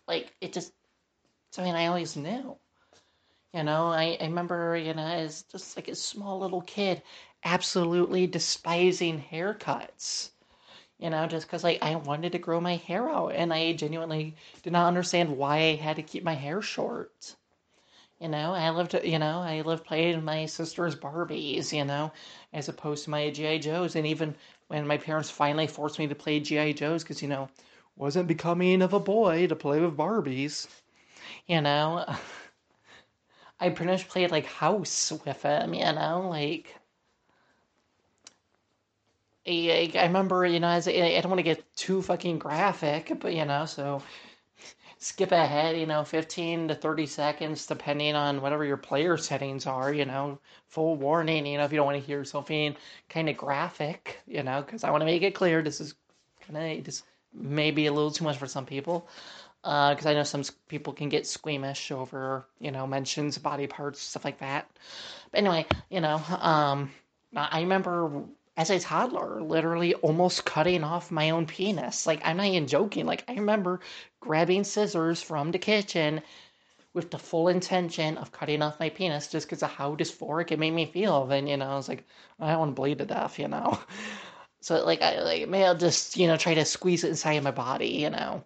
Like 0.08 0.36
it 0.42 0.54
just 0.54 0.74
I 1.58 1.64
mean 1.64 1.76
I 1.76 1.88
always 1.88 2.16
knew. 2.16 2.58
You 3.54 3.64
know, 3.64 3.88
I, 3.88 4.18
I 4.22 4.26
remember, 4.26 4.78
you 4.78 4.94
know, 4.94 5.06
as 5.06 5.44
just 5.44 5.76
like 5.76 5.88
a 5.88 5.96
small 5.96 6.40
little 6.40 6.62
kid, 6.62 7.02
absolutely 7.44 8.28
despising 8.28 9.22
haircuts. 9.22 10.32
You 11.00 11.10
know, 11.10 11.28
just 11.28 11.48
because 11.48 11.64
like 11.64 11.80
I 11.82 11.96
wanted 11.96 12.34
to 12.34 12.40
grow 12.40 12.62
my 12.62 12.76
hair 12.78 13.10
out 13.10 13.34
and 13.34 13.54
I 13.54 13.74
genuinely 13.74 14.36
did 14.64 14.74
not 14.74 14.88
understand 14.88 15.38
why 15.38 15.58
I 15.58 15.76
had 15.76 15.96
to 15.98 16.04
keep 16.04 16.24
my 16.24 16.36
hair 16.36 16.62
short. 16.62 17.36
You 18.24 18.30
know, 18.30 18.54
I 18.54 18.70
lived, 18.70 18.94
you 19.04 19.20
know, 19.20 19.40
I 19.40 19.60
loved 19.66 19.84
playing 19.84 20.24
my 20.24 20.46
sister's 20.46 20.96
Barbies, 20.96 21.74
you 21.74 21.84
know, 21.84 22.10
as 22.54 22.70
opposed 22.70 23.04
to 23.04 23.10
my 23.10 23.30
G.I. 23.30 23.58
Joes. 23.58 23.98
And 23.98 24.08
even 24.08 24.34
when 24.70 24.88
my 24.88 24.96
parents 24.98 25.30
finally 25.30 25.68
forced 25.68 26.00
me 26.00 26.08
to 26.08 26.16
play 26.16 26.40
G.I. 26.40 26.72
Joes, 26.72 27.04
because, 27.04 27.22
you 27.22 27.28
know, 27.28 27.50
wasn't 27.98 28.30
becoming 28.30 28.82
of 28.82 28.94
a 28.94 29.00
boy 29.02 29.48
to 29.48 29.58
play 29.58 29.82
with 29.82 29.98
Barbies. 29.98 30.68
You 31.48 31.60
know, 31.60 32.06
I 33.60 33.68
pretty 33.68 33.92
much 33.92 34.08
played 34.08 34.32
like 34.32 34.46
house 34.46 35.12
with 35.26 35.42
him, 35.42 35.74
you 35.74 35.92
know, 35.92 36.26
like. 36.30 36.74
I, 39.46 39.92
remember, 39.96 40.46
you 40.46 40.62
know, 40.62 40.70
as 40.70 40.88
I 40.88 41.20
don't 41.20 41.30
want 41.30 41.40
to 41.40 41.44
get 41.44 41.76
too 41.76 42.02
fucking 42.02 42.40
graphic, 42.40 43.12
but 43.20 43.34
you 43.34 43.44
know, 43.44 43.66
so 43.66 44.02
skip 45.04 45.34
ahead, 45.34 45.78
you 45.78 45.86
know, 45.86 46.06
15 46.06 46.70
to 46.70 46.76
30 46.76 47.06
seconds, 47.08 47.66
depending 47.66 48.16
on 48.16 48.42
whatever 48.42 48.64
your 48.64 48.78
player 48.78 49.18
settings 49.18 49.66
are, 49.68 49.94
you 49.94 50.06
know, 50.06 50.40
full 50.68 50.96
warning, 50.96 51.46
you 51.46 51.58
know, 51.58 51.66
if 51.66 51.74
you 51.74 51.78
don't 51.78 51.86
want 51.86 52.00
to 52.00 52.06
hear 52.06 52.24
something 52.24 52.74
kind 53.10 53.28
of 53.28 53.36
graphic, 53.36 54.22
you 54.26 54.44
know, 54.44 54.62
because 54.62 54.86
I 54.86 54.92
want 54.92 55.02
to 55.02 55.06
make 55.06 55.22
it 55.22 55.36
clear 55.36 55.62
this 55.62 55.82
is 55.82 55.96
kind 56.48 56.80
of 56.80 56.86
just 56.86 57.04
maybe 57.34 57.88
a 57.88 57.94
little 57.94 58.12
too 58.12 58.24
much 58.24 58.38
for 58.38 58.48
some 58.48 58.66
people. 58.66 59.08
Because 59.62 60.06
uh, 60.06 60.10
I 60.10 60.14
know 60.14 60.24
some 60.24 60.44
people 60.68 60.94
can 60.94 61.10
get 61.10 61.28
squeamish 61.28 61.92
over, 61.92 62.46
you 62.60 62.72
know, 62.72 62.88
mentions 62.88 63.38
body 63.38 63.68
parts, 63.68 64.02
stuff 64.02 64.26
like 64.26 64.40
that. 64.40 64.70
But 65.32 65.38
anyway, 65.38 65.66
you 65.90 66.02
know, 66.02 66.22
um, 66.40 66.92
I 67.36 67.62
remember 67.62 68.24
as 68.56 68.70
a 68.70 68.80
toddler, 68.80 69.42
literally 69.42 69.94
almost 69.96 70.46
cutting 70.46 70.84
off 70.84 71.12
my 71.12 71.32
own 71.32 71.46
penis. 71.46 72.06
Like, 72.06 72.22
I'm 72.24 72.38
not 72.38 72.46
even 72.48 72.68
joking. 72.68 73.06
Like, 73.06 73.24
I 73.28 73.34
remember 73.34 73.80
grabbing 74.20 74.64
scissors 74.64 75.22
from 75.22 75.52
the 75.52 75.60
kitchen 75.60 76.22
with 76.94 77.10
the 77.10 77.18
full 77.18 77.48
intention 77.48 78.18
of 78.18 78.32
cutting 78.32 78.62
off 78.62 78.80
my 78.80 78.90
penis 78.90 79.28
just 79.28 79.48
because 79.48 79.64
of 79.64 79.72
how 79.72 79.96
dysphoric 79.96 80.52
it 80.52 80.60
made 80.60 80.72
me 80.72 80.86
feel. 80.86 81.26
Then, 81.26 81.48
you 81.48 81.58
know, 81.58 81.66
I 81.66 81.76
was 81.76 81.90
like, 81.90 82.06
I 82.40 82.52
don't 82.52 82.60
want 82.60 82.72
to 82.72 82.82
bleed 82.82 83.00
to 83.00 83.06
death, 83.06 83.40
you 83.40 83.48
know? 83.48 83.80
So, 84.62 84.86
like, 84.86 85.02
I, 85.02 85.20
like, 85.20 85.50
maybe 85.50 85.66
I'll 85.66 85.76
just, 85.76 86.16
you 86.16 86.26
know, 86.26 86.38
try 86.38 86.54
to 86.54 86.64
squeeze 86.64 87.04
it 87.04 87.10
inside 87.10 87.34
of 87.34 87.44
my 87.44 87.52
body, 87.52 87.90
you 87.90 88.10
know? 88.10 88.46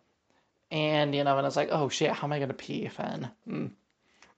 And, 0.72 1.14
you 1.14 1.24
know, 1.24 1.38
and 1.38 1.46
I 1.46 1.48
was 1.48 1.56
like, 1.56 1.70
oh 1.72 1.90
shit, 1.90 2.10
how 2.10 2.26
am 2.26 2.34
I 2.34 2.40
going 2.40 2.48
to 2.48 2.56
pee 2.56 2.90
then? 2.98 3.30
Hmm. 3.48 3.68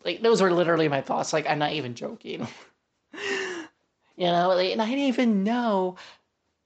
Like, 0.04 0.22
those 0.22 0.42
were 0.42 0.52
literally 0.52 0.90
my 0.90 1.00
thoughts. 1.00 1.32
Like, 1.32 1.48
I'm 1.48 1.60
not 1.60 1.72
even 1.72 1.96
joking. 1.96 2.50
you 4.20 4.28
know, 4.28 4.52
and 4.52 4.82
I 4.82 4.86
didn't 4.86 5.06
even 5.06 5.46
know 5.46 5.96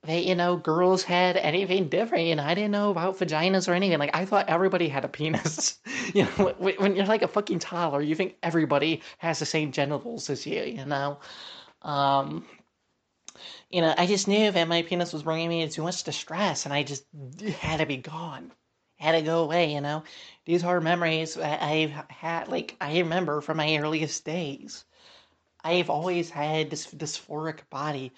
that, 0.04 0.26
you 0.26 0.36
know, 0.36 0.58
girls 0.58 1.04
had 1.04 1.38
anything 1.38 1.90
different. 1.90 2.26
You 2.26 2.36
know, 2.36 2.44
I 2.44 2.56
didn't 2.56 2.72
know 2.72 2.92
about 2.92 3.20
vaginas 3.20 3.70
or 3.70 3.74
anything. 3.74 4.00
Like, 4.00 4.16
I 4.16 4.26
thought 4.26 4.50
everybody 4.50 4.90
had 4.90 5.06
a 5.06 5.08
penis. 5.08 5.80
you 6.16 6.24
know, 6.26 6.56
when 6.58 6.96
you're 6.96 7.06
like 7.06 7.22
a 7.22 7.28
fucking 7.30 7.60
toddler, 7.60 8.02
you 8.02 8.16
think 8.16 8.38
everybody 8.44 9.04
has 9.20 9.40
the 9.40 9.46
same 9.46 9.72
genitals 9.72 10.32
as 10.32 10.48
you, 10.48 10.64
you 10.64 10.86
know? 10.86 11.20
Um, 11.84 12.46
you 13.70 13.82
know, 13.82 13.94
I 13.98 14.08
just 14.08 14.28
knew 14.28 14.52
that 14.52 14.68
my 14.68 14.82
penis 14.84 15.14
was 15.14 15.24
bringing 15.24 15.50
me 15.50 15.68
too 15.70 15.84
much 15.84 16.04
distress 16.04 16.66
and 16.66 16.74
I 16.74 16.84
just 16.84 17.06
had 17.60 17.78
to 17.78 17.86
be 17.86 17.98
gone. 17.98 18.52
Had 18.98 19.14
to 19.14 19.22
go 19.22 19.44
away, 19.44 19.74
you 19.74 19.82
know. 19.82 20.04
These 20.46 20.64
are 20.64 20.82
memories 20.82 21.38
I've 21.38 21.92
had, 22.10 22.48
like, 22.48 22.78
I 22.82 23.00
remember 23.00 23.42
from 23.42 23.58
my 23.58 23.78
earliest 23.78 24.26
days. 24.26 24.86
I've 25.64 25.90
always 25.90 26.30
had 26.30 26.70
this 26.70 26.88
dysphoric 26.88 27.60
body, 27.70 28.12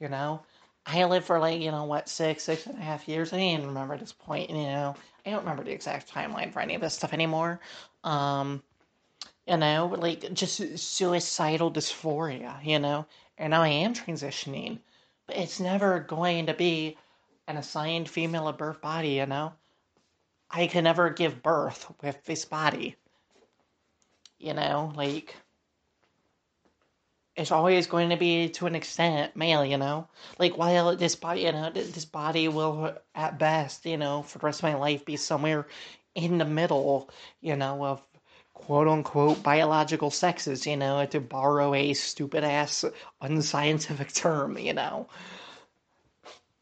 you 0.00 0.08
know. 0.08 0.42
I 0.86 1.04
lived 1.04 1.26
for 1.26 1.38
like, 1.38 1.60
you 1.60 1.70
know, 1.70 1.84
what, 1.84 2.08
six, 2.08 2.44
six 2.44 2.66
and 2.66 2.78
a 2.78 2.82
half 2.82 3.08
years. 3.08 3.32
I 3.32 3.38
didn't 3.38 3.66
remember 3.66 3.96
this 3.96 4.12
point, 4.12 4.50
you 4.50 4.56
know. 4.56 4.94
I 5.24 5.30
don't 5.30 5.40
remember 5.40 5.64
the 5.64 5.72
exact 5.72 6.12
timeline 6.12 6.52
for 6.52 6.60
any 6.60 6.74
of 6.74 6.82
this 6.82 6.94
stuff 6.94 7.14
anymore. 7.14 7.60
Um, 8.04 8.62
you 9.46 9.56
know, 9.56 9.94
like 9.98 10.32
just 10.34 10.78
suicidal 10.78 11.70
dysphoria, 11.70 12.64
you 12.64 12.78
know. 12.78 13.06
And 13.38 13.50
now 13.50 13.62
I 13.62 13.68
am 13.68 13.94
transitioning, 13.94 14.78
but 15.26 15.36
it's 15.36 15.60
never 15.60 16.00
going 16.00 16.46
to 16.46 16.54
be 16.54 16.96
an 17.48 17.56
assigned 17.56 18.08
female 18.08 18.48
at 18.48 18.58
birth 18.58 18.80
body, 18.80 19.10
you 19.10 19.26
know. 19.26 19.52
I 20.50 20.66
can 20.66 20.84
never 20.84 21.10
give 21.10 21.42
birth 21.42 21.92
with 22.02 22.24
this 22.24 22.44
body. 22.44 22.96
You 24.38 24.54
know, 24.54 24.92
like 24.94 25.36
it's 27.36 27.50
always 27.50 27.86
going 27.86 28.10
to 28.10 28.16
be 28.16 28.48
to 28.48 28.66
an 28.66 28.74
extent 28.74 29.34
male, 29.34 29.64
you 29.64 29.76
know. 29.76 30.06
Like 30.38 30.56
while 30.56 30.94
this 30.96 31.16
body, 31.16 31.42
you 31.42 31.52
know, 31.52 31.70
this 31.70 32.04
body 32.04 32.48
will 32.48 32.96
at 33.14 33.38
best, 33.38 33.84
you 33.86 33.96
know, 33.96 34.22
for 34.22 34.38
the 34.38 34.46
rest 34.46 34.60
of 34.60 34.64
my 34.64 34.74
life 34.74 35.04
be 35.04 35.16
somewhere 35.16 35.66
in 36.14 36.38
the 36.38 36.44
middle, 36.44 37.10
you 37.40 37.56
know, 37.56 37.84
of 37.84 38.06
quote 38.52 38.86
unquote 38.86 39.42
biological 39.42 40.10
sexes, 40.10 40.66
you 40.66 40.76
know, 40.76 41.04
to 41.06 41.20
borrow 41.20 41.74
a 41.74 41.92
stupid 41.94 42.44
ass 42.44 42.84
unscientific 43.20 44.12
term, 44.12 44.56
you 44.56 44.72
know. 44.72 45.08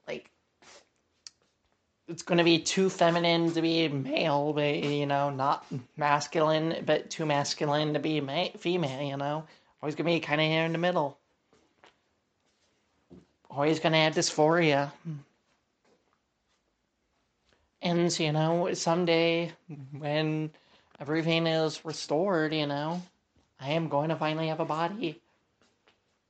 Like 0.09 0.31
it's 2.09 2.23
going 2.23 2.39
to 2.39 2.45
be 2.45 2.61
too 2.61 2.89
feminine 2.89 3.53
to 3.53 3.61
be 3.61 3.89
male, 3.89 4.55
but 4.55 4.75
you 4.75 5.05
know, 5.05 5.29
not 5.29 5.67
masculine, 5.99 6.83
but 6.87 7.11
too 7.11 7.27
masculine 7.27 7.93
to 7.93 8.01
be 8.01 8.23
ma- 8.23 8.49
female, 8.57 9.03
you 9.03 9.19
know 9.19 9.45
Always 9.83 9.97
gonna 9.97 10.11
be 10.11 10.21
kind 10.21 10.41
of 10.41 10.47
here 10.47 10.65
in 10.65 10.73
the 10.73 10.79
middle. 10.79 11.19
Always 13.51 13.81
gonna 13.81 13.97
have 13.97 14.15
dysphoria. 14.15 14.93
And, 17.83 18.21
you 18.21 18.31
know, 18.31 18.73
someday 18.75 19.51
when 19.91 20.53
everything 21.01 21.49
is 21.49 21.85
restored, 21.85 22.55
you 22.55 22.67
know, 22.67 23.03
I 23.59 23.71
am 23.71 23.89
going 23.89 24.11
to 24.11 24.17
finally 24.17 24.49
have 24.49 24.61
a 24.61 24.65
body 24.65 25.21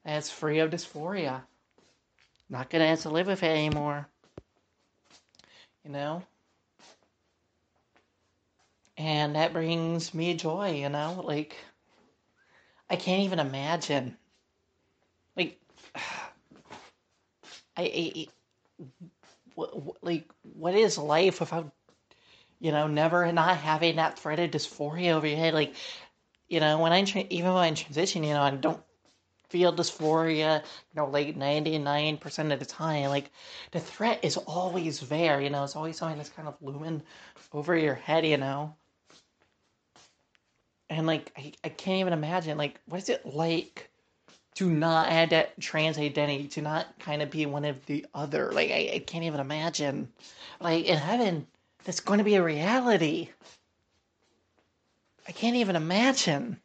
that's 0.02 0.30
free 0.30 0.60
of 0.60 0.70
dysphoria. 0.70 1.42
Not 2.48 2.70
gonna 2.70 2.86
have 2.86 3.02
to 3.02 3.10
live 3.10 3.26
with 3.26 3.42
it 3.42 3.48
anymore. 3.48 4.08
You 5.84 5.90
know? 5.90 6.22
And 8.96 9.36
that 9.36 9.52
brings 9.52 10.14
me 10.14 10.32
joy, 10.34 10.70
you 10.70 10.88
know? 10.88 11.22
Like, 11.22 11.56
I 12.92 12.96
can't 12.96 13.22
even 13.22 13.38
imagine. 13.40 14.18
Like, 15.34 15.58
I, 17.76 17.78
I 17.78 18.26
like, 20.02 20.30
what 20.42 20.74
is 20.74 20.98
life 20.98 21.40
without, 21.40 21.72
you 22.60 22.70
know, 22.70 22.86
never 22.86 23.32
not 23.32 23.56
having 23.56 23.96
that 23.96 24.18
threat 24.18 24.40
of 24.40 24.50
dysphoria 24.50 25.14
over 25.14 25.26
your 25.26 25.38
head? 25.38 25.54
Like, 25.54 25.74
you 26.48 26.60
know, 26.60 26.78
when 26.80 26.92
I 26.92 27.02
tra- 27.04 27.24
even 27.30 27.54
when 27.54 27.62
I 27.62 27.72
transition, 27.72 28.24
you 28.24 28.34
know, 28.34 28.42
I 28.42 28.50
don't 28.50 28.82
feel 29.48 29.72
dysphoria, 29.74 30.60
you 30.60 30.96
know, 30.96 31.06
like 31.06 31.34
99% 31.34 32.52
of 32.52 32.58
the 32.58 32.66
time. 32.66 33.08
Like, 33.08 33.30
the 33.70 33.80
threat 33.80 34.20
is 34.22 34.36
always 34.36 35.00
there, 35.00 35.40
you 35.40 35.48
know, 35.48 35.64
it's 35.64 35.76
always 35.76 35.96
something 35.96 36.18
that's 36.18 36.30
kind 36.30 36.48
of 36.48 36.56
looming 36.60 37.02
over 37.54 37.74
your 37.76 37.94
head, 37.94 38.26
you 38.26 38.36
know 38.36 38.76
and 40.92 41.06
like 41.06 41.32
I, 41.36 41.52
I 41.64 41.68
can't 41.70 42.00
even 42.00 42.12
imagine 42.12 42.58
like 42.58 42.78
what 42.86 42.98
is 42.98 43.08
it 43.08 43.24
like 43.24 43.88
to 44.54 44.68
not 44.68 45.08
add 45.08 45.30
that 45.30 45.58
trans 45.58 45.98
identity 45.98 46.46
to 46.48 46.62
not 46.62 46.98
kind 46.98 47.22
of 47.22 47.30
be 47.30 47.46
one 47.46 47.64
of 47.64 47.84
the 47.86 48.04
other? 48.14 48.52
Like 48.52 48.70
I, 48.70 48.90
I 48.94 48.98
can't 49.06 49.24
even 49.24 49.40
imagine. 49.40 50.08
Like 50.60 50.84
in 50.84 50.98
heaven 50.98 51.46
that's 51.84 52.00
going 52.00 52.18
to 52.18 52.24
be 52.24 52.34
a 52.34 52.42
reality. 52.42 53.30
I 55.26 55.32
can't 55.32 55.56
even 55.56 55.76
imagine. 55.76 56.60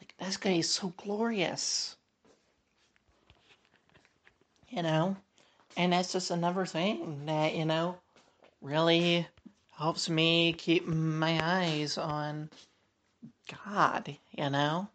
Like 0.00 0.14
that's 0.18 0.36
going 0.36 0.54
to 0.54 0.58
be 0.58 0.62
so 0.62 0.92
glorious. 0.96 1.96
You 4.68 4.82
know? 4.82 5.16
And 5.78 5.92
that's 5.92 6.12
just 6.12 6.30
another 6.30 6.66
thing 6.66 7.24
that 7.26 7.54
you 7.54 7.64
know 7.64 7.96
really 8.60 9.26
helps 9.76 10.08
me 10.08 10.52
keep 10.54 10.86
my 10.86 11.38
eyes 11.42 11.98
on 11.98 12.50
God, 13.64 14.16
you 14.32 14.50
know? 14.50 14.88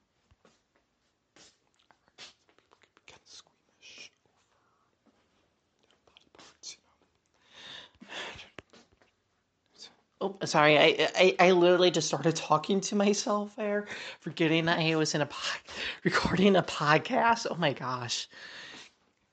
Oh, 10.20 10.38
sorry. 10.46 10.78
I, 10.78 11.10
I, 11.16 11.36
I 11.40 11.52
literally 11.52 11.90
just 11.90 12.08
started 12.08 12.36
talking 12.36 12.80
to 12.82 12.96
myself 12.96 13.56
there, 13.56 13.88
forgetting 14.20 14.66
that 14.66 14.78
I 14.78 14.96
was 14.96 15.16
in 15.16 15.22
a 15.22 15.30
recording 16.04 16.56
a 16.56 16.64
podcast. 16.64 17.48
Oh 17.50 17.56
my 17.56 17.74
gosh. 17.74 18.30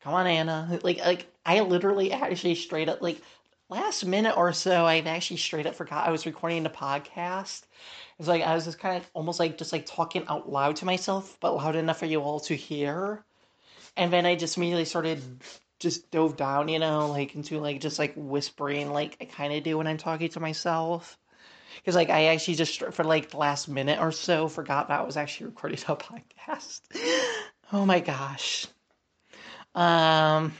Come 0.02 0.14
on, 0.14 0.26
Anna. 0.26 0.78
Like, 0.82 0.98
like 0.98 1.26
I 1.44 1.61
literally 1.61 2.12
actually 2.12 2.54
straight 2.54 2.88
up 2.88 3.02
like 3.02 3.20
last 3.68 4.04
minute 4.04 4.37
or 4.37 4.52
so, 4.52 4.87
I 4.87 4.98
actually 4.98 5.37
straight 5.37 5.66
up 5.66 5.74
forgot 5.74 6.07
I 6.07 6.11
was 6.11 6.26
recording 6.26 6.64
a 6.66 6.70
podcast. 6.70 7.62
It's 8.18 8.28
like 8.28 8.42
I 8.42 8.54
was 8.54 8.64
just 8.64 8.78
kind 8.78 8.96
of 8.96 9.09
almost 9.14 9.38
like 9.38 9.59
just 9.59 9.72
like 9.72 9.87
talking 9.87 10.24
out 10.28 10.50
loud 10.50 10.76
to 10.76 10.85
myself, 10.85 11.37
but 11.40 11.54
loud 11.54 11.76
enough 11.76 11.98
for 11.98 12.07
you 12.07 12.20
all 12.20 12.40
to 12.40 12.54
hear. 12.54 13.24
And 13.96 14.12
then 14.12 14.26
I 14.26 14.35
just 14.37 14.57
immediately 14.57 14.85
started 14.85 15.22
just 15.78 16.11
dove 16.11 16.37
down, 16.37 16.68
you 16.68 16.78
know, 16.78 17.09
like 17.09 17.35
into 17.35 17.61
like 17.61 17.81
just 17.81 17.98
like 17.98 18.14
whispering, 18.16 18.92
like 18.92 19.16
I 19.20 19.24
kind 19.26 19.52
of 19.52 19.62
do 19.62 19.78
when 19.78 19.87
I'm 19.87 19.98
talking 19.98 20.28
to 20.31 20.40
myself. 20.40 21.18
Because 21.76 21.94
like 21.94 22.11
I 22.11 22.26
actually 22.26 22.54
just 22.54 22.83
for 22.92 23.04
like 23.04 23.31
the 23.31 23.37
last 23.37 23.68
minute 23.68 24.00
or 24.00 24.11
so 24.11 24.48
forgot 24.48 24.88
that 24.88 25.00
I 25.00 25.02
was 25.04 25.16
actually 25.16 25.46
recording 25.46 25.78
a 25.88 25.96
podcast. 25.96 26.81
oh 27.72 27.87
my 27.87 28.00
gosh. 28.00 28.66
Um 29.74 30.54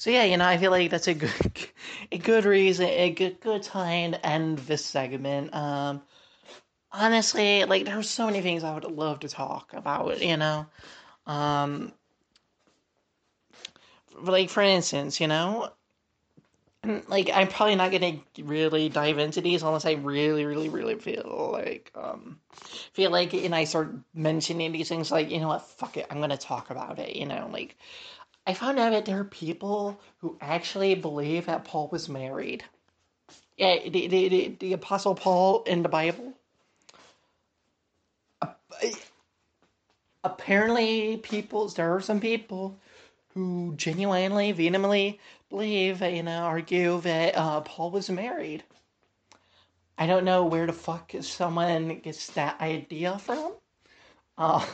so 0.00 0.08
yeah, 0.08 0.24
you 0.24 0.38
know, 0.38 0.46
I 0.46 0.56
feel 0.56 0.70
like 0.70 0.90
that's 0.90 1.08
a 1.08 1.12
good, 1.14 1.30
a 2.12 2.16
good 2.16 2.46
reason, 2.46 2.86
a 2.86 3.10
good 3.10 3.38
good 3.42 3.62
time 3.62 4.12
to 4.12 4.26
end 4.26 4.56
this 4.60 4.82
segment. 4.82 5.54
Um, 5.54 6.00
honestly, 6.90 7.66
like 7.66 7.84
there's 7.84 8.08
so 8.08 8.24
many 8.24 8.40
things 8.40 8.64
I 8.64 8.72
would 8.72 8.84
love 8.84 9.20
to 9.20 9.28
talk 9.28 9.74
about. 9.74 10.22
You 10.22 10.38
know, 10.38 10.64
um, 11.26 11.92
like 14.22 14.48
for 14.48 14.62
instance, 14.62 15.20
you 15.20 15.26
know, 15.26 15.70
like 17.08 17.28
I'm 17.34 17.48
probably 17.48 17.76
not 17.76 17.92
gonna 17.92 18.20
really 18.42 18.88
dive 18.88 19.18
into 19.18 19.42
these 19.42 19.62
unless 19.62 19.84
I 19.84 19.92
really, 19.92 20.46
really, 20.46 20.70
really 20.70 20.94
feel 20.94 21.50
like 21.52 21.92
um 21.94 22.40
feel 22.94 23.10
like 23.10 23.34
and 23.34 23.54
I 23.54 23.64
start 23.64 23.92
mentioning 24.14 24.72
these 24.72 24.88
things 24.88 25.10
like 25.10 25.30
you 25.30 25.40
know 25.40 25.48
what, 25.48 25.60
fuck 25.60 25.98
it, 25.98 26.06
I'm 26.10 26.20
gonna 26.20 26.38
talk 26.38 26.70
about 26.70 26.98
it. 26.98 27.16
You 27.16 27.26
know, 27.26 27.50
like 27.52 27.76
I 28.46 28.54
found 28.54 28.78
out 28.78 28.90
that 28.90 29.04
there 29.04 29.20
are 29.20 29.24
people 29.24 30.00
who 30.18 30.36
actually 30.40 30.94
believe 30.94 31.46
that 31.46 31.64
Paul 31.64 31.88
was 31.92 32.08
married. 32.08 32.64
Yeah, 33.56 33.88
the, 33.88 34.08
the, 34.08 34.28
the, 34.28 34.56
the 34.58 34.72
Apostle 34.72 35.14
Paul 35.14 35.62
in 35.64 35.82
the 35.82 35.88
Bible. 35.88 36.32
Apparently, 40.24 41.18
people, 41.18 41.68
there 41.68 41.94
are 41.94 42.00
some 42.00 42.20
people 42.20 42.78
who 43.34 43.74
genuinely, 43.76 44.52
vehemently 44.52 45.20
believe, 45.50 46.00
you 46.02 46.22
know, 46.22 46.42
argue 46.42 47.00
that 47.02 47.36
uh, 47.36 47.60
Paul 47.60 47.90
was 47.90 48.10
married. 48.10 48.64
I 49.98 50.06
don't 50.06 50.24
know 50.24 50.46
where 50.46 50.66
the 50.66 50.72
fuck 50.72 51.12
someone 51.20 51.98
gets 51.98 52.28
that 52.28 52.60
idea 52.60 53.18
from. 53.18 53.52
Uh, 54.38 54.64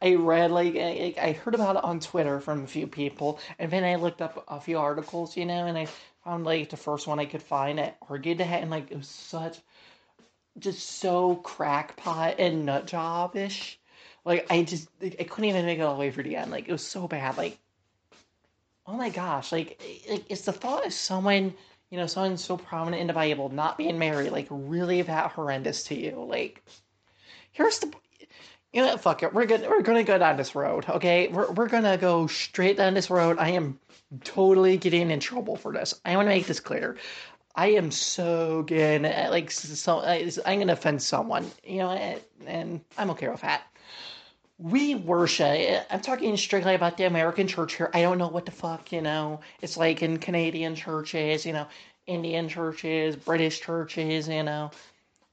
I 0.00 0.14
read 0.14 0.50
like 0.50 0.74
I, 0.76 1.14
I 1.20 1.32
heard 1.32 1.54
about 1.54 1.76
it 1.76 1.84
on 1.84 2.00
Twitter 2.00 2.40
from 2.40 2.64
a 2.64 2.66
few 2.66 2.86
people, 2.86 3.38
and 3.58 3.70
then 3.70 3.84
I 3.84 3.96
looked 3.96 4.22
up 4.22 4.44
a 4.48 4.60
few 4.60 4.78
articles, 4.78 5.36
you 5.36 5.46
know, 5.46 5.66
and 5.66 5.76
I 5.78 5.86
found 6.24 6.44
like 6.44 6.70
the 6.70 6.76
first 6.76 7.06
one 7.06 7.18
I 7.18 7.26
could 7.26 7.42
find 7.42 7.78
that 7.78 7.96
argued 8.08 8.38
that, 8.38 8.62
and 8.62 8.70
like 8.70 8.90
it 8.90 8.96
was 8.96 9.08
such, 9.08 9.58
just 10.58 10.86
so 11.00 11.36
crackpot 11.36 12.36
and 12.38 12.66
nut 12.66 12.86
job 12.86 13.36
ish. 13.36 13.78
Like 14.24 14.46
I 14.50 14.62
just 14.62 14.88
I 15.02 15.24
couldn't 15.24 15.50
even 15.50 15.66
make 15.66 15.78
it 15.78 15.82
all 15.82 15.94
the 15.94 16.00
way 16.00 16.10
through 16.10 16.24
the 16.24 16.36
end. 16.36 16.50
Like 16.50 16.68
it 16.68 16.72
was 16.72 16.86
so 16.86 17.08
bad. 17.08 17.36
Like 17.36 17.58
oh 18.86 18.96
my 18.96 19.10
gosh, 19.10 19.52
like 19.52 19.80
like 20.08 20.24
it's 20.28 20.42
the 20.42 20.52
thought 20.52 20.86
of 20.86 20.92
someone 20.92 21.54
you 21.90 21.98
know 21.98 22.06
someone 22.06 22.36
so 22.36 22.56
prominent 22.56 23.00
in 23.00 23.06
the 23.06 23.12
Bible 23.12 23.48
not 23.48 23.76
being 23.76 23.98
married 23.98 24.32
like 24.32 24.46
really 24.50 25.02
that 25.02 25.32
horrendous 25.32 25.84
to 25.84 25.94
you. 25.94 26.24
Like 26.28 26.62
here's 27.52 27.78
the 27.80 27.92
you 28.72 28.82
know, 28.82 28.96
fuck 28.96 29.22
it. 29.22 29.32
We're 29.34 29.46
gonna 29.46 29.68
We're 29.68 29.82
gonna 29.82 30.04
go 30.04 30.18
down 30.18 30.36
this 30.36 30.54
road. 30.54 30.86
Okay, 30.88 31.28
we're 31.28 31.50
we're 31.52 31.68
gonna 31.68 31.98
go 31.98 32.26
straight 32.26 32.76
down 32.76 32.94
this 32.94 33.10
road. 33.10 33.38
I 33.38 33.50
am 33.50 33.78
totally 34.24 34.76
getting 34.78 35.10
in 35.10 35.20
trouble 35.20 35.56
for 35.56 35.72
this. 35.72 35.94
I 36.04 36.16
want 36.16 36.26
to 36.26 36.30
make 36.30 36.46
this 36.46 36.60
clear. 36.60 36.96
I 37.54 37.68
am 37.72 37.90
so 37.90 38.62
good 38.62 39.04
at 39.04 39.28
uh, 39.28 39.30
like 39.30 39.50
so. 39.50 40.00
I'm 40.00 40.58
gonna 40.58 40.72
offend 40.72 41.02
someone, 41.02 41.50
you 41.64 41.78
know, 41.78 41.90
and, 41.90 42.20
and 42.46 42.80
I'm 42.98 43.10
okay 43.10 43.28
with 43.28 43.42
that. 43.42 43.62
we 44.58 44.94
worship. 44.94 45.86
I'm 45.90 46.00
talking 46.00 46.36
strictly 46.36 46.74
about 46.74 46.96
the 46.96 47.04
American 47.04 47.48
church 47.48 47.74
here. 47.76 47.90
I 47.94 48.02
don't 48.02 48.18
know 48.18 48.28
what 48.28 48.46
the 48.46 48.52
fuck, 48.52 48.92
you 48.92 49.00
know. 49.02 49.40
It's 49.60 49.76
like 49.76 50.02
in 50.02 50.18
Canadian 50.18 50.74
churches, 50.76 51.44
you 51.44 51.52
know, 51.52 51.66
Indian 52.06 52.48
churches, 52.48 53.16
British 53.16 53.60
churches, 53.60 54.28
you 54.28 54.42
know. 54.42 54.70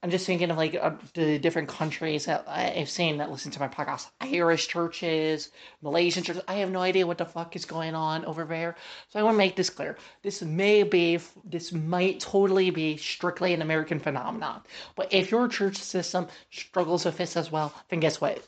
I'm 0.02 0.10
just 0.10 0.24
thinking 0.24 0.50
of 0.50 0.56
like 0.56 0.74
uh, 0.80 0.92
the 1.12 1.38
different 1.38 1.68
countries 1.68 2.24
that 2.24 2.44
I've 2.48 2.88
seen 2.88 3.18
that 3.18 3.30
listen 3.30 3.50
to 3.50 3.60
my 3.60 3.68
podcast. 3.68 4.08
Irish 4.22 4.66
churches, 4.66 5.50
Malaysian 5.82 6.22
churches. 6.22 6.42
I 6.48 6.54
have 6.54 6.70
no 6.70 6.80
idea 6.80 7.06
what 7.06 7.18
the 7.18 7.26
fuck 7.26 7.54
is 7.54 7.66
going 7.66 7.94
on 7.94 8.24
over 8.24 8.44
there. 8.44 8.76
So 9.10 9.20
I 9.20 9.22
want 9.22 9.34
to 9.34 9.38
make 9.38 9.56
this 9.56 9.68
clear. 9.68 9.98
This 10.22 10.40
may 10.40 10.84
be, 10.84 11.18
this 11.44 11.72
might 11.72 12.18
totally 12.18 12.70
be 12.70 12.96
strictly 12.96 13.52
an 13.52 13.60
American 13.60 14.00
phenomenon. 14.00 14.62
But 14.96 15.12
if 15.12 15.30
your 15.30 15.48
church 15.48 15.76
system 15.76 16.28
struggles 16.50 17.04
with 17.04 17.18
this 17.18 17.36
as 17.36 17.52
well, 17.52 17.74
then 17.90 18.00
guess 18.00 18.22
what? 18.22 18.42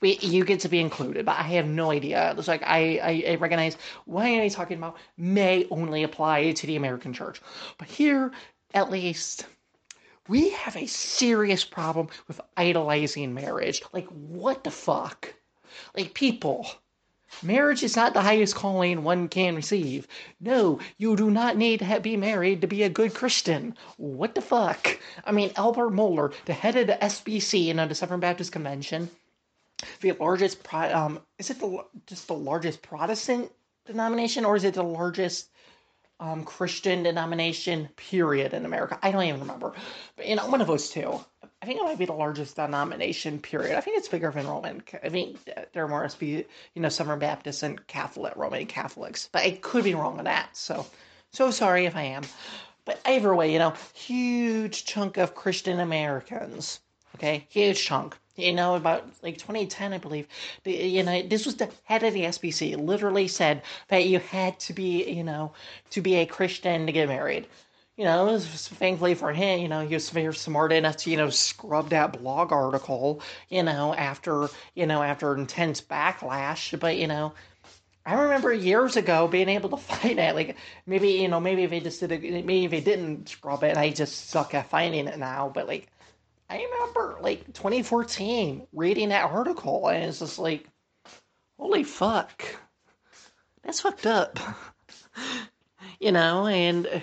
We, 0.00 0.16
you 0.18 0.44
get 0.44 0.60
to 0.60 0.68
be 0.68 0.80
included, 0.80 1.26
but 1.26 1.38
I 1.38 1.42
have 1.42 1.66
no 1.66 1.92
idea. 1.92 2.34
It's 2.36 2.48
like 2.48 2.62
I, 2.64 2.98
I, 2.98 3.32
I 3.32 3.34
recognize 3.36 3.76
what 4.04 4.24
I'm 4.24 4.50
talking 4.50 4.78
about 4.78 4.96
may 5.16 5.66
only 5.70 6.02
apply 6.02 6.52
to 6.52 6.66
the 6.66 6.76
American 6.76 7.12
church. 7.12 7.40
But 7.78 7.86
here, 7.86 8.32
at 8.74 8.90
least 8.90 9.46
we 10.28 10.50
have 10.50 10.76
a 10.76 10.86
serious 10.86 11.64
problem 11.64 12.08
with 12.28 12.40
idolizing 12.56 13.34
marriage. 13.34 13.82
Like, 13.92 14.06
what 14.08 14.62
the 14.62 14.70
fuck? 14.70 15.34
Like, 15.96 16.14
people, 16.14 16.68
marriage 17.42 17.82
is 17.82 17.96
not 17.96 18.12
the 18.12 18.22
highest 18.22 18.54
calling 18.54 19.02
one 19.02 19.28
can 19.28 19.56
receive. 19.56 20.06
No, 20.40 20.80
you 20.98 21.16
do 21.16 21.30
not 21.30 21.56
need 21.56 21.80
to 21.80 22.00
be 22.00 22.16
married 22.16 22.60
to 22.60 22.66
be 22.66 22.82
a 22.82 22.88
good 22.88 23.14
Christian. 23.14 23.74
What 23.96 24.34
the 24.34 24.42
fuck? 24.42 24.98
I 25.24 25.32
mean, 25.32 25.52
Albert 25.56 25.90
Mohler, 25.90 26.32
the 26.44 26.52
head 26.52 26.76
of 26.76 26.86
the 26.86 26.98
SBC, 27.00 27.74
know, 27.74 27.88
the 27.88 27.94
Southern 27.94 28.20
Baptist 28.20 28.52
Convention, 28.52 29.10
the 30.00 30.12
largest, 30.12 30.72
um, 30.74 31.20
is 31.38 31.50
it 31.50 31.60
the 31.60 31.84
just 32.06 32.26
the 32.26 32.34
largest 32.34 32.82
Protestant 32.82 33.50
denomination, 33.86 34.44
or 34.44 34.56
is 34.56 34.64
it 34.64 34.74
the 34.74 34.82
largest 34.82 35.50
um, 36.20 36.44
Christian 36.44 37.02
denomination, 37.04 37.88
period, 37.96 38.52
in 38.54 38.64
America. 38.64 38.98
I 39.02 39.10
don't 39.10 39.22
even 39.22 39.40
remember. 39.40 39.72
But, 40.16 40.26
you 40.26 40.36
know, 40.36 40.46
one 40.48 40.60
of 40.60 40.66
those 40.66 40.90
two. 40.90 41.18
I 41.60 41.66
think 41.66 41.80
it 41.80 41.84
might 41.84 41.98
be 41.98 42.06
the 42.06 42.12
largest 42.12 42.56
denomination, 42.56 43.40
period. 43.40 43.76
I 43.76 43.80
think 43.80 43.98
it's 43.98 44.08
bigger 44.08 44.30
than 44.30 44.46
Roman. 44.46 44.82
I 45.02 45.08
mean, 45.08 45.38
there 45.72 45.84
are 45.84 45.88
more 45.88 46.08
you 46.20 46.44
know, 46.76 46.88
Southern 46.88 47.18
Baptists 47.18 47.62
and 47.62 47.84
Catholic, 47.86 48.34
Roman 48.36 48.66
Catholics. 48.66 49.28
But 49.32 49.42
I 49.42 49.52
could 49.52 49.84
be 49.84 49.94
wrong 49.94 50.18
on 50.18 50.24
that. 50.24 50.56
So, 50.56 50.86
so 51.32 51.50
sorry 51.50 51.86
if 51.86 51.96
I 51.96 52.02
am. 52.02 52.22
But 52.84 53.00
either 53.04 53.34
way, 53.34 53.52
you 53.52 53.58
know, 53.58 53.74
huge 53.92 54.84
chunk 54.84 55.18
of 55.18 55.34
Christian 55.34 55.80
Americans. 55.80 56.80
Okay, 57.16 57.46
huge 57.50 57.84
chunk 57.84 58.16
you 58.38 58.52
know, 58.52 58.76
about 58.76 59.04
like 59.22 59.36
2010, 59.36 59.92
I 59.92 59.98
believe. 59.98 60.26
You 60.64 61.02
know, 61.02 61.22
this 61.22 61.44
was 61.44 61.56
the 61.56 61.68
head 61.84 62.04
of 62.04 62.14
the 62.14 62.24
SBC 62.24 62.76
literally 62.76 63.26
said 63.28 63.62
that 63.88 64.06
you 64.06 64.20
had 64.20 64.58
to 64.60 64.72
be, 64.72 65.10
you 65.10 65.24
know, 65.24 65.52
to 65.90 66.00
be 66.00 66.16
a 66.16 66.26
Christian 66.26 66.86
to 66.86 66.92
get 66.92 67.08
married. 67.08 67.46
You 67.96 68.04
know, 68.04 68.38
thankfully 68.38 69.14
for 69.14 69.32
him, 69.32 69.58
you 69.60 69.66
know, 69.66 69.84
he 69.84 69.92
was 69.92 70.10
very 70.10 70.32
smart 70.32 70.70
enough 70.72 70.98
to, 70.98 71.10
you 71.10 71.16
know, 71.16 71.30
scrub 71.30 71.90
that 71.90 72.22
blog 72.22 72.52
article, 72.52 73.20
you 73.48 73.64
know, 73.64 73.92
after, 73.92 74.48
you 74.76 74.86
know, 74.86 75.02
after 75.02 75.36
intense 75.36 75.80
backlash. 75.80 76.78
But, 76.78 76.96
you 76.96 77.08
know, 77.08 77.32
I 78.06 78.14
remember 78.14 78.52
years 78.52 78.96
ago 78.96 79.26
being 79.26 79.48
able 79.48 79.70
to 79.70 79.76
find 79.78 80.20
it. 80.20 80.36
Like 80.36 80.56
maybe 80.86 81.08
you 81.10 81.26
know, 81.26 81.40
maybe 81.40 81.66
they 81.66 81.80
just 81.80 81.98
did 81.98 82.12
it. 82.12 82.22
Maybe 82.44 82.68
they 82.68 82.80
didn't 82.80 83.28
scrub 83.28 83.64
it, 83.64 83.76
I 83.76 83.90
just 83.90 84.30
suck 84.30 84.54
at 84.54 84.70
finding 84.70 85.08
it 85.08 85.18
now. 85.18 85.50
But 85.52 85.66
like, 85.66 85.88
I 86.50 86.62
remember 86.62 87.18
like 87.20 87.46
2014 87.52 88.66
reading 88.72 89.10
that 89.10 89.30
article 89.30 89.88
and 89.88 90.04
it's 90.04 90.20
just 90.20 90.38
like, 90.38 90.66
holy 91.58 91.84
fuck, 91.84 92.42
that's 93.62 93.80
fucked 93.80 94.06
up. 94.06 94.38
you 96.00 96.12
know, 96.12 96.46
and 96.46 97.02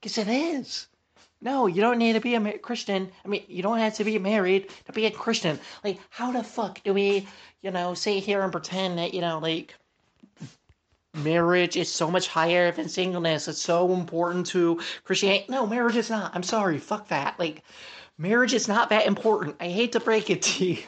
because 0.00 0.18
it 0.18 0.28
is. 0.28 0.86
No, 1.40 1.66
you 1.66 1.82
don't 1.82 1.98
need 1.98 2.14
to 2.14 2.20
be 2.20 2.34
a 2.34 2.58
Christian. 2.58 3.10
I 3.22 3.28
mean, 3.28 3.44
you 3.48 3.62
don't 3.62 3.78
have 3.78 3.94
to 3.96 4.04
be 4.04 4.18
married 4.18 4.70
to 4.86 4.92
be 4.92 5.04
a 5.04 5.10
Christian. 5.10 5.60
Like, 5.82 6.00
how 6.08 6.32
the 6.32 6.42
fuck 6.42 6.82
do 6.82 6.94
we, 6.94 7.28
you 7.60 7.70
know, 7.70 7.92
sit 7.92 8.24
here 8.24 8.40
and 8.40 8.50
pretend 8.50 8.98
that, 8.98 9.12
you 9.12 9.20
know, 9.20 9.40
like, 9.40 9.74
marriage 11.12 11.76
is 11.76 11.92
so 11.92 12.10
much 12.10 12.28
higher 12.28 12.72
than 12.72 12.88
singleness? 12.88 13.46
It's 13.46 13.60
so 13.60 13.92
important 13.92 14.46
to 14.48 14.80
Christianity. 15.04 15.44
No, 15.50 15.66
marriage 15.66 15.96
is 15.96 16.08
not. 16.08 16.34
I'm 16.34 16.42
sorry. 16.42 16.78
Fuck 16.78 17.08
that. 17.08 17.38
Like, 17.38 17.62
marriage 18.18 18.54
is 18.54 18.68
not 18.68 18.90
that 18.90 19.06
important. 19.06 19.56
I 19.60 19.68
hate 19.68 19.92
to 19.92 20.00
break 20.00 20.30
it 20.30 20.42
to 20.42 20.64
you. 20.64 20.78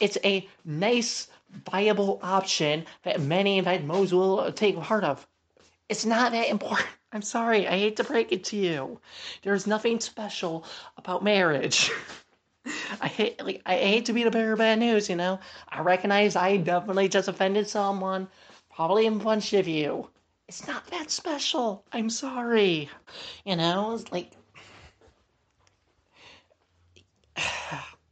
It's 0.00 0.18
a 0.24 0.48
nice, 0.64 1.28
viable 1.70 2.20
option 2.22 2.86
that 3.02 3.20
many 3.20 3.60
that 3.60 3.84
most 3.84 4.12
will 4.12 4.50
take 4.52 4.78
part 4.80 5.04
of. 5.04 5.26
It's 5.88 6.06
not 6.06 6.32
that 6.32 6.48
important. 6.48 6.88
I'm 7.12 7.22
sorry. 7.22 7.66
I 7.66 7.72
hate 7.72 7.96
to 7.96 8.04
break 8.04 8.30
it 8.30 8.44
to 8.44 8.56
you. 8.56 9.00
There's 9.42 9.66
nothing 9.66 9.98
special 10.00 10.64
about 10.96 11.24
marriage. 11.24 11.90
I 13.00 13.08
hate 13.08 13.42
like 13.42 13.62
I 13.66 13.76
hate 13.76 14.06
to 14.06 14.12
be 14.12 14.22
the 14.22 14.30
bearer 14.30 14.52
of 14.52 14.58
bad 14.58 14.78
news, 14.78 15.08
you 15.08 15.16
know. 15.16 15.40
I 15.68 15.80
recognize 15.80 16.36
I 16.36 16.58
definitely 16.58 17.08
just 17.08 17.28
offended 17.28 17.68
someone, 17.68 18.28
probably 18.72 19.06
a 19.06 19.10
bunch 19.10 19.52
of 19.54 19.66
you. 19.66 20.08
It's 20.46 20.66
not 20.66 20.86
that 20.88 21.10
special. 21.10 21.84
I'm 21.92 22.10
sorry. 22.10 22.88
You 23.44 23.56
know, 23.56 23.94
it's 23.94 24.12
like 24.12 24.30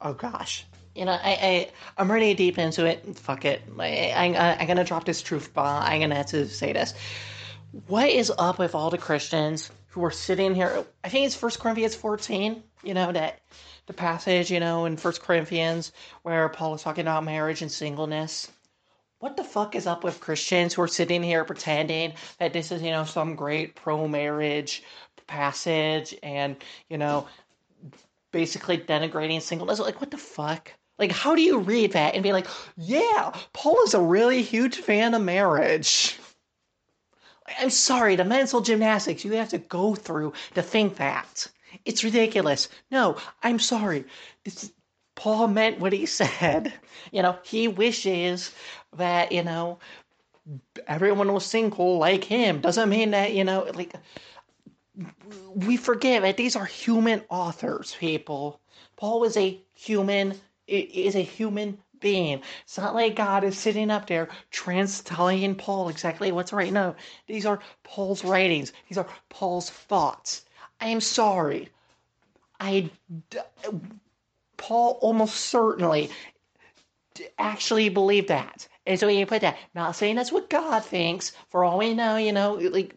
oh 0.00 0.12
gosh. 0.12 0.66
You 0.94 1.04
know, 1.04 1.12
I, 1.12 1.30
I 1.30 1.70
I'm 1.96 2.10
already 2.10 2.34
deep 2.34 2.58
into 2.58 2.84
it. 2.84 3.16
Fuck 3.16 3.44
it. 3.44 3.62
I, 3.78 4.34
I, 4.36 4.56
I'm 4.58 4.66
gonna 4.66 4.84
drop 4.84 5.04
this 5.04 5.22
truth 5.22 5.54
bomb. 5.54 5.82
I'm 5.82 6.00
gonna 6.00 6.16
have 6.16 6.26
to 6.26 6.48
say 6.48 6.72
this. 6.72 6.94
What 7.86 8.08
is 8.08 8.32
up 8.38 8.58
with 8.58 8.74
all 8.74 8.90
the 8.90 8.98
Christians 8.98 9.70
who 9.88 10.04
are 10.04 10.10
sitting 10.10 10.54
here? 10.54 10.84
I 11.04 11.08
think 11.08 11.26
it's 11.26 11.34
First 11.34 11.60
Corinthians 11.60 11.94
14. 11.94 12.62
You 12.82 12.94
know 12.94 13.12
that 13.12 13.40
the 13.86 13.92
passage, 13.92 14.50
you 14.50 14.60
know, 14.60 14.84
in 14.84 14.96
First 14.96 15.22
Corinthians 15.22 15.92
where 16.22 16.48
Paul 16.48 16.74
is 16.74 16.82
talking 16.82 17.02
about 17.02 17.24
marriage 17.24 17.62
and 17.62 17.72
singleness. 17.72 18.50
What 19.18 19.36
the 19.36 19.42
fuck 19.42 19.74
is 19.74 19.86
up 19.86 20.04
with 20.04 20.20
Christians 20.20 20.74
who 20.74 20.82
are 20.82 20.88
sitting 20.88 21.22
here 21.24 21.44
pretending 21.44 22.12
that 22.38 22.52
this 22.52 22.70
is, 22.70 22.82
you 22.82 22.90
know, 22.90 23.04
some 23.04 23.34
great 23.34 23.74
pro 23.74 24.06
marriage 24.06 24.84
passage 25.26 26.14
and, 26.22 26.56
you 26.88 26.98
know, 26.98 27.26
basically 28.32 28.78
denigrating 28.78 29.40
singleness. 29.42 29.78
Like, 29.78 30.00
what 30.00 30.10
the 30.10 30.18
fuck? 30.18 30.72
Like, 30.98 31.12
how 31.12 31.34
do 31.34 31.42
you 31.42 31.58
read 31.58 31.92
that 31.92 32.14
and 32.14 32.22
be 32.22 32.32
like, 32.32 32.46
yeah, 32.76 33.32
Paul 33.52 33.80
is 33.84 33.94
a 33.94 34.00
really 34.00 34.42
huge 34.42 34.76
fan 34.76 35.14
of 35.14 35.22
marriage? 35.22 36.18
I'm 37.58 37.70
sorry, 37.70 38.16
the 38.16 38.24
mental 38.24 38.60
gymnastics 38.60 39.24
you 39.24 39.32
have 39.32 39.48
to 39.50 39.58
go 39.58 39.94
through 39.94 40.32
to 40.54 40.62
think 40.62 40.96
that. 40.96 41.46
It's 41.84 42.04
ridiculous. 42.04 42.68
No, 42.90 43.16
I'm 43.42 43.58
sorry. 43.58 44.04
Paul 45.14 45.48
meant 45.48 45.80
what 45.80 45.92
he 45.92 46.06
said. 46.20 46.72
You 47.12 47.22
know, 47.22 47.38
he 47.42 47.68
wishes 47.68 48.52
that, 48.96 49.32
you 49.32 49.42
know, 49.42 49.78
everyone 50.86 51.32
was 51.32 51.46
single 51.46 51.98
like 51.98 52.24
him. 52.24 52.60
Doesn't 52.60 52.88
mean 52.88 53.10
that, 53.12 53.32
you 53.32 53.44
know, 53.44 53.70
like 53.74 53.94
we 55.54 55.76
forget 55.76 56.22
that 56.22 56.36
these 56.36 56.56
are 56.56 56.64
human 56.64 57.22
authors, 57.28 57.96
people. 57.98 58.60
Paul 58.96 59.24
is 59.24 59.36
a 59.36 59.60
human, 59.74 60.34
is 60.66 61.14
a 61.14 61.22
human 61.22 61.78
being. 62.00 62.42
It's 62.64 62.78
not 62.78 62.94
like 62.94 63.16
God 63.16 63.44
is 63.44 63.58
sitting 63.58 63.90
up 63.90 64.06
there 64.06 64.28
trans 64.50 65.02
telling 65.02 65.54
Paul 65.54 65.88
exactly 65.88 66.32
what's 66.32 66.52
right. 66.52 66.72
No, 66.72 66.94
these 67.26 67.46
are 67.46 67.60
Paul's 67.82 68.24
writings. 68.24 68.72
These 68.88 68.98
are 68.98 69.06
Paul's 69.28 69.70
thoughts. 69.70 70.44
I 70.80 70.88
am 70.88 71.00
sorry. 71.00 71.68
I 72.60 72.90
Paul 74.56 74.98
almost 75.00 75.36
certainly 75.36 76.10
actually 77.38 77.88
believed 77.88 78.28
that. 78.28 78.68
And 78.86 78.98
so 78.98 79.06
he 79.06 79.24
put 79.24 79.42
that. 79.42 79.58
Not 79.74 79.96
saying 79.96 80.16
that's 80.16 80.32
what 80.32 80.50
God 80.50 80.84
thinks. 80.84 81.32
For 81.50 81.62
all 81.62 81.78
we 81.78 81.94
know, 81.94 82.16
you 82.16 82.32
know, 82.32 82.54
like 82.54 82.94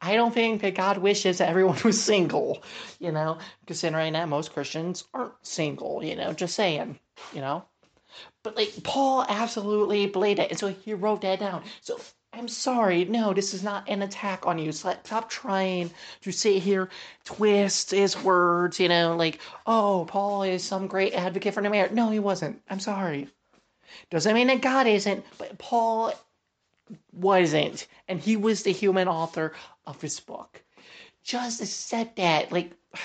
I 0.00 0.14
don't 0.14 0.32
think 0.32 0.62
that 0.62 0.74
God 0.74 0.98
wishes 0.98 1.38
that 1.38 1.48
everyone 1.48 1.78
was 1.84 2.02
single, 2.02 2.62
you 2.98 3.12
know, 3.12 3.38
considering 3.66 4.14
that 4.14 4.28
most 4.28 4.52
Christians 4.52 5.04
aren't 5.12 5.34
single, 5.42 6.02
you 6.02 6.16
know, 6.16 6.32
just 6.32 6.54
saying, 6.54 6.98
you 7.32 7.40
know. 7.40 7.64
But 8.42 8.56
like 8.56 8.82
Paul 8.82 9.24
absolutely 9.28 10.06
believed 10.06 10.40
it, 10.40 10.50
and 10.50 10.58
so 10.58 10.68
he 10.68 10.94
wrote 10.94 11.20
that 11.20 11.40
down. 11.40 11.62
So 11.80 12.00
I'm 12.32 12.48
sorry, 12.48 13.04
no, 13.04 13.32
this 13.34 13.54
is 13.54 13.62
not 13.62 13.88
an 13.88 14.02
attack 14.02 14.46
on 14.46 14.58
you. 14.58 14.72
So 14.72 14.94
stop 15.04 15.28
trying 15.28 15.90
to 16.22 16.32
sit 16.32 16.62
here, 16.62 16.88
twist 17.24 17.90
his 17.90 18.16
words, 18.22 18.80
you 18.80 18.88
know, 18.88 19.16
like, 19.16 19.40
oh, 19.66 20.06
Paul 20.08 20.44
is 20.44 20.64
some 20.64 20.86
great 20.86 21.12
advocate 21.12 21.54
for 21.54 21.62
the 21.62 21.70
marriage. 21.70 21.92
No, 21.92 22.10
he 22.10 22.18
wasn't. 22.18 22.62
I'm 22.68 22.80
sorry. 22.80 23.28
Doesn't 24.10 24.34
mean 24.34 24.46
that 24.46 24.60
God 24.62 24.86
isn't, 24.86 25.24
but 25.38 25.58
Paul 25.58 26.14
wasn't. 27.12 27.86
And 28.08 28.20
he 28.20 28.36
was 28.36 28.62
the 28.62 28.72
human 28.72 29.08
author 29.08 29.52
of 29.86 30.00
his 30.00 30.20
book. 30.20 30.62
Just 31.22 31.60
accept 31.60 32.16
that. 32.16 32.52
Like, 32.52 32.72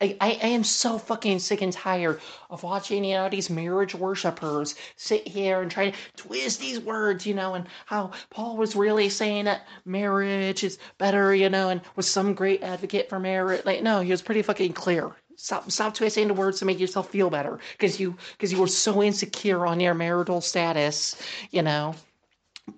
Like 0.00 0.16
I, 0.20 0.38
I 0.42 0.48
am 0.48 0.64
so 0.64 0.98
fucking 0.98 1.38
sick 1.38 1.62
and 1.62 1.72
tired 1.72 2.20
of 2.50 2.62
watching, 2.62 3.04
you 3.04 3.14
know, 3.14 3.28
these 3.28 3.48
marriage 3.48 3.94
worshippers 3.94 4.74
sit 4.96 5.26
here 5.26 5.62
and 5.62 5.70
try 5.70 5.90
to 5.90 5.96
twist 6.16 6.60
these 6.60 6.80
words, 6.80 7.24
you 7.24 7.32
know, 7.32 7.54
and 7.54 7.66
how 7.86 8.10
Paul 8.28 8.56
was 8.56 8.74
really 8.74 9.08
saying 9.08 9.44
that 9.44 9.66
marriage 9.84 10.64
is 10.64 10.78
better, 10.98 11.34
you 11.34 11.48
know, 11.48 11.68
and 11.68 11.80
was 11.96 12.06
some 12.06 12.34
great 12.34 12.62
advocate 12.62 13.08
for 13.08 13.20
marriage. 13.20 13.64
Like, 13.64 13.82
no, 13.82 14.00
he 14.00 14.10
was 14.10 14.20
pretty 14.20 14.42
fucking 14.42 14.72
clear. 14.72 15.12
Stop, 15.36 15.70
stop 15.70 15.94
twisting 15.94 16.28
the 16.28 16.34
words 16.34 16.58
to 16.58 16.64
make 16.64 16.80
yourself 16.80 17.10
feel 17.10 17.30
better, 17.30 17.58
because 17.72 17.98
you, 17.98 18.16
because 18.32 18.52
you 18.52 18.60
were 18.60 18.66
so 18.66 19.02
insecure 19.02 19.64
on 19.66 19.80
your 19.80 19.94
marital 19.94 20.40
status, 20.40 21.16
you 21.50 21.62
know 21.62 21.94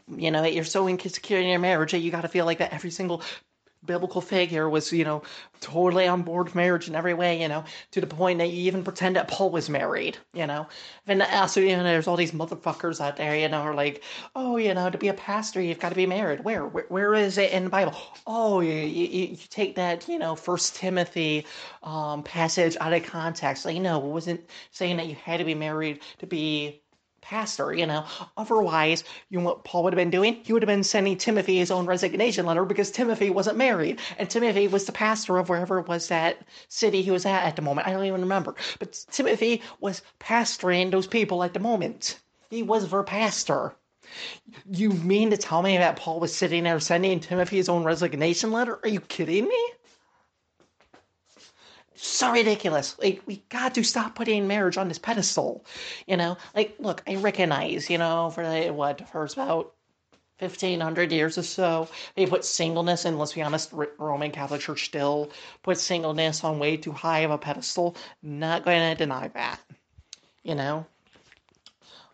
you 0.09 0.31
know 0.31 0.43
that 0.43 0.55
you're 0.55 0.65
so 0.65 0.89
insecure 0.89 1.39
in 1.39 1.49
your 1.49 1.59
marriage 1.59 1.93
that 1.93 1.99
you 1.99 2.11
got 2.11 2.23
to 2.23 2.29
feel 2.29 2.45
like 2.45 2.59
that 2.59 2.73
every 2.73 2.91
single 2.91 3.23
biblical 3.87 4.21
figure 4.21 4.69
was, 4.69 4.93
you 4.93 5.05
know, 5.05 5.23
totally 5.61 6.07
on 6.07 6.23
board 6.23 6.55
marriage 6.55 6.89
in 6.89 6.95
every 6.95 7.15
way, 7.15 7.41
you 7.41 7.49
know, 7.49 7.65
to 7.93 8.01
the 8.01 8.07
point 8.07 8.39
that 8.39 8.49
you 8.49 8.67
even 8.67 8.85
pretend 8.85 9.17
that 9.17 9.29
Paul 9.29 9.51
was 9.51 9.71
married, 9.71 10.19
you 10.35 10.47
know. 10.47 10.67
And 11.07 11.23
also, 11.23 11.61
you 11.61 11.77
know, 11.77 11.83
there's 11.83 12.07
all 12.07 12.17
these 12.17 12.33
motherfuckers 12.33 13.01
out 13.01 13.17
there, 13.17 13.37
you 13.37 13.49
know, 13.49 13.61
are 13.61 13.75
like, 13.75 14.03
oh, 14.35 14.57
you 14.57 14.75
know, 14.75 14.91
to 14.91 14.99
be 14.99 15.09
a 15.09 15.15
pastor, 15.15 15.61
you've 15.61 15.79
got 15.79 15.91
to 15.91 15.95
be 15.95 16.07
married. 16.07 16.45
Where? 16.45 16.67
Where, 16.67 16.87
where 16.89 17.15
is 17.15 17.39
it 17.39 17.53
in 17.53 17.65
the 17.65 17.71
Bible? 17.71 17.95
Oh, 18.27 18.61
you, 18.61 18.75
you, 18.75 19.29
you 19.29 19.37
take 19.49 19.77
that, 19.77 20.09
you 20.09 20.19
know, 20.19 20.35
First 20.35 20.77
Timothy 20.77 21.47
um, 21.83 22.23
passage 22.23 22.77
out 22.81 22.93
of 22.93 23.05
context. 23.05 23.65
Like, 23.65 23.81
no, 23.81 23.99
it 23.99 24.05
wasn't 24.05 24.51
saying 24.73 24.97
that 24.97 25.07
you 25.07 25.15
had 25.15 25.39
to 25.39 25.45
be 25.45 25.55
married 25.55 26.01
to 26.19 26.27
be 26.27 26.83
pastor, 27.29 27.75
you 27.75 27.87
know. 27.87 28.05
Otherwise, 28.37 29.03
you 29.31 29.39
know 29.39 29.45
what 29.45 29.65
Paul 29.65 29.83
would 29.83 29.93
have 29.93 29.99
been 29.99 30.11
doing? 30.11 30.41
He 30.45 30.53
would 30.53 30.63
have 30.63 30.69
been 30.69 30.85
sending 30.85 31.17
Timothy 31.17 31.57
his 31.59 31.73
own 31.73 31.87
resignation 31.87 32.47
letter 32.47 32.65
because 32.65 32.91
Timothy 32.93 33.31
wasn't 33.31 33.57
married. 33.57 33.99
And 34.17 34.31
Timothy 34.31 34.69
was 34.69 34.85
the 34.85 34.93
pastor 34.93 35.37
of 35.39 35.49
wherever 35.49 35.81
it 35.81 35.89
was 35.89 36.09
that 36.09 36.39
city 36.69 37.03
he 37.03 37.11
was 37.11 37.27
at 37.27 37.43
at 37.43 37.57
the 37.57 37.63
moment. 37.63 37.89
I 37.89 37.93
don't 37.93 38.05
even 38.05 38.21
remember. 38.21 38.55
But 38.79 39.05
Timothy 39.11 39.63
was 39.81 40.03
pastoring 40.21 40.93
those 40.93 41.09
people 41.09 41.43
at 41.43 41.53
the 41.53 41.61
moment. 41.61 42.21
He 42.49 42.63
was 42.63 42.89
their 42.91 43.03
pastor. 43.03 43.75
You 44.71 44.91
mean 44.91 45.31
to 45.31 45.37
tell 45.37 45.63
me 45.63 45.79
that 45.79 45.97
Paul 45.97 46.21
was 46.21 46.35
sitting 46.35 46.63
there 46.63 46.79
sending 46.79 47.19
Timothy 47.19 47.57
his 47.57 47.69
own 47.69 47.83
resignation 47.83 48.53
letter? 48.53 48.79
Are 48.85 48.89
you 48.89 49.01
kidding 49.01 49.49
me? 49.49 49.65
So 51.97 52.33
ridiculous. 52.33 52.97
Like, 52.99 53.23
we 53.27 53.43
got 53.49 53.75
to 53.75 53.85
stop 53.85 54.15
putting 54.15 54.47
marriage 54.47 54.77
on 54.77 54.89
this 54.89 54.99
pedestal. 54.99 55.65
You 56.07 56.17
know, 56.17 56.37
like, 56.55 56.77
look, 56.79 57.03
I 57.07 57.17
recognize, 57.17 57.89
you 57.91 57.99
know, 57.99 58.31
for 58.31 58.45
the, 58.49 58.71
what, 58.71 59.09
for 59.09 59.25
about 59.25 59.73
1500 60.39 61.13
years 61.13 61.39
or 61.39 61.43
so, 61.43 61.89
they 62.15 62.27
put 62.27 62.45
singleness, 62.45 63.05
and 63.05 63.19
let's 63.19 63.33
be 63.33 63.43
honest, 63.43 63.73
Roman 63.99 64.31
Catholic 64.31 64.61
Church 64.61 64.85
still 64.85 65.31
puts 65.63 65.83
singleness 65.83 66.45
on 66.45 66.59
way 66.59 66.77
too 66.77 66.93
high 66.93 67.21
of 67.21 67.31
a 67.31 67.39
pedestal. 67.39 67.97
Not 68.23 68.65
going 68.65 68.81
to 68.81 68.95
deny 68.95 69.29
that. 69.29 69.61
You 70.43 70.55
know, 70.55 70.87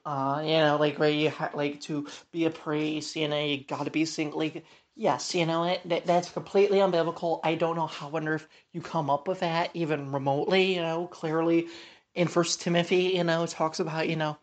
uh, 0.05 0.43
you 0.45 0.53
know, 0.53 0.77
like 0.81 0.99
where 0.99 1.11
you 1.11 1.31
ha- 1.31 1.51
like 1.55 1.81
to 1.83 2.07
be 2.33 2.45
a 2.45 2.51
priest, 2.51 3.15
you 3.15 3.29
know, 3.29 3.39
you 3.39 3.65
got 3.65 3.85
to 3.85 3.91
be 3.91 4.05
single. 4.05 4.39
Like, 4.39 4.65
Yes, 4.95 5.35
you 5.35 5.47
know, 5.47 5.65
it, 5.65 5.81
that, 5.89 6.07
that's 6.07 6.31
completely 6.31 6.79
unbiblical. 6.79 7.41
I 7.45 7.55
don't 7.55 7.77
know 7.77 7.87
how 7.87 8.11
on 8.15 8.29
earth 8.29 8.47
you 8.73 8.81
come 8.83 9.09
up 9.11 9.27
with 9.29 9.41
that, 9.41 9.71
even 9.75 10.13
remotely. 10.13 10.75
You 10.75 10.83
know, 10.83 11.07
clearly 11.07 11.69
in 12.15 12.29
First 12.29 12.61
Timothy, 12.61 13.13
you 13.17 13.25
know, 13.25 13.43
it 13.43 13.51
talks 13.51 13.81
about 13.81 14.09
you 14.09 14.17
know 14.17 14.37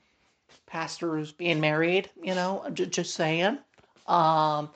pastors 0.67 1.31
being 1.31 1.59
married. 1.61 2.09
You 2.23 2.35
know, 2.35 2.65
j- 2.73 2.87
just 2.87 3.13
saying. 3.15 3.59
Um, 4.07 4.69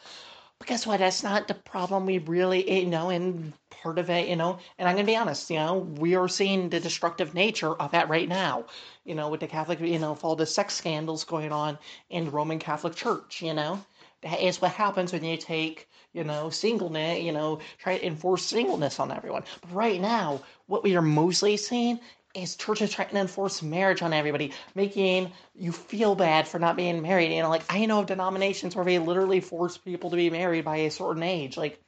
but 0.60 0.68
guess 0.68 0.88
what? 0.88 1.00
That's 1.00 1.24
not 1.24 1.48
the 1.48 1.56
problem. 1.56 2.06
We 2.06 2.20
really, 2.20 2.82
you 2.82 2.88
know, 2.88 3.10
and 3.10 3.54
part 3.72 4.00
of 4.00 4.10
it, 4.10 4.28
you 4.30 4.36
know, 4.36 4.60
and 4.80 4.88
I'm 4.90 4.96
gonna 4.96 5.06
be 5.08 5.16
honest, 5.18 5.50
you 5.50 5.58
know, 5.58 5.78
we 5.80 6.16
are 6.16 6.28
seeing 6.28 6.70
the 6.70 6.80
destructive 6.80 7.34
nature 7.36 7.74
of 7.76 7.92
that 7.92 8.10
right 8.10 8.30
now. 8.30 8.66
You 9.06 9.16
know, 9.16 9.30
with 9.30 9.42
the 9.42 9.48
Catholic, 9.48 9.80
you 9.82 10.00
know, 10.00 10.12
with 10.14 10.24
all 10.24 10.36
the 10.36 10.46
sex 10.46 10.76
scandals 10.76 11.24
going 11.24 11.52
on 11.52 11.80
in 12.10 12.26
the 12.26 12.32
Roman 12.32 12.60
Catholic 12.60 12.96
Church. 12.96 13.42
You 13.42 13.54
know 13.54 13.82
that 14.24 14.42
is 14.42 14.62
what 14.62 14.72
happens 14.72 15.14
when 15.14 15.24
you 15.24 15.38
take, 15.38 15.90
you 16.14 16.24
know, 16.24 16.50
singleness, 16.50 17.22
you 17.22 17.32
know, 17.32 17.60
try 17.78 17.98
to 17.98 18.06
enforce 18.06 18.44
singleness 18.44 19.00
on 19.00 19.12
everyone. 19.12 19.44
But 19.62 19.74
right 19.74 20.02
now, 20.02 20.42
what 20.68 20.84
we 20.84 20.96
are 20.96 21.02
mostly 21.02 21.58
seeing 21.58 22.00
is 22.34 22.56
churches 22.56 22.92
trying 22.92 23.10
to 23.10 23.18
enforce 23.18 23.62
marriage 23.62 24.02
on 24.02 24.14
everybody, 24.14 24.54
making 24.74 25.32
you 25.56 25.72
feel 25.72 26.16
bad 26.16 26.48
for 26.48 26.58
not 26.60 26.76
being 26.76 27.02
married. 27.02 27.32
You 27.32 27.44
know, 27.44 27.50
like 27.50 27.64
I 27.70 27.86
know 27.86 28.00
of 28.00 28.08
denominations 28.08 28.76
where 28.76 28.86
they 28.86 28.98
literally 28.98 29.40
force 29.40 29.78
people 29.78 30.10
to 30.10 30.16
be 30.16 30.30
married 30.30 30.66
by 30.66 30.78
a 30.78 30.92
certain 30.92 31.22
age. 31.22 31.58
Like 31.58 31.80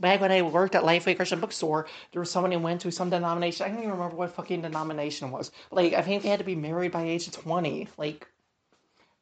back 0.00 0.20
when 0.20 0.32
I 0.32 0.42
worked 0.42 0.74
at 0.74 0.82
Lifeway 0.82 1.14
Christian 1.14 1.40
Bookstore, 1.40 1.86
there 2.12 2.20
was 2.20 2.30
someone 2.30 2.50
who 2.50 2.58
went 2.58 2.80
to 2.80 2.90
some 2.90 3.10
denomination. 3.10 3.64
I 3.64 3.68
don't 3.68 3.78
even 3.78 3.90
remember 3.92 4.16
what 4.16 4.34
fucking 4.34 4.62
denomination 4.62 5.28
it 5.28 5.32
was. 5.32 5.52
Like 5.70 5.92
I 5.92 6.02
think 6.02 6.22
they 6.22 6.30
had 6.30 6.40
to 6.40 6.44
be 6.44 6.56
married 6.56 6.90
by 6.90 7.02
age 7.04 7.30
twenty. 7.30 7.88
Like 7.96 8.26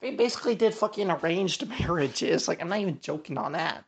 they 0.02 0.10
basically 0.10 0.56
did 0.56 0.74
fucking 0.74 1.10
arranged 1.10 1.66
marriages. 1.80 2.48
Like, 2.48 2.60
I'm 2.60 2.68
not 2.68 2.80
even 2.80 2.98
joking 3.00 3.38
on 3.38 3.52
that. 3.52 3.84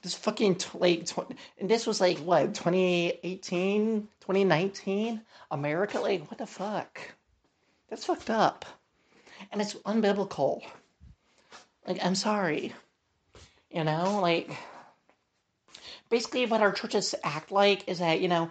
This 0.00 0.14
fucking, 0.14 0.54
t- 0.54 0.78
like, 0.78 1.06
tw- 1.06 1.34
and 1.58 1.68
this 1.68 1.86
was 1.86 2.00
like, 2.00 2.18
what, 2.18 2.54
2018, 2.54 4.08
2019? 4.20 5.20
America? 5.50 5.98
Like, 5.98 6.30
what 6.30 6.38
the 6.38 6.46
fuck? 6.46 7.00
That's 7.90 8.04
fucked 8.04 8.30
up. 8.30 8.64
And 9.50 9.60
it's 9.60 9.74
unbiblical. 9.74 10.62
Like, 11.86 12.04
I'm 12.04 12.14
sorry. 12.14 12.72
You 13.70 13.82
know, 13.82 14.20
like, 14.22 14.50
basically 16.08 16.46
what 16.46 16.62
our 16.62 16.72
churches 16.72 17.14
act 17.24 17.50
like 17.50 17.88
is 17.88 17.98
that, 17.98 18.20
you 18.20 18.28
know, 18.28 18.48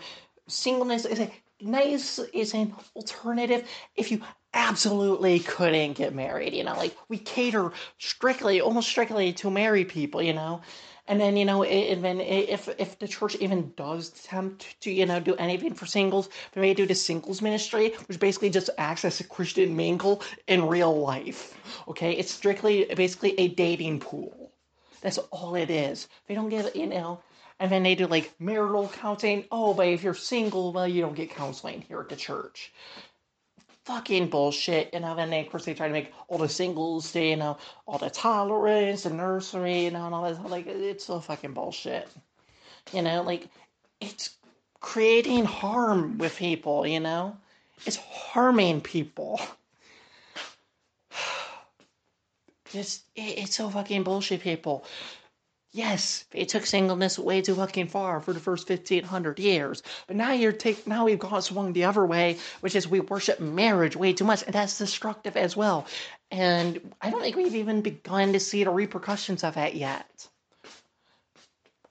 singleness 0.48 1.06
is 1.06 1.22
a 1.22 1.32
nice, 1.62 2.20
is 2.34 2.54
an 2.54 2.76
alternative 2.96 3.68
if 3.96 4.12
you 4.12 4.22
absolutely 4.54 5.40
couldn't 5.40 5.94
get 5.94 6.14
married, 6.14 6.54
you 6.54 6.64
know, 6.64 6.76
like 6.76 6.96
we 7.10 7.18
cater 7.18 7.72
strictly, 8.00 8.62
almost 8.62 8.90
strictly 8.90 9.34
to 9.34 9.50
married 9.50 9.90
people, 9.90 10.22
you 10.22 10.34
know. 10.34 10.62
And 11.10 11.22
then, 11.22 11.38
you 11.38 11.46
know, 11.46 11.64
and 11.64 12.04
then 12.04 12.20
if 12.20 12.68
if 12.78 13.00
the 13.00 13.08
church 13.08 13.36
even 13.36 13.72
does 13.78 14.10
attempt 14.10 14.80
to, 14.82 14.92
you 14.92 15.06
know, 15.06 15.22
do 15.22 15.36
anything 15.36 15.74
for 15.74 15.86
singles, 15.86 16.30
they 16.52 16.60
may 16.60 16.74
do 16.74 16.86
the 16.86 16.96
singles 16.96 17.42
ministry, 17.42 17.94
which 18.08 18.20
basically 18.20 18.50
just 18.50 18.70
acts 18.78 19.06
as 19.06 19.20
a 19.22 19.24
Christian 19.24 19.76
mingle 19.76 20.22
in 20.48 20.68
real 20.68 21.00
life. 21.00 21.58
Okay, 21.88 22.12
it's 22.12 22.32
strictly 22.32 22.86
basically 22.96 23.40
a 23.40 23.48
dating 23.48 24.02
pool. 24.02 24.52
That's 25.02 25.18
all 25.32 25.56
it 25.56 25.70
is. 25.70 26.10
They 26.28 26.36
don't 26.36 26.50
give, 26.50 26.76
you 26.76 26.88
know, 26.88 27.22
and 27.60 27.72
then 27.72 27.84
they 27.84 27.96
do 27.96 28.08
like 28.08 28.34
marital 28.40 28.90
counseling. 28.90 29.46
Oh, 29.50 29.74
but 29.74 29.88
if 29.88 30.04
you're 30.04 30.14
single, 30.14 30.74
well, 30.74 30.88
you 30.88 31.02
don't 31.02 31.16
get 31.16 31.30
counseling 31.30 31.84
here 31.88 32.02
at 32.02 32.10
the 32.10 32.18
church 32.18 32.74
fucking 33.88 34.28
bullshit. 34.28 34.94
You 34.94 35.00
know, 35.00 35.18
and 35.18 35.32
then 35.32 35.46
of 35.46 35.50
course 35.50 35.66
they 35.66 35.74
try 35.74 35.88
to 35.88 35.94
make 35.94 36.12
all 36.28 36.38
the 36.38 36.50
singles, 36.50 37.16
you 37.16 37.38
know, 37.38 37.58
all 37.88 37.98
the 37.98 38.10
tolerance 38.10 39.06
and 39.06 39.18
nursery, 39.18 39.86
you 39.86 39.92
know, 39.92 40.06
and 40.06 40.14
all 40.14 40.24
that. 40.24 40.50
Like, 40.50 40.68
it's 40.68 41.06
so 41.06 41.20
fucking 41.20 41.54
bullshit. 41.54 42.08
You 42.94 43.02
know, 43.02 43.24
like, 43.24 43.48
it's 44.02 44.38
creating 44.82 45.46
harm 45.46 46.18
with 46.18 46.36
people, 46.36 46.86
you 46.86 47.00
know? 47.00 47.38
It's 47.86 47.98
harming 47.98 48.82
people. 48.82 49.40
Just, 52.72 53.04
it's 53.16 53.56
so 53.56 53.70
fucking 53.70 54.04
bullshit, 54.04 54.42
people. 54.42 54.84
Yes, 55.74 56.26
it 56.34 56.50
took 56.50 56.66
singleness 56.66 57.20
way 57.20 57.42
too 57.42 57.56
fucking 57.56 57.88
far 57.88 58.22
for 58.22 58.34
the 58.34 58.40
first 58.40 58.68
fifteen 58.68 59.04
hundred 59.04 59.38
years. 59.38 59.84
But 60.08 60.16
now 60.16 60.32
you're 60.32 60.54
take 60.54 60.88
now 60.88 61.06
we've 61.06 61.20
gone 61.20 61.42
swung 61.42 61.74
the 61.74 61.84
other 61.84 62.06
way, 62.06 62.38
which 62.62 62.76
is 62.76 62.88
we 62.88 63.02
worship 63.02 63.40
marriage 63.40 63.96
way 63.96 64.14
too 64.14 64.24
much, 64.24 64.44
and 64.44 64.54
that's 64.54 64.78
destructive 64.78 65.36
as 65.36 65.58
well. 65.58 65.86
And 66.32 66.94
I 67.02 67.10
don't 67.10 67.22
think 67.22 67.36
we've 67.36 67.56
even 67.56 67.82
begun 67.82 68.34
to 68.34 68.40
see 68.40 68.64
the 68.64 68.72
repercussions 68.72 69.44
of 69.44 69.56
that 69.56 69.76
yet. 69.76 70.28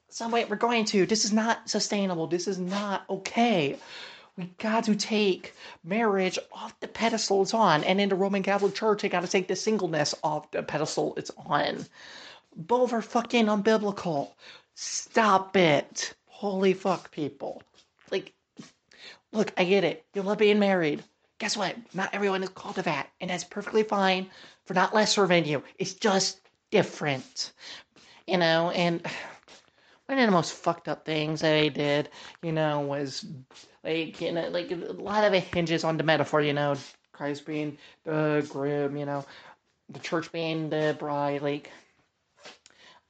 So 0.09 0.29
wait, 0.31 0.49
we're 0.49 0.57
going 0.57 0.87
to. 0.87 1.05
This 1.05 1.27
is 1.27 1.33
not 1.33 1.69
sustainable. 1.69 2.27
This 2.27 2.49
is 2.49 2.59
not 2.59 3.05
okay. 3.11 3.77
We 4.39 4.45
got 4.59 4.85
to 4.85 4.97
take 4.97 5.55
marriage 5.85 6.39
off 6.51 6.79
the 6.81 6.89
pedestal 6.89 7.43
it's 7.43 7.55
on, 7.55 7.85
and 7.85 8.01
in 8.01 8.09
the 8.09 8.17
Roman 8.17 8.43
Catholic 8.43 8.75
Church, 8.75 9.03
they 9.03 9.11
got 9.11 9.23
to 9.23 9.29
take 9.29 9.49
the 9.49 9.57
singleness 9.57 10.15
off 10.25 10.51
the 10.51 10.63
pedestal 10.63 11.15
it's 11.17 11.31
on. 11.37 11.85
Both 12.57 12.93
are 12.93 13.03
fucking 13.03 13.47
unbiblical. 13.47 14.33
Stop 14.75 15.57
it. 15.57 16.15
Holy 16.27 16.73
fuck, 16.73 17.11
people. 17.11 17.63
Like, 18.11 18.33
look, 19.33 19.53
I 19.57 19.65
get 19.65 19.85
it. 19.85 20.05
You 20.15 20.23
love 20.23 20.39
being 20.39 20.59
married. 20.59 21.05
Guess 21.39 21.57
what? 21.57 21.77
Not 21.93 22.15
everyone 22.15 22.43
is 22.43 22.49
called 22.49 22.77
to 22.77 22.83
that. 22.83 23.09
And 23.21 23.31
that's 23.31 23.45
perfectly 23.45 23.83
fine 23.83 24.29
for 24.65 24.75
not 24.75 24.95
lesser 24.95 25.27
than 25.27 25.45
you. 25.45 25.63
It's 25.79 25.95
just 25.95 26.41
different. 26.71 27.53
You 28.27 28.39
know, 28.39 28.71
and 28.71 29.07
one 30.07 30.19
of 30.19 30.27
the 30.27 30.33
most 30.33 30.53
fucked 30.53 30.89
up 30.89 31.05
things 31.05 31.41
that 31.41 31.55
I 31.55 31.69
did, 31.69 32.09
you 32.43 32.53
know, 32.53 32.81
was 32.81 33.27
like, 33.85 34.21
you 34.21 34.33
know, 34.33 34.49
like 34.49 34.71
a 34.71 34.77
lot 34.77 35.25
of 35.25 35.35
it 35.35 35.45
hinges 35.45 35.85
on 35.85 35.97
the 35.97 36.05
metaphor, 36.05 36.41
you 36.41 36.53
know, 36.53 36.77
Christ 37.13 37.47
being 37.47 37.79
the 38.05 38.47
groom, 38.49 38.97
you 38.97 39.05
know, 39.05 39.25
the 39.89 39.99
church 39.99 40.31
being 40.33 40.71
the 40.71 40.97
bride, 40.99 41.43
like 41.43 41.71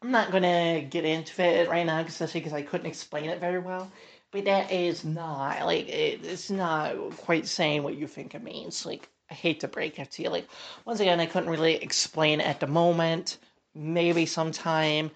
I'm 0.02 0.10
not 0.10 0.30
gonna 0.30 0.80
get 0.82 1.04
into 1.04 1.42
it 1.42 1.68
right 1.68 1.84
now, 1.84 1.98
especially 2.00 2.40
because 2.40 2.52
I 2.54 2.62
couldn't 2.62 2.86
explain 2.86 3.26
it 3.26 3.40
very 3.40 3.58
well. 3.58 3.90
but 4.30 4.44
that 4.44 4.70
is 4.72 5.04
not 5.04 5.64
like 5.66 5.88
it, 5.88 6.24
it's 6.24 6.50
not 6.50 6.94
quite 7.18 7.46
saying 7.46 7.82
what 7.82 7.96
you 7.96 8.06
think 8.06 8.34
it 8.34 8.42
means. 8.42 8.84
Like 8.86 9.08
I 9.30 9.34
hate 9.34 9.60
to 9.60 9.68
break 9.68 9.98
it 9.98 10.10
to 10.12 10.22
you. 10.22 10.30
Like 10.30 10.48
once 10.84 11.00
again, 11.00 11.20
I 11.20 11.26
couldn't 11.26 11.50
really 11.50 11.76
explain 11.76 12.40
at 12.40 12.60
the 12.60 12.66
moment. 12.66 13.38
Maybe 13.74 14.26
sometime. 14.26 15.10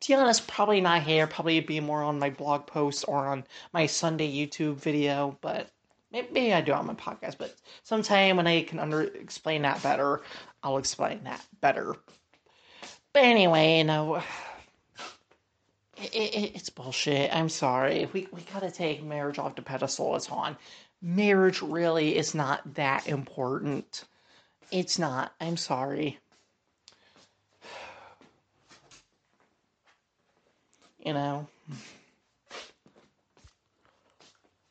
To 0.00 0.08
be 0.08 0.14
honest, 0.14 0.48
probably 0.48 0.80
not 0.80 1.02
here. 1.02 1.26
Probably 1.26 1.60
be 1.60 1.80
more 1.80 2.02
on 2.02 2.18
my 2.18 2.30
blog 2.30 2.66
post 2.66 3.04
or 3.08 3.26
on 3.28 3.44
my 3.72 3.86
Sunday 3.86 4.32
YouTube 4.32 4.76
video. 4.76 5.36
But 5.40 5.70
maybe 6.12 6.52
I 6.54 6.60
do 6.62 6.72
on 6.72 6.86
my 6.86 6.94
podcast. 6.94 7.36
But 7.38 7.54
sometime 7.82 8.36
when 8.36 8.46
I 8.46 8.62
can 8.62 8.78
under 8.78 9.02
explain 9.02 9.62
that 9.62 9.82
better, 9.82 10.22
I'll 10.62 10.78
explain 10.78 11.24
that 11.24 11.44
better. 11.60 11.96
But 13.12 13.24
anyway, 13.24 13.78
you 13.78 13.84
know 13.84 14.16
it, 15.96 16.14
it, 16.14 16.52
it's 16.54 16.70
bullshit. 16.70 17.34
I'm 17.34 17.48
sorry. 17.48 18.08
We 18.12 18.28
we 18.32 18.42
gotta 18.52 18.70
take 18.70 19.02
marriage 19.02 19.38
off 19.38 19.56
the 19.56 19.62
pedestal 19.62 20.16
it's 20.16 20.30
on. 20.30 20.56
Marriage 21.02 21.62
really 21.62 22.16
is 22.16 22.34
not 22.34 22.74
that 22.74 23.08
important. 23.08 24.04
It's 24.70 24.98
not. 24.98 25.32
I'm 25.40 25.56
sorry. 25.56 26.18
You 31.04 31.14
know. 31.14 31.48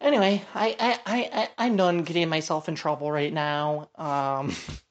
Anyway, 0.02 0.42
I, 0.56 0.78
I, 0.80 1.00
I, 1.06 1.30
I, 1.34 1.50
I'm 1.58 1.76
done 1.76 2.04
getting 2.04 2.30
myself 2.30 2.70
in 2.70 2.76
trouble 2.76 3.12
right 3.12 3.34
now. 3.34 3.90
Um, 3.96 4.56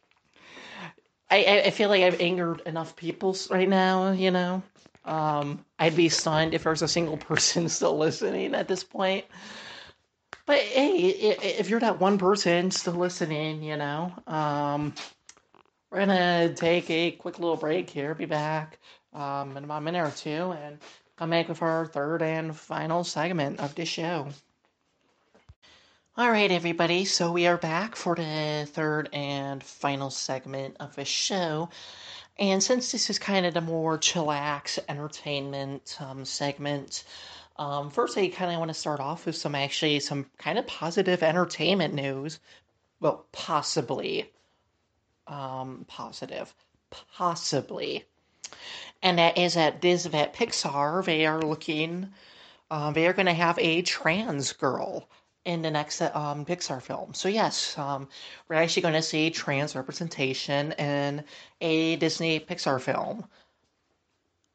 I, 1.31 1.63
I 1.67 1.71
feel 1.71 1.89
like 1.91 2.03
I've 2.03 2.21
angered 2.21 2.63
enough 2.65 2.97
people 2.97 3.37
right 3.51 3.69
now, 3.69 4.13
you 4.13 4.31
know. 4.31 4.63
Um, 5.05 5.65
I'd 5.79 5.97
be 5.97 6.09
stunned 6.09 6.55
if 6.55 6.65
there's 6.65 6.83
a 6.83 6.89
single 6.89 7.17
person 7.31 7.69
still 7.69 7.97
listening 7.99 8.55
at 8.55 8.69
this 8.69 8.85
point. 8.85 9.25
But 10.47 10.59
hey, 10.61 10.97
if 10.97 11.69
you're 11.69 11.81
that 11.81 12.01
one 12.01 12.17
person 12.17 12.71
still 12.71 12.95
listening, 12.95 13.63
you 13.63 13.77
know, 13.77 14.13
um, 14.27 14.95
we're 15.91 16.01
gonna 16.01 16.55
take 16.55 16.89
a 16.91 17.11
quick 17.13 17.39
little 17.39 17.57
break 17.57 17.91
here. 17.91 18.15
Be 18.15 18.25
back 18.25 18.79
um, 19.13 19.57
in 19.57 19.65
about 19.65 19.79
a 19.79 19.81
minute 19.83 20.07
or 20.07 20.11
two, 20.11 20.53
and 20.53 20.79
come 21.17 21.31
back 21.31 21.49
with 21.49 21.61
our 21.61 21.85
third 21.85 22.23
and 22.23 22.57
final 22.57 23.05
segment 23.05 23.61
of 23.61 23.75
this 23.75 23.89
show. 23.89 24.29
All 26.19 26.33
right, 26.33 26.51
everybody. 26.51 27.05
So 27.05 27.31
we 27.31 27.47
are 27.47 27.57
back 27.57 27.95
for 27.95 28.17
the 28.17 28.67
third 28.69 29.09
and 29.13 29.63
final 29.63 30.11
segment 30.11 30.77
of 30.81 30.97
the 30.97 31.05
show. 31.05 31.69
And 32.41 32.61
since 32.61 32.91
this 32.91 33.09
is 33.09 33.21
kind 33.21 33.47
of 33.47 33.55
the 33.55 33.61
more 33.61 33.99
chillax 33.99 34.81
entertainment 34.89 35.97
um, 36.01 36.25
segment, 36.25 37.05
um, 37.57 37.91
first 37.91 38.19
I 38.19 38.27
kind 38.31 38.51
of 38.51 38.59
want 38.59 38.71
to 38.71 38.75
start 38.75 38.99
off 38.99 39.27
with 39.27 39.37
some 39.37 39.55
actually 39.55 40.01
some 40.01 40.27
kind 40.39 40.59
of 40.59 40.67
positive 40.67 41.23
entertainment 41.23 41.95
news. 41.95 42.41
Well, 42.99 43.25
possibly. 43.31 44.29
Um, 45.29 45.85
positive. 45.87 46.53
Possibly. 47.15 48.07
And 49.05 49.21
that 49.21 49.39
is 49.39 49.57
at 49.57 49.81
Disney 49.81 50.19
at 50.19 50.35
Pixar, 50.35 51.05
they 51.05 51.27
are 51.27 51.41
looking, 51.41 52.09
uh, 52.73 52.91
they 52.91 53.07
are 53.07 53.13
going 53.13 53.27
to 53.27 53.33
have 53.35 53.57
a 53.61 53.83
trans 53.83 54.53
girl 54.53 55.09
in 55.49 55.63
the 55.63 55.71
next 55.71 56.03
um, 56.03 56.45
Pixar 56.45 56.83
film. 56.83 57.15
So 57.15 57.27
yes, 57.27 57.77
um, 57.79 58.07
we're 58.47 58.57
actually 58.57 58.83
going 58.83 59.01
to 59.01 59.03
see 59.03 59.31
trans 59.31 59.75
representation 59.75 60.73
in 60.73 61.25
a 61.63 61.97
Disney 61.97 62.39
Pixar 62.39 62.79
film. 62.79 63.25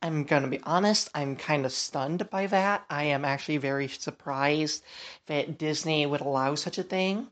I'm 0.03 0.23
going 0.23 0.43
to 0.43 0.49
be 0.49 0.59
honest, 0.61 1.09
I'm 1.15 1.35
kind 1.35 1.65
of 1.65 1.71
stunned 1.71 2.29
by 2.29 2.45
that. 2.45 2.85
I 2.91 3.05
am 3.05 3.25
actually 3.25 3.57
very 3.57 3.87
surprised 3.87 4.83
that 5.25 5.57
Disney 5.57 6.05
would 6.05 6.21
allow 6.21 6.53
such 6.53 6.77
a 6.77 6.83
thing 6.83 7.27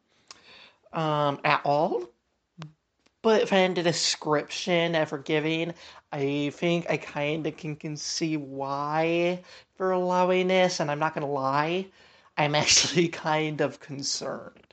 um, 0.92 1.40
at 1.44 1.62
all. 1.64 2.10
But 3.22 3.48
from 3.48 3.76
the 3.76 3.84
description 3.84 4.94
that 4.94 5.12
we're 5.12 5.20
giving, 5.20 5.76
I 6.12 6.50
think 6.56 6.90
I 6.90 6.98
kind 6.98 7.46
of 7.46 7.56
can, 7.58 7.76
can 7.76 7.96
see 7.96 8.38
why 8.38 9.44
they're 9.78 9.92
allowing 9.92 10.48
this, 10.48 10.80
and 10.80 10.90
I'm 10.90 10.98
not 10.98 11.14
going 11.14 11.28
to 11.28 11.32
lie. 11.32 11.86
I'm 12.38 12.56
actually 12.64 13.08
kind 13.10 13.62
of 13.62 13.80
concerned. 13.80 14.72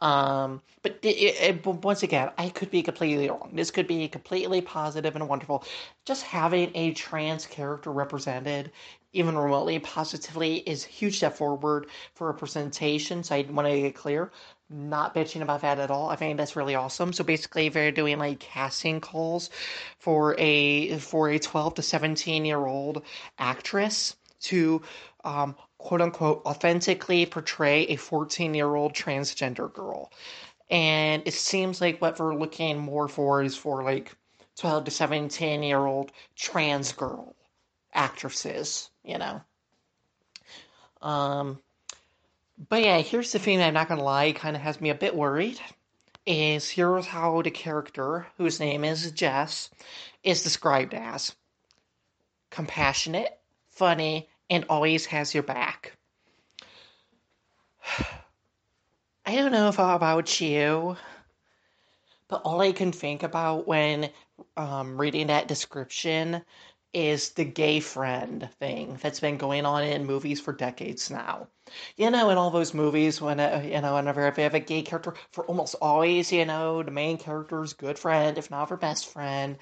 Um, 0.00 0.62
but 0.82 0.98
it, 1.02 1.08
it, 1.08 1.66
once 1.66 2.02
again, 2.02 2.30
I 2.38 2.48
could 2.48 2.70
be 2.70 2.82
completely 2.82 3.28
wrong. 3.28 3.50
This 3.52 3.70
could 3.70 3.86
be 3.86 4.08
completely 4.08 4.62
positive 4.62 5.14
and 5.14 5.28
wonderful. 5.28 5.64
Just 6.06 6.22
having 6.22 6.70
a 6.74 6.92
trans 6.94 7.46
character 7.46 7.92
represented, 7.92 8.72
even 9.12 9.36
remotely 9.36 9.78
positively, 9.78 10.56
is 10.56 10.86
a 10.86 10.88
huge 10.88 11.18
step 11.18 11.36
forward 11.36 11.86
for 12.14 12.28
representation. 12.28 13.22
So 13.22 13.34
I 13.34 13.42
want 13.42 13.68
to 13.68 13.80
get 13.80 13.94
clear. 13.94 14.32
Not 14.70 15.14
bitching 15.14 15.42
about 15.42 15.62
that 15.62 15.78
at 15.78 15.90
all. 15.90 16.08
I 16.08 16.16
think 16.16 16.38
that's 16.38 16.56
really 16.56 16.76
awesome. 16.76 17.12
So 17.12 17.24
basically, 17.24 17.68
they're 17.68 17.92
doing 17.92 18.18
like 18.18 18.38
casting 18.38 19.00
calls 19.00 19.50
for 19.98 20.34
a 20.38 20.96
for 20.98 21.28
a 21.28 21.38
twelve 21.38 21.74
to 21.74 21.82
seventeen 21.82 22.44
year 22.44 22.64
old 22.64 23.02
actress 23.38 24.16
to 24.42 24.80
um, 25.24 25.54
quote 25.78 26.00
unquote 26.00 26.42
authentically 26.44 27.26
portray 27.26 27.84
a 27.84 27.96
14 27.96 28.54
year 28.54 28.74
old 28.74 28.94
transgender 28.94 29.72
girl. 29.72 30.10
And 30.70 31.22
it 31.26 31.34
seems 31.34 31.80
like 31.80 32.00
what 32.00 32.18
we're 32.18 32.34
looking 32.34 32.78
more 32.78 33.08
for 33.08 33.42
is 33.42 33.56
for 33.56 33.82
like 33.82 34.14
12 34.56 34.84
to 34.84 34.90
17 34.90 35.62
year 35.62 35.78
old 35.78 36.12
trans 36.36 36.92
girl 36.92 37.34
actresses, 37.92 38.90
you 39.04 39.18
know. 39.18 39.40
Um, 41.02 41.58
but 42.68 42.82
yeah, 42.82 42.98
here's 42.98 43.32
the 43.32 43.38
thing 43.38 43.62
I'm 43.62 43.74
not 43.74 43.88
gonna 43.88 44.04
lie, 44.04 44.32
kind 44.32 44.54
of 44.54 44.62
has 44.62 44.80
me 44.80 44.90
a 44.90 44.94
bit 44.94 45.16
worried. 45.16 45.60
Is 46.26 46.68
here's 46.68 47.06
how 47.06 47.40
the 47.42 47.50
character, 47.50 48.26
whose 48.36 48.60
name 48.60 48.84
is 48.84 49.10
Jess, 49.10 49.70
is 50.22 50.42
described 50.42 50.92
as 50.92 51.34
compassionate, 52.50 53.38
funny, 53.70 54.28
and 54.50 54.66
always 54.68 55.06
has 55.06 55.32
your 55.32 55.44
back. 55.44 55.96
I 59.26 59.36
don't 59.36 59.52
know 59.52 59.68
if 59.68 59.78
about 59.78 60.40
you, 60.40 60.96
but 62.28 62.42
all 62.42 62.60
I 62.60 62.72
can 62.72 62.90
think 62.92 63.22
about 63.22 63.68
when 63.68 64.10
um, 64.56 65.00
reading 65.00 65.28
that 65.28 65.46
description 65.48 66.42
is 66.92 67.30
the 67.30 67.44
gay 67.44 67.78
friend 67.78 68.48
thing 68.58 68.98
that's 69.00 69.20
been 69.20 69.36
going 69.36 69.64
on 69.64 69.84
in 69.84 70.04
movies 70.04 70.40
for 70.40 70.52
decades 70.52 71.10
now. 71.10 71.46
You 71.96 72.10
know, 72.10 72.30
in 72.30 72.38
all 72.38 72.50
those 72.50 72.74
movies, 72.74 73.20
when 73.20 73.38
uh, 73.38 73.62
you 73.64 73.80
know, 73.80 73.94
whenever 73.94 74.28
they 74.32 74.42
have 74.42 74.54
a 74.54 74.60
gay 74.60 74.82
character, 74.82 75.14
for 75.30 75.44
almost 75.44 75.76
always, 75.80 76.32
you 76.32 76.44
know, 76.44 76.82
the 76.82 76.90
main 76.90 77.16
character's 77.16 77.72
good 77.74 77.98
friend, 77.98 78.36
if 78.38 78.50
not 78.50 78.70
her 78.70 78.76
best 78.76 79.08
friend, 79.08 79.56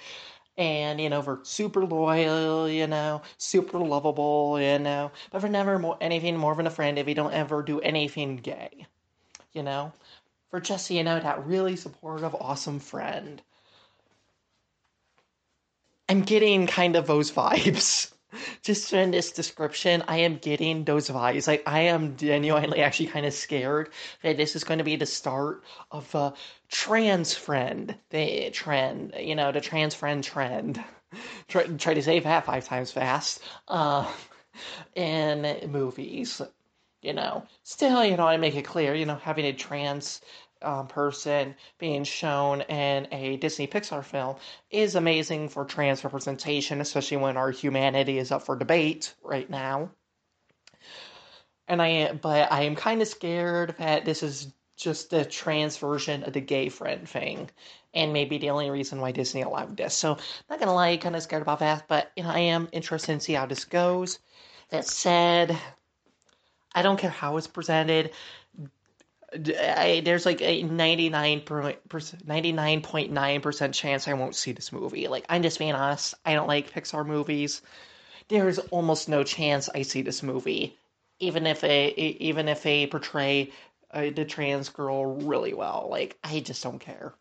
and 0.58 1.00
you 1.00 1.08
know 1.08 1.20
we're 1.20 1.42
super 1.44 1.86
loyal 1.86 2.68
you 2.68 2.86
know 2.86 3.22
super 3.38 3.78
lovable 3.78 4.60
you 4.60 4.78
know 4.78 5.10
but 5.30 5.42
we're 5.42 5.48
never 5.48 5.78
more, 5.78 5.96
anything 6.00 6.36
more 6.36 6.54
than 6.56 6.66
a 6.66 6.70
friend 6.70 6.98
if 6.98 7.06
we 7.06 7.14
don't 7.14 7.32
ever 7.32 7.62
do 7.62 7.80
anything 7.80 8.36
gay 8.36 8.86
you 9.52 9.62
know 9.62 9.92
for 10.50 10.60
just 10.60 10.90
you 10.90 11.04
know 11.04 11.20
that 11.20 11.46
really 11.46 11.76
supportive 11.76 12.34
awesome 12.34 12.80
friend. 12.80 13.42
I'm 16.08 16.22
getting 16.22 16.66
kind 16.66 16.96
of 16.96 17.06
those 17.06 17.30
vibes 17.38 18.12
just 18.62 18.92
in 18.92 19.10
this 19.10 19.32
description, 19.32 20.02
I 20.08 20.18
am 20.18 20.36
getting 20.38 20.84
those 20.84 21.08
vibes. 21.08 21.46
Like 21.46 21.62
I 21.66 21.80
am 21.80 22.16
genuinely 22.16 22.80
actually 22.82 23.08
kind 23.08 23.26
of 23.26 23.32
scared 23.32 23.90
that 24.22 24.36
this 24.36 24.56
is 24.56 24.64
going 24.64 24.78
to 24.78 24.84
be 24.84 24.96
the 24.96 25.06
start 25.06 25.64
of 25.90 26.14
a 26.14 26.34
trans 26.68 27.34
friend 27.34 27.94
the 28.10 28.50
trend. 28.50 29.14
You 29.18 29.34
know, 29.34 29.52
the 29.52 29.60
trans 29.60 29.94
friend 29.94 30.22
trend. 30.22 30.82
try, 31.48 31.64
try 31.64 31.94
to 31.94 32.02
say 32.02 32.20
that 32.20 32.46
five 32.46 32.66
times 32.66 32.92
fast. 32.92 33.40
Uh, 33.68 34.10
in 34.94 35.70
movies, 35.70 36.42
you 37.02 37.12
know, 37.12 37.44
still, 37.62 38.04
you 38.04 38.16
know, 38.16 38.26
I 38.26 38.36
make 38.36 38.56
it 38.56 38.64
clear, 38.64 38.94
you 38.94 39.06
know, 39.06 39.16
having 39.16 39.44
a 39.44 39.52
trans 39.52 40.20
um, 40.62 40.86
person 40.86 41.54
being 41.78 42.04
shown 42.04 42.62
in 42.62 43.08
a 43.12 43.36
Disney 43.36 43.66
Pixar 43.66 44.04
film 44.04 44.36
is 44.70 44.94
amazing 44.94 45.48
for 45.48 45.64
trans 45.64 46.04
representation, 46.04 46.80
especially 46.80 47.16
when 47.18 47.36
our 47.36 47.50
humanity 47.50 48.18
is 48.18 48.32
up 48.32 48.42
for 48.42 48.56
debate 48.56 49.14
right 49.22 49.48
now. 49.48 49.90
And 51.68 51.82
I, 51.82 52.12
but 52.12 52.50
I 52.50 52.62
am 52.62 52.74
kind 52.74 53.02
of 53.02 53.08
scared 53.08 53.74
that 53.78 54.04
this 54.04 54.22
is 54.22 54.52
just 54.76 55.10
the 55.10 55.24
trans 55.24 55.76
version 55.76 56.22
of 56.22 56.32
the 56.32 56.40
gay 56.40 56.68
friend 56.68 57.06
thing, 57.06 57.50
and 57.92 58.12
maybe 58.12 58.38
the 58.38 58.50
only 58.50 58.70
reason 58.70 59.00
why 59.00 59.12
Disney 59.12 59.42
allowed 59.42 59.76
this. 59.76 59.94
So, 59.94 60.16
not 60.48 60.60
gonna 60.60 60.72
lie, 60.72 60.96
kind 60.96 61.16
of 61.16 61.22
scared 61.22 61.42
about 61.42 61.58
that, 61.58 61.86
but 61.88 62.12
you 62.16 62.22
know, 62.22 62.30
I 62.30 62.38
am 62.38 62.68
interested 62.72 63.12
in 63.12 63.20
see 63.20 63.34
how 63.34 63.46
this 63.46 63.64
goes. 63.64 64.20
That 64.70 64.86
said, 64.86 65.58
I 66.74 66.82
don't 66.82 66.98
care 66.98 67.10
how 67.10 67.36
it's 67.36 67.46
presented. 67.46 68.12
I, 69.32 70.02
there's 70.04 70.26
like 70.26 70.40
a 70.42 70.62
99 70.62 71.40
99.9% 71.42 73.74
chance 73.74 74.08
I 74.08 74.14
won't 74.14 74.34
see 74.34 74.52
this 74.52 74.72
movie. 74.72 75.06
Like, 75.08 75.26
I'm 75.28 75.42
just 75.42 75.58
being 75.58 75.74
honest. 75.74 76.14
I 76.24 76.32
don't 76.34 76.48
like 76.48 76.72
Pixar 76.72 77.06
movies. 77.06 77.60
There's 78.28 78.58
almost 78.58 79.08
no 79.08 79.24
chance 79.24 79.68
I 79.74 79.82
see 79.82 80.02
this 80.02 80.22
movie. 80.22 80.76
even 81.20 81.46
if 81.46 81.60
they 81.62 81.88
even 82.20 82.48
if 82.48 82.62
they 82.62 82.86
portray 82.86 83.50
uh, 83.92 84.10
the 84.14 84.24
trans 84.24 84.68
girl 84.68 85.06
really 85.06 85.54
well. 85.54 85.88
Like 85.90 86.16
I 86.24 86.40
just 86.40 86.62
don't 86.62 86.78
care. 86.78 87.14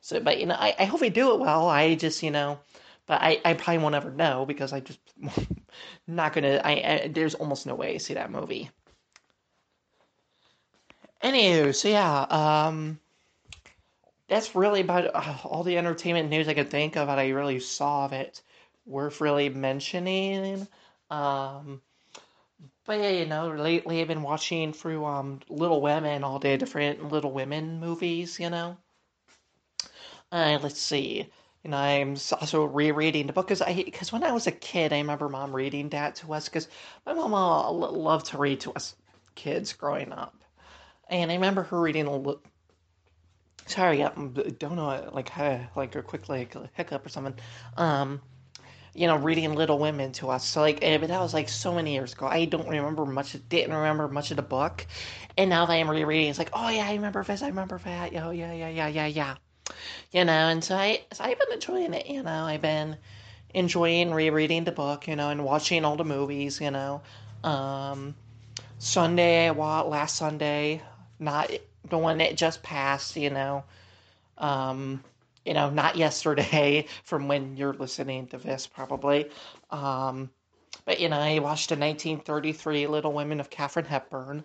So, 0.00 0.20
but 0.20 0.38
you 0.40 0.46
know, 0.46 0.56
I, 0.58 0.74
I 0.78 0.84
hope 0.84 1.00
they 1.00 1.10
do 1.10 1.34
it 1.34 1.40
well. 1.40 1.68
I 1.68 1.94
just 1.94 2.22
you 2.22 2.30
know, 2.30 2.58
but 3.06 3.20
I, 3.22 3.40
I 3.44 3.54
probably 3.54 3.82
won't 3.82 3.94
ever 3.94 4.10
know 4.10 4.44
because 4.46 4.72
I 4.72 4.80
just 4.80 4.98
not 6.06 6.32
gonna. 6.32 6.60
I, 6.64 6.72
I 7.04 7.08
there's 7.12 7.34
almost 7.34 7.66
no 7.66 7.74
way 7.74 7.94
I 7.94 7.98
see 7.98 8.14
that 8.14 8.30
movie. 8.30 8.70
Anywho, 11.22 11.74
so 11.74 11.88
yeah, 11.88 12.20
um, 12.30 12.98
that's 14.28 14.54
really 14.54 14.80
about 14.80 15.08
all 15.44 15.62
the 15.62 15.76
entertainment 15.76 16.30
news 16.30 16.48
I 16.48 16.54
could 16.54 16.70
think 16.70 16.96
of 16.96 17.08
that 17.08 17.18
I 17.18 17.28
really 17.30 17.60
saw 17.60 18.06
of 18.06 18.12
it 18.12 18.40
worth 18.86 19.20
really 19.20 19.48
mentioning. 19.50 20.66
Um, 21.10 21.82
but 22.84 22.98
yeah, 23.00 23.08
you 23.10 23.24
know, 23.26 23.48
lately 23.48 24.00
I've 24.02 24.08
been 24.08 24.22
watching 24.22 24.72
through 24.74 25.04
um 25.06 25.40
Little 25.48 25.80
Women, 25.80 26.24
all 26.24 26.38
the 26.38 26.58
different 26.58 27.10
Little 27.10 27.32
Women 27.32 27.80
movies, 27.80 28.38
you 28.38 28.50
know. 28.50 28.76
Uh, 30.32 30.58
let's 30.62 30.80
see. 30.80 31.28
You 31.62 31.70
know, 31.70 31.76
I'm 31.76 32.16
also 32.40 32.64
rereading 32.64 33.26
the 33.26 33.32
book 33.32 33.46
because 33.48 33.62
I 33.62 33.74
because 33.74 34.12
when 34.12 34.24
I 34.24 34.32
was 34.32 34.46
a 34.46 34.52
kid, 34.52 34.92
I 34.92 34.98
remember 34.98 35.28
mom 35.28 35.54
reading 35.54 35.88
that 35.90 36.16
to 36.16 36.32
us 36.32 36.48
because 36.48 36.68
my 37.06 37.12
mom 37.12 37.32
loved 37.32 38.26
to 38.26 38.38
read 38.38 38.60
to 38.60 38.72
us 38.72 38.94
kids 39.34 39.72
growing 39.72 40.12
up, 40.12 40.39
and 41.10 41.30
I 41.30 41.34
remember 41.34 41.64
her 41.64 41.80
reading 41.80 42.06
a 42.06 42.16
little. 42.16 42.40
Sorry, 43.66 44.02
I 44.02 44.10
don't 44.10 44.76
know, 44.76 45.10
like 45.12 45.36
like 45.76 45.94
a 45.94 46.02
quick 46.02 46.28
like 46.28 46.54
hiccup 46.74 47.04
or 47.04 47.08
something. 47.08 47.34
Um, 47.76 48.20
you 48.94 49.06
know, 49.06 49.16
reading 49.16 49.54
Little 49.54 49.78
Women 49.78 50.12
to 50.12 50.30
us. 50.30 50.44
So 50.44 50.60
like, 50.60 50.78
eh, 50.82 50.98
but 50.98 51.08
that 51.08 51.20
was 51.20 51.34
like 51.34 51.48
so 51.48 51.74
many 51.74 51.92
years 51.94 52.12
ago. 52.12 52.26
I 52.26 52.44
don't 52.46 52.68
remember 52.68 53.04
much. 53.06 53.36
Didn't 53.48 53.74
remember 53.74 54.08
much 54.08 54.30
of 54.30 54.36
the 54.36 54.42
book, 54.42 54.86
and 55.36 55.50
now 55.50 55.66
that 55.66 55.72
I'm 55.74 55.90
rereading, 55.90 56.30
it's 56.30 56.38
like, 56.38 56.50
oh 56.52 56.68
yeah, 56.68 56.86
I 56.86 56.94
remember 56.94 57.22
this. 57.22 57.42
I 57.42 57.48
remember 57.48 57.78
that. 57.84 58.14
Oh 58.16 58.30
yeah, 58.30 58.52
yeah, 58.52 58.68
yeah, 58.68 58.88
yeah, 58.88 59.06
yeah. 59.06 59.36
You 60.12 60.24
know, 60.24 60.32
and 60.32 60.64
so 60.64 60.76
I, 60.76 61.02
so 61.12 61.24
I've 61.24 61.38
been 61.38 61.52
enjoying 61.52 61.94
it. 61.94 62.06
You 62.06 62.22
know, 62.22 62.44
I've 62.44 62.62
been 62.62 62.96
enjoying 63.54 64.12
rereading 64.12 64.64
the 64.64 64.72
book. 64.72 65.06
You 65.06 65.16
know, 65.16 65.30
and 65.30 65.44
watching 65.44 65.84
all 65.84 65.96
the 65.96 66.04
movies. 66.04 66.60
You 66.60 66.72
know, 66.72 67.02
um, 67.44 68.14
Sunday, 68.78 69.46
I 69.46 69.50
watched 69.50 69.88
last 69.88 70.16
Sunday, 70.16 70.82
not 71.20 71.50
the 71.88 71.98
one 71.98 72.18
that 72.18 72.36
just 72.36 72.62
passed. 72.62 73.16
You 73.16 73.30
know, 73.30 73.64
um, 74.38 75.04
you 75.44 75.54
know, 75.54 75.70
not 75.70 75.96
yesterday 75.96 76.86
from 77.04 77.28
when 77.28 77.56
you're 77.56 77.74
listening 77.74 78.26
to 78.28 78.38
this, 78.38 78.66
probably. 78.66 79.30
Um, 79.70 80.30
but, 80.84 81.00
you 81.00 81.08
know, 81.08 81.18
I 81.18 81.38
watched 81.38 81.70
a 81.70 81.76
1933 81.76 82.86
Little 82.86 83.12
Women 83.12 83.40
of 83.40 83.50
Katharine 83.50 83.86
Hepburn. 83.86 84.44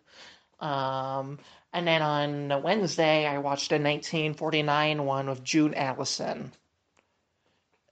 Um, 0.60 1.40
and 1.74 1.88
then 1.88 2.02
on 2.02 2.64
Wednesday, 2.64 3.26
I 3.26 3.40
watched 3.40 3.72
a 3.72 3.76
1949 3.76 5.06
one 5.06 5.30
with 5.30 5.44
June 5.44 5.74
Allyson. 5.74 6.52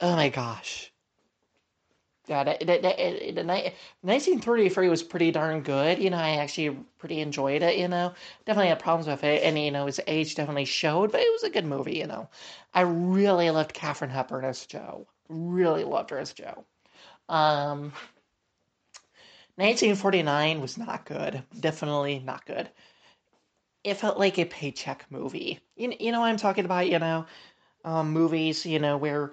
Oh 0.01 0.15
my 0.15 0.29
gosh. 0.29 0.92
Yeah, 2.27 2.45
the, 2.45 2.57
the, 2.59 2.65
the, 2.65 3.31
the, 3.31 3.43
1933 3.43 4.87
was 4.87 5.03
pretty 5.03 5.31
darn 5.31 5.61
good. 5.61 5.99
You 5.99 6.09
know, 6.09 6.17
I 6.17 6.37
actually 6.37 6.77
pretty 6.97 7.19
enjoyed 7.19 7.61
it. 7.61 7.77
You 7.77 7.89
know, 7.89 8.13
definitely 8.45 8.69
had 8.69 8.79
problems 8.79 9.07
with 9.07 9.25
it, 9.25 9.43
and 9.43 9.59
you 9.59 9.71
know, 9.71 9.87
his 9.87 9.99
age 10.07 10.35
definitely 10.35 10.63
showed, 10.65 11.11
but 11.11 11.19
it 11.19 11.31
was 11.33 11.43
a 11.43 11.49
good 11.49 11.65
movie. 11.65 11.97
You 11.97 12.07
know, 12.07 12.29
I 12.73 12.81
really 12.81 13.51
loved 13.51 13.73
Katharine 13.73 14.09
Hepburn 14.11 14.45
as 14.45 14.65
Jo. 14.65 15.05
Really 15.27 15.83
loved 15.83 16.11
her 16.11 16.17
as 16.17 16.31
Jo. 16.31 16.63
Um, 17.27 17.91
1949 19.57 20.61
was 20.61 20.77
not 20.77 21.05
good. 21.05 21.43
Definitely 21.59 22.19
not 22.19 22.45
good. 22.45 22.69
It 23.83 23.95
felt 23.95 24.17
like 24.17 24.37
a 24.39 24.45
paycheck 24.45 25.05
movie. 25.09 25.59
You, 25.75 25.93
you 25.99 26.11
know 26.13 26.21
what 26.21 26.27
I'm 26.27 26.37
talking 26.37 26.63
about? 26.65 26.87
You 26.89 26.99
know, 26.99 27.25
um, 27.83 28.11
movies. 28.13 28.65
You 28.65 28.79
know 28.79 28.97
where 28.97 29.31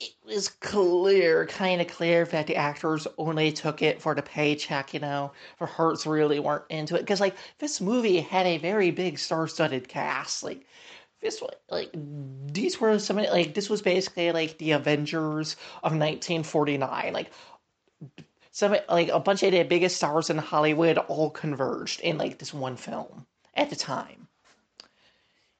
it 0.00 0.14
was 0.24 0.48
clear, 0.48 1.46
kind 1.46 1.80
of 1.80 1.86
clear 1.88 2.24
that 2.24 2.46
the 2.46 2.56
actors 2.56 3.06
only 3.18 3.52
took 3.52 3.82
it 3.82 4.00
for 4.00 4.14
the 4.14 4.22
paycheck, 4.22 4.94
you 4.94 5.00
know, 5.00 5.32
for 5.58 5.66
hearts 5.66 6.06
really 6.06 6.40
weren't 6.40 6.64
into 6.70 6.96
it. 6.96 7.00
Because, 7.00 7.20
like, 7.20 7.36
this 7.58 7.80
movie 7.82 8.20
had 8.20 8.46
a 8.46 8.56
very 8.58 8.90
big 8.90 9.18
star 9.18 9.46
studded 9.46 9.88
cast. 9.88 10.42
Like, 10.42 10.66
this 11.20 11.42
like, 11.68 11.90
these 11.92 12.80
were 12.80 12.98
some, 12.98 13.18
like, 13.18 13.52
this 13.52 13.68
was 13.68 13.82
basically 13.82 14.32
like 14.32 14.56
the 14.56 14.72
Avengers 14.72 15.54
of 15.82 15.92
1949. 15.92 17.12
Like, 17.12 17.30
some, 18.52 18.74
like, 18.88 19.08
a 19.10 19.20
bunch 19.20 19.42
of 19.42 19.52
the 19.52 19.62
biggest 19.64 19.96
stars 19.96 20.30
in 20.30 20.38
Hollywood 20.38 20.96
all 20.96 21.28
converged 21.30 22.00
in, 22.00 22.16
like, 22.16 22.38
this 22.38 22.54
one 22.54 22.76
film 22.76 23.26
at 23.54 23.68
the 23.68 23.76
time. 23.76 24.28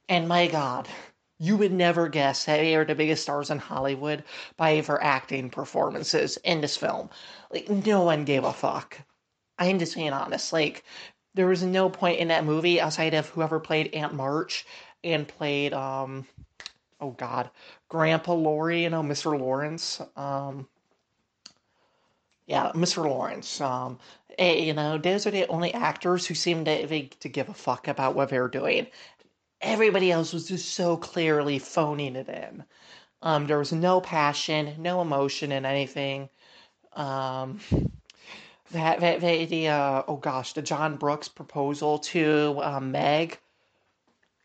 And 0.09 0.27
my 0.29 0.47
God 0.47 0.89
you 1.41 1.57
would 1.57 1.73
never 1.73 2.07
guess 2.07 2.45
that 2.45 2.59
they 2.59 2.77
are 2.77 2.85
the 2.85 2.95
biggest 2.95 3.23
stars 3.23 3.51
in 3.51 3.59
Hollywood 3.59 4.23
by 4.59 4.79
their 4.83 5.03
acting 5.03 5.49
performances 5.49 6.37
in 6.45 6.61
this 6.61 6.77
film. 6.77 7.09
Like, 7.51 7.69
no 7.71 8.03
one 8.03 8.27
gave 8.27 8.45
a 8.45 8.53
fuck. 8.53 9.01
I'm 9.59 9.79
just 9.79 9.95
being 9.95 10.13
honest. 10.13 10.53
Like, 10.53 10.85
there 11.35 11.47
was 11.47 11.63
no 11.63 11.89
point 11.89 12.19
in 12.19 12.29
that 12.29 12.45
movie 12.45 12.79
outside 12.79 13.15
of 13.15 13.29
whoever 13.31 13.59
played 13.59 13.95
Aunt 13.95 14.13
March 14.13 14.67
and 15.03 15.27
played, 15.27 15.73
um, 15.73 16.27
oh 17.01 17.13
God, 17.13 17.49
Grandpa 17.89 18.35
Laurie, 18.35 18.83
you 18.83 18.91
know, 18.91 19.03
Mr. 19.03 19.39
Lawrence. 19.39 20.03
Um, 20.17 20.69
yeah, 22.47 22.71
Mr. 22.75 23.09
Lawrence. 23.09 23.63
Um, 23.63 23.99
eh, 24.37 24.57
you 24.57 24.75
know, 24.75 24.99
those 24.99 25.27
are 25.27 25.31
the 25.31 25.47
only 25.47 25.73
actors 25.73 26.27
who 26.27 26.35
seem 26.35 26.67
to, 26.67 27.09
to 27.09 27.29
give 27.31 27.49
a 27.49 27.55
fuck 27.55 27.89
about 27.89 28.15
what 28.15 28.29
they're 28.29 28.49
doing 28.49 28.89
everybody 29.61 30.11
else 30.11 30.33
was 30.33 30.49
just 30.49 30.75
so 30.75 30.97
clearly 30.97 31.59
phoning 31.59 32.17
it 32.17 32.29
in. 32.29 32.65
Um, 33.23 33.47
there 33.47 33.59
was 33.59 33.73
no 33.73 34.01
passion, 34.01 34.77
no 34.79 35.01
emotion 35.01 35.53
in 35.53 35.67
anything. 35.67 36.29
Um, 36.95 37.61
that, 38.73 39.01
that, 39.01 39.21
that 39.21 39.49
the 39.49 39.69
uh, 39.69 40.03
oh 40.09 40.17
gosh, 40.17 40.55
the 40.55 40.63
John 40.63 40.97
Brooke's 40.97 41.29
proposal 41.29 41.99
to 41.99 42.59
um, 42.63 42.93
Meg. 42.93 43.39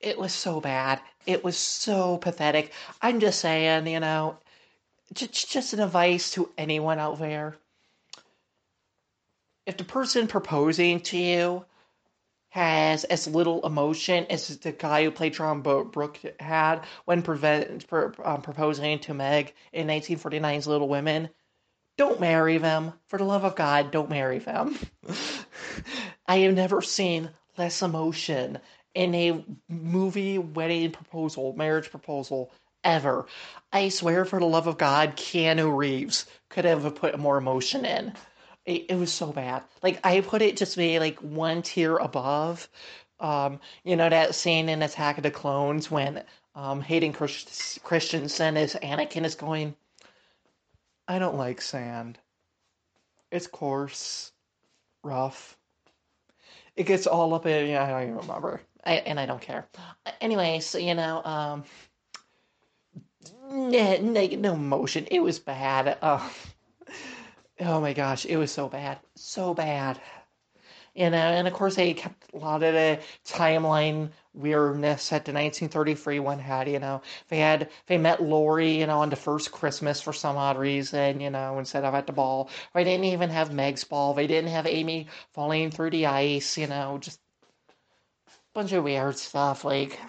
It 0.02 0.20
was 0.20 0.34
so 0.34 0.60
bad. 0.60 1.00
It 1.26 1.44
was 1.44 1.58
so 1.58 2.18
pathetic. 2.18 2.72
I'm 3.02 3.20
just 3.20 3.40
saying, 3.40 3.88
you 3.88 4.00
know, 4.00 4.38
just, 5.14 5.50
just 5.50 5.74
an 5.74 5.80
advice 5.80 6.32
to 6.32 6.52
anyone 6.58 7.00
out 7.00 7.18
there. 7.18 7.56
If 9.66 9.78
the 9.78 9.84
person 9.84 10.28
proposing 10.28 11.00
to 11.02 11.18
you 11.18 11.66
has 12.56 13.04
as 13.04 13.28
little 13.28 13.66
emotion 13.66 14.26
as 14.30 14.48
the 14.60 14.72
guy 14.72 15.04
who 15.04 15.12
played 15.12 15.34
John 15.34 15.62
Brooke 15.62 16.18
had 16.40 16.86
when 17.04 17.22
prevent, 17.22 17.86
um, 17.92 18.42
proposing 18.42 18.98
to 19.00 19.14
Meg 19.14 19.54
in 19.74 19.88
1949's 19.88 20.66
Little 20.66 20.88
Women. 20.88 21.28
Don't 21.98 22.22
marry 22.22 22.58
them. 22.58 22.94
For 23.10 23.20
the 23.20 23.26
love 23.26 23.44
of 23.44 23.58
God, 23.58 23.92
don't 23.92 24.10
marry 24.10 24.40
them. 24.40 24.80
I 26.28 26.38
have 26.38 26.54
never 26.54 26.82
seen 26.82 27.30
less 27.58 27.82
emotion 27.82 28.60
in 28.94 29.14
a 29.16 29.44
movie 29.68 30.38
wedding 30.38 30.92
proposal, 30.92 31.54
marriage 31.58 31.92
proposal, 31.92 32.54
ever. 32.86 33.26
I 33.74 33.90
swear, 33.90 34.24
for 34.24 34.40
the 34.40 34.46
love 34.46 34.68
of 34.68 34.78
God, 34.78 35.18
Keanu 35.18 35.76
Reeves 35.76 36.26
could 36.48 36.64
have 36.64 36.96
put 36.96 37.20
more 37.20 37.38
emotion 37.38 37.84
in. 37.84 38.14
It, 38.66 38.86
it 38.90 38.96
was 38.96 39.14
so 39.14 39.32
bad. 39.32 39.64
Like 39.84 40.00
I 40.04 40.22
put 40.22 40.42
it 40.42 40.58
just 40.58 40.78
maybe 40.78 41.00
like 41.00 41.20
one 41.20 41.62
tier 41.62 41.98
above. 41.98 42.68
Um, 43.20 43.60
you 43.84 43.96
know 43.96 44.10
that 44.10 44.36
scene 44.36 44.70
in 44.70 44.82
Attack 44.82 45.18
of 45.18 45.24
the 45.24 45.32
Clones 45.32 45.90
when 45.90 46.24
um, 46.56 46.82
Hayden 46.82 47.14
Christ- 47.14 47.80
Christensen 47.84 48.58
as 48.58 48.76
Anakin 48.76 49.24
is 49.24 49.36
going. 49.36 49.76
I 51.08 51.20
don't 51.20 51.38
like 51.38 51.62
sand. 51.62 52.18
It's 53.32 53.48
coarse, 53.48 54.32
rough. 55.04 55.58
It 56.76 56.86
gets 56.86 57.08
all 57.08 57.34
up 57.34 57.46
in. 57.46 57.70
Yeah, 57.70 57.84
I 57.84 57.90
don't 57.90 58.04
even 58.04 58.18
remember. 58.18 58.62
I, 58.84 58.96
and 58.96 59.20
I 59.20 59.26
don't 59.26 59.42
care. 59.42 59.68
Anyway, 60.22 60.60
so 60.60 60.78
you 60.78 60.94
know, 60.96 61.24
um, 61.24 61.64
no, 63.52 63.98
no 63.98 64.54
emotion. 64.54 65.08
It 65.12 65.20
was 65.20 65.40
bad. 65.40 65.98
Uh, 66.02 66.28
oh 67.60 67.80
my 67.82 67.94
gosh, 67.94 68.26
it 68.26 68.38
was 68.38 68.52
so 68.52 68.68
bad, 68.70 69.00
so 69.16 69.54
bad. 69.54 70.00
You 70.96 71.08
uh, 71.08 71.10
know, 71.10 71.18
and 71.18 71.48
of 71.48 71.54
course 71.54 71.76
they 71.76 71.94
kept 71.94 72.34
a 72.34 72.38
lot 72.38 72.64
of 72.64 72.74
the 72.74 73.00
timeline 73.26 74.12
weirdness 74.34 75.10
that 75.10 75.26
the 75.26 75.34
1933 75.34 76.20
one 76.20 76.40
had. 76.40 76.70
You 76.70 76.80
know, 76.80 77.02
they 77.28 77.40
had 77.40 77.70
they 77.88 77.98
met 77.98 78.24
Laurie, 78.24 78.80
you 78.80 78.88
know, 78.88 79.00
on 79.02 79.10
the 79.10 79.18
first 79.18 79.52
Christmas 79.52 80.00
for 80.02 80.14
some 80.14 80.38
odd 80.38 80.58
reason. 80.58 81.20
You 81.20 81.30
know, 81.30 81.60
instead 81.60 81.84
of 81.84 81.94
at 81.94 82.08
the 82.08 82.14
ball, 82.14 82.50
they 82.74 82.86
didn't 82.86 83.06
even 83.06 83.30
have 83.30 83.54
Meg's 83.54 83.84
ball. 83.84 84.14
They 84.14 84.28
didn't 84.28 84.52
have 84.52 84.68
Amy 84.68 85.08
falling 85.34 85.70
through 85.72 85.90
the 85.92 86.06
ice. 86.06 86.58
You 86.58 86.68
know, 86.68 86.98
just 87.00 87.20
a 88.30 88.32
bunch 88.54 88.72
of 88.72 88.84
weird 88.86 89.18
stuff. 89.18 89.66
Like, 89.66 90.00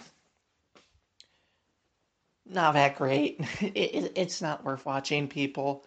not 2.45 2.75
that 2.75 2.97
great. 2.97 3.41
It, 3.61 3.77
it, 3.77 4.13
it's 4.15 4.41
not 4.41 4.65
worth 4.65 4.87
watching, 4.87 5.27
people. 5.29 5.85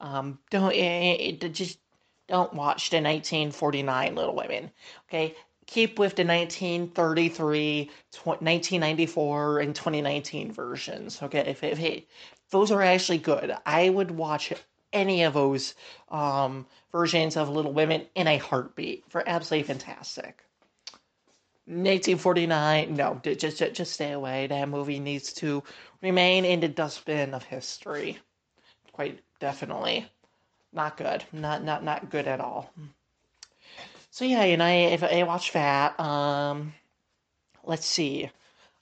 Um, 0.00 0.38
don't 0.50 0.72
it, 0.72 1.42
it, 1.42 1.54
just 1.54 1.78
don't 2.28 2.52
watch 2.54 2.90
the 2.90 2.96
1949 2.96 4.14
Little 4.14 4.34
Women. 4.34 4.70
Okay, 5.08 5.34
keep 5.66 5.98
with 5.98 6.16
the 6.16 6.24
1933, 6.24 7.90
1994, 8.24 9.60
and 9.60 9.74
2019 9.74 10.52
versions. 10.52 11.22
Okay, 11.22 11.40
if, 11.40 11.62
if, 11.62 11.80
if 11.80 12.04
those 12.50 12.70
are 12.70 12.82
actually 12.82 13.18
good, 13.18 13.54
I 13.64 13.88
would 13.88 14.10
watch 14.10 14.52
any 14.92 15.24
of 15.24 15.34
those 15.34 15.74
um, 16.08 16.66
versions 16.92 17.36
of 17.36 17.48
Little 17.48 17.72
Women 17.72 18.06
in 18.14 18.26
a 18.26 18.38
heartbeat. 18.38 19.04
For 19.08 19.22
absolutely 19.26 19.66
fantastic. 19.66 20.42
1949, 21.68 22.94
no, 22.94 23.20
just 23.24 23.58
just 23.58 23.92
stay 23.92 24.12
away. 24.12 24.46
That 24.46 24.68
movie 24.68 25.00
needs 25.00 25.32
to 25.34 25.64
remain 26.00 26.44
in 26.44 26.60
the 26.60 26.68
dustbin 26.68 27.34
of 27.34 27.42
history. 27.42 28.18
Quite 28.92 29.20
definitely, 29.40 30.08
not 30.72 30.96
good. 30.96 31.24
Not 31.32 31.62
not 31.62 31.82
not 31.84 32.10
good 32.10 32.26
at 32.26 32.40
all. 32.40 32.72
So 34.10 34.24
yeah, 34.24 34.42
and 34.42 34.62
I 34.62 34.98
I 35.00 35.22
watched 35.24 35.52
that, 35.52 35.98
um, 36.00 36.72
let's 37.64 37.86
see. 37.86 38.30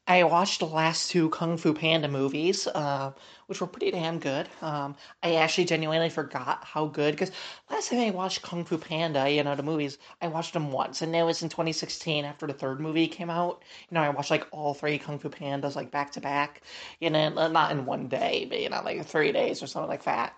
I 0.07 0.23
watched 0.25 0.61
the 0.61 0.67
last 0.67 1.11
two 1.11 1.31
Kung 1.31 1.57
Fu 1.57 1.73
Panda 1.73 2.09
movies, 2.09 2.67
uh, 2.67 3.13
which 3.47 3.61
were 3.61 3.67
pretty 3.67 3.91
damn 3.91 4.19
good. 4.19 4.49
Um, 4.61 4.97
I 5.23 5.37
actually 5.37 5.65
genuinely 5.65 6.11
forgot 6.11 6.63
how 6.65 6.87
good 6.87 7.13
because 7.15 7.31
last 7.71 7.89
time 7.91 8.01
I 8.01 8.11
watched 8.11 8.43
Kung 8.43 8.65
Fu 8.67 8.77
Panda, 8.77 9.31
you 9.31 9.43
know, 9.43 9.55
the 9.55 9.63
movies, 9.63 9.97
I 10.21 10.29
watched 10.29 10.53
them 10.53 10.73
once, 10.73 11.01
and 11.01 11.15
that 11.15 11.25
was 11.25 11.43
in 11.43 11.49
2016 11.49 12.25
after 12.27 12.47
the 12.47 12.53
third 12.53 12.81
movie 12.81 13.09
came 13.09 13.31
out. 13.31 13.63
You 13.91 13.95
know, 13.95 14.03
I 14.03 14.11
watched 14.11 14.31
like 14.31 14.47
all 14.51 14.75
three 14.75 14.99
Kung 14.99 15.19
Fu 15.19 15.31
Pandas 15.31 15.75
like 15.77 15.91
back 15.91 16.13
to 16.13 16.21
back. 16.21 16.63
You 17.01 17.09
know, 17.11 17.31
not 17.49 17.73
in 17.73 17.87
one 17.87 18.09
day, 18.09 18.47
but 18.49 18.61
you 18.61 18.69
know, 18.69 18.83
like 18.85 19.05
three 19.07 19.33
days 19.33 19.63
or 19.63 19.67
something 19.67 19.89
like 19.89 20.05
that. 20.05 20.35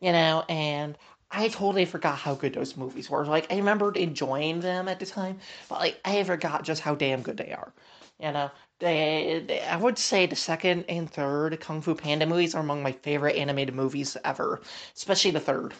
You 0.00 0.12
know, 0.12 0.44
and 0.48 0.98
I 1.30 1.48
totally 1.48 1.84
forgot 1.84 2.18
how 2.18 2.34
good 2.34 2.54
those 2.54 2.76
movies 2.76 3.10
were. 3.10 3.24
Like 3.26 3.52
I 3.52 3.56
remembered 3.56 3.96
enjoying 3.96 4.60
them 4.60 4.88
at 4.88 4.98
the 5.00 5.06
time, 5.06 5.38
but 5.68 5.78
like 5.80 6.00
I 6.04 6.22
forgot 6.24 6.64
just 6.64 6.80
how 6.82 6.94
damn 6.94 7.22
good 7.22 7.36
they 7.36 7.52
are. 7.52 7.72
You 8.18 8.32
know, 8.32 8.50
I 8.80 9.78
would 9.80 9.98
say 9.98 10.26
the 10.26 10.36
second 10.36 10.84
and 10.88 11.10
third 11.10 11.60
Kung 11.60 11.80
Fu 11.80 11.94
Panda 11.94 12.26
movies 12.26 12.54
are 12.54 12.60
among 12.60 12.82
my 12.82 12.92
favorite 12.92 13.36
animated 13.36 13.74
movies 13.74 14.16
ever, 14.24 14.60
especially 14.94 15.32
the 15.32 15.40
third. 15.40 15.74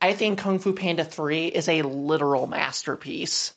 I 0.00 0.12
think 0.12 0.38
Kung 0.38 0.58
Fu 0.58 0.74
Panda 0.74 1.04
3 1.04 1.46
is 1.46 1.68
a 1.68 1.82
literal 1.82 2.46
masterpiece. 2.46 3.54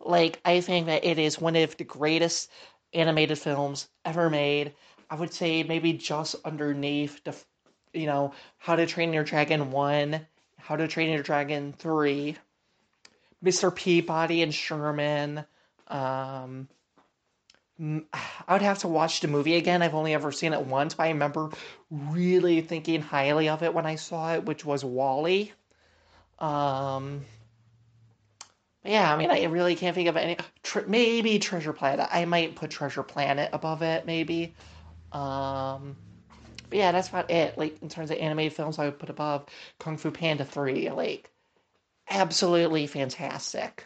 Like, 0.00 0.40
I 0.44 0.60
think 0.60 0.86
that 0.86 1.04
it 1.04 1.18
is 1.18 1.40
one 1.40 1.56
of 1.56 1.76
the 1.76 1.84
greatest 1.84 2.50
animated 2.92 3.38
films 3.38 3.88
ever 4.04 4.30
made. 4.30 4.74
I 5.10 5.14
would 5.14 5.32
say 5.32 5.62
maybe 5.62 5.92
just 5.92 6.36
underneath 6.44 7.22
the, 7.22 7.36
you 7.92 8.06
know, 8.06 8.32
How 8.58 8.76
to 8.76 8.86
Train 8.86 9.12
Your 9.12 9.24
Dragon 9.24 9.70
1, 9.70 10.26
How 10.58 10.76
to 10.76 10.88
Train 10.88 11.10
Your 11.10 11.22
Dragon 11.22 11.74
3, 11.78 12.36
Mr. 13.44 13.74
Peabody 13.74 14.42
and 14.42 14.54
Sherman, 14.54 15.44
um, 15.88 16.68
I 17.78 18.52
would 18.52 18.62
have 18.62 18.78
to 18.78 18.88
watch 18.88 19.20
the 19.20 19.28
movie 19.28 19.56
again. 19.56 19.82
I've 19.82 19.94
only 19.94 20.14
ever 20.14 20.32
seen 20.32 20.52
it 20.54 20.62
once, 20.62 20.94
but 20.94 21.04
I 21.04 21.08
remember 21.10 21.50
really 21.90 22.62
thinking 22.62 23.02
highly 23.02 23.48
of 23.48 23.62
it 23.62 23.74
when 23.74 23.84
I 23.84 23.96
saw 23.96 24.34
it, 24.34 24.46
which 24.46 24.64
was 24.64 24.82
WALL-E. 24.82 25.52
Um, 26.38 27.24
yeah, 28.82 29.12
I 29.12 29.16
mean, 29.18 29.30
I 29.30 29.44
really 29.44 29.74
can't 29.74 29.94
think 29.94 30.08
of 30.08 30.16
any. 30.16 30.38
Maybe 30.86 31.38
Treasure 31.38 31.72
Planet. 31.72 32.08
I 32.10 32.24
might 32.24 32.54
put 32.56 32.70
Treasure 32.70 33.02
Planet 33.02 33.50
above 33.52 33.82
it, 33.82 34.06
maybe. 34.06 34.54
Um, 35.12 35.96
but 36.68 36.78
yeah, 36.78 36.92
that's 36.92 37.08
about 37.08 37.30
it. 37.30 37.58
Like 37.58 37.82
in 37.82 37.88
terms 37.88 38.10
of 38.10 38.18
animated 38.18 38.54
films, 38.54 38.78
I 38.78 38.86
would 38.86 38.98
put 38.98 39.10
above 39.10 39.46
Kung 39.78 39.96
Fu 39.96 40.10
Panda 40.10 40.44
three. 40.44 40.90
Like, 40.90 41.30
absolutely 42.08 42.86
fantastic. 42.86 43.84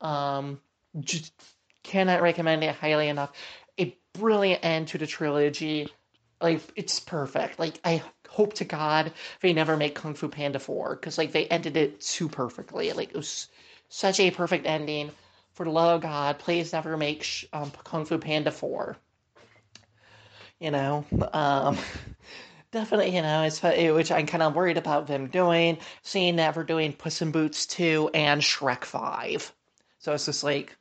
Um, 0.00 0.60
just 1.00 1.32
cannot 1.86 2.22
recommend 2.22 2.64
it 2.64 2.74
highly 2.74 3.08
enough. 3.08 3.32
A 3.78 3.96
brilliant 4.12 4.64
end 4.64 4.88
to 4.88 4.98
the 4.98 5.06
trilogy. 5.06 5.88
Like 6.40 6.60
it's 6.74 7.00
perfect. 7.00 7.58
Like 7.58 7.80
I 7.84 8.02
hope 8.28 8.54
to 8.54 8.64
God 8.64 9.12
they 9.40 9.52
never 9.52 9.76
make 9.76 9.94
Kung 9.94 10.14
Fu 10.14 10.28
Panda 10.28 10.58
four 10.58 10.96
because 10.96 11.16
like 11.16 11.32
they 11.32 11.46
ended 11.46 11.76
it 11.76 12.00
too 12.00 12.28
perfectly. 12.28 12.92
Like 12.92 13.10
it 13.10 13.16
was 13.16 13.48
such 13.88 14.20
a 14.20 14.30
perfect 14.30 14.66
ending. 14.66 15.10
For 15.52 15.64
the 15.64 15.70
love 15.70 15.96
of 15.96 16.02
God, 16.02 16.38
please 16.38 16.74
never 16.74 16.98
make 16.98 17.48
um, 17.54 17.70
Kung 17.84 18.04
Fu 18.04 18.18
Panda 18.18 18.50
four. 18.50 18.98
You 20.58 20.70
know, 20.70 21.06
um, 21.32 21.78
definitely, 22.72 23.14
you 23.14 23.22
know, 23.22 23.44
it's 23.44 23.62
which 23.62 24.12
I'm 24.12 24.26
kind 24.26 24.42
of 24.42 24.54
worried 24.54 24.76
about 24.76 25.06
them 25.06 25.28
doing. 25.28 25.78
Seeing 26.02 26.36
that 26.36 26.56
we're 26.56 26.64
doing 26.64 26.92
Puss 26.92 27.22
in 27.22 27.30
Boots 27.30 27.64
two 27.64 28.10
and 28.12 28.42
Shrek 28.42 28.84
five, 28.84 29.50
so 29.98 30.12
it's 30.12 30.26
just 30.26 30.44
like 30.44 30.76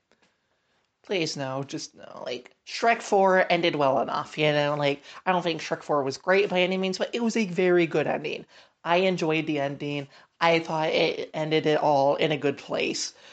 please 1.06 1.38
no, 1.38 1.64
just 1.64 1.96
no. 1.96 2.24
Like 2.26 2.52
Shrek 2.68 3.02
4 3.02 3.46
ended 3.50 3.76
well 3.76 4.02
enough, 4.02 4.38
you 4.38 4.52
know, 4.52 4.76
like 4.78 5.04
I 5.26 5.32
don't 5.32 5.42
think 5.44 5.62
Shrek 5.62 5.84
4 5.84 6.04
was 6.04 6.18
great 6.18 6.50
by 6.50 6.62
any 6.62 6.78
means, 6.78 6.98
but 6.98 7.12
it 7.14 7.24
was 7.24 7.38
a 7.38 7.46
very 7.46 7.86
good 7.88 8.08
ending. 8.08 8.46
I 8.84 8.98
enjoyed 8.98 9.46
the 9.48 9.60
ending. 9.60 10.08
I 10.42 10.60
thought 10.60 10.90
it 10.90 11.30
ended 11.34 11.66
it 11.66 11.80
all 11.80 12.16
in 12.16 12.32
a 12.32 12.38
good 12.38 12.58
place. 12.58 13.14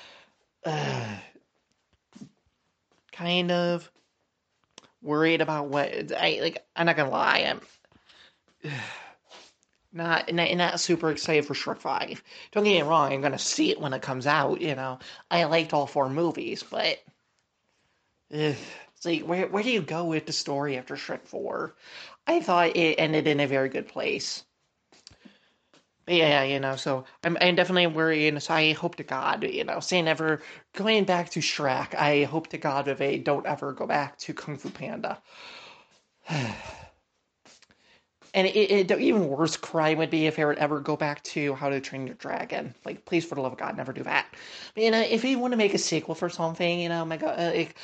Kind 3.12 3.51
of 3.51 3.91
worried 5.03 5.41
about 5.41 5.66
what 5.68 6.12
I 6.12 6.39
like 6.41 6.64
I'm 6.77 6.87
not 6.87 6.97
gonna 6.97 7.11
lie, 7.11 7.39
I'm 7.51 7.61
not, 9.93 10.33
not 10.33 10.55
not 10.55 10.81
super 10.81 11.11
excited 11.11 11.45
for 11.47 11.55
Shrek 11.55 11.79
5. 11.79 12.23
Don't 12.53 12.64
get 12.64 12.83
me 12.83 12.83
wrong, 12.83 13.12
I'm 13.12 13.20
gonna 13.23 13.39
see 13.39 13.70
it 13.70 13.81
when 13.81 13.93
it 13.95 14.03
comes 14.03 14.27
out, 14.27 14.61
you 14.61 14.75
know. 14.75 14.99
I 15.31 15.45
liked 15.45 15.73
all 15.73 15.87
four 15.87 16.09
movies, 16.09 16.62
but 16.62 16.99
See, 18.33 19.22
where 19.22 19.47
where 19.49 19.62
do 19.62 19.70
you 19.70 19.83
go 19.83 20.05
with 20.05 20.26
the 20.26 20.33
story 20.33 20.78
after 20.78 20.95
Shrek 20.95 21.26
Four? 21.26 21.74
I 22.26 22.41
thought 22.41 22.76
it 22.76 22.95
ended 22.99 23.26
in 23.26 23.41
a 23.41 23.47
very 23.47 23.68
good 23.68 23.89
place. 23.89 24.45
But 26.07 26.14
yeah, 26.14 26.43
you 26.43 26.59
know, 26.59 26.76
so 26.76 27.05
I'm 27.24 27.37
I'm 27.41 27.55
definitely 27.55 27.87
worried. 27.89 28.41
So 28.43 28.55
I 28.55 28.72
hope 28.72 28.97
to 28.97 29.03
God, 29.03 29.45
you 29.45 29.64
know, 29.64 29.80
saying 29.80 30.07
never 30.07 30.41
going 30.74 31.05
back 31.05 31.30
to 31.30 31.41
Shrek, 31.41 31.95
I 31.95 32.24
hope 32.24 32.49
to 32.49 32.59
God 32.59 32.87
that 32.87 32.99
they 32.99 33.18
don't 33.18 33.47
ever 33.47 33.72
go 33.72 33.87
back 33.87 34.18
to 34.18 34.35
Kung 34.35 34.57
Fu 34.57 34.70
Panda. 34.70 35.20
and 36.28 36.55
it, 38.47 38.91
it, 38.91 39.01
even 39.01 39.28
worse 39.28 39.57
crime 39.57 39.99
would 39.99 40.11
be 40.11 40.26
if 40.26 40.37
they 40.37 40.45
would 40.45 40.59
ever 40.59 40.80
go 40.80 40.97
back 40.97 41.22
to 41.24 41.55
How 41.55 41.68
to 41.68 41.80
Train 41.80 42.07
Your 42.07 42.16
Dragon. 42.16 42.74
Like, 42.85 43.05
please, 43.05 43.24
for 43.24 43.35
the 43.35 43.43
love 43.43 43.53
of 43.53 43.59
God, 43.59 43.76
never 43.76 43.93
do 43.93 44.03
that. 44.05 44.26
But, 44.74 44.85
you 44.85 44.91
know, 44.91 45.01
if 45.01 45.24
you 45.24 45.39
want 45.39 45.53
to 45.53 45.59
make 45.59 45.74
a 45.74 45.78
sequel 45.78 46.14
for 46.14 46.30
something, 46.30 46.80
you 46.80 46.89
know, 46.89 47.05
my 47.05 47.18
God, 47.18 47.39
uh, 47.39 47.53
like, 47.55 47.74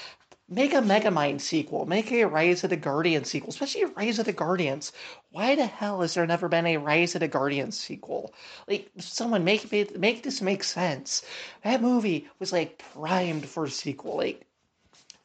Make 0.50 0.72
a 0.72 0.80
Megamind 0.80 1.42
sequel. 1.42 1.84
Make 1.84 2.10
a 2.10 2.24
Rise 2.24 2.64
of 2.64 2.70
the 2.70 2.76
Guardians 2.76 3.28
sequel, 3.28 3.50
especially 3.50 3.84
Rise 3.84 4.18
of 4.18 4.24
the 4.24 4.32
Guardians. 4.32 4.92
Why 5.30 5.54
the 5.54 5.66
hell 5.66 6.00
has 6.00 6.14
there 6.14 6.26
never 6.26 6.48
been 6.48 6.64
a 6.66 6.78
Rise 6.78 7.14
of 7.14 7.20
the 7.20 7.28
Guardians 7.28 7.78
sequel? 7.78 8.32
Like, 8.66 8.90
someone 8.96 9.44
make 9.44 9.70
make 9.94 10.22
this 10.22 10.40
make 10.40 10.64
sense. 10.64 11.22
That 11.64 11.82
movie 11.82 12.28
was 12.38 12.50
like 12.50 12.78
primed 12.94 13.46
for 13.46 13.64
a 13.64 13.70
sequel. 13.70 14.16
Like, 14.16 14.46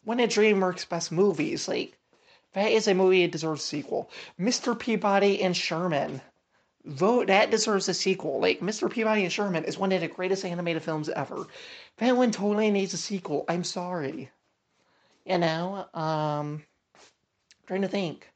one 0.03 0.19
of 0.19 0.29
DreamWorks' 0.29 0.89
best 0.89 1.09
movies. 1.09 1.69
Like, 1.69 1.97
that 2.51 2.71
is 2.71 2.89
a 2.89 2.93
movie 2.93 3.21
that 3.21 3.31
deserves 3.31 3.63
a 3.63 3.67
sequel. 3.67 4.09
Mr. 4.37 4.77
Peabody 4.77 5.41
and 5.41 5.55
Sherman. 5.55 6.21
Vote 6.85 7.27
that 7.27 7.49
deserves 7.49 7.87
a 7.87 7.93
sequel. 7.93 8.41
Like 8.41 8.59
Mr. 8.59 8.91
Peabody 8.91 9.23
and 9.23 9.31
Sherman 9.31 9.63
is 9.63 9.77
one 9.77 9.93
of 9.93 10.01
the 10.01 10.09
greatest 10.09 10.43
animated 10.43 10.83
films 10.83 11.07
ever. 11.07 11.47
That 11.97 12.17
one 12.17 12.31
totally 12.31 12.71
needs 12.71 12.93
a 12.93 12.97
sequel. 12.97 13.45
I'm 13.47 13.63
sorry. 13.63 14.29
You 15.25 15.37
know, 15.37 15.87
um, 15.93 16.63
trying 17.65 17.81
to 17.81 17.87
think, 17.87 18.29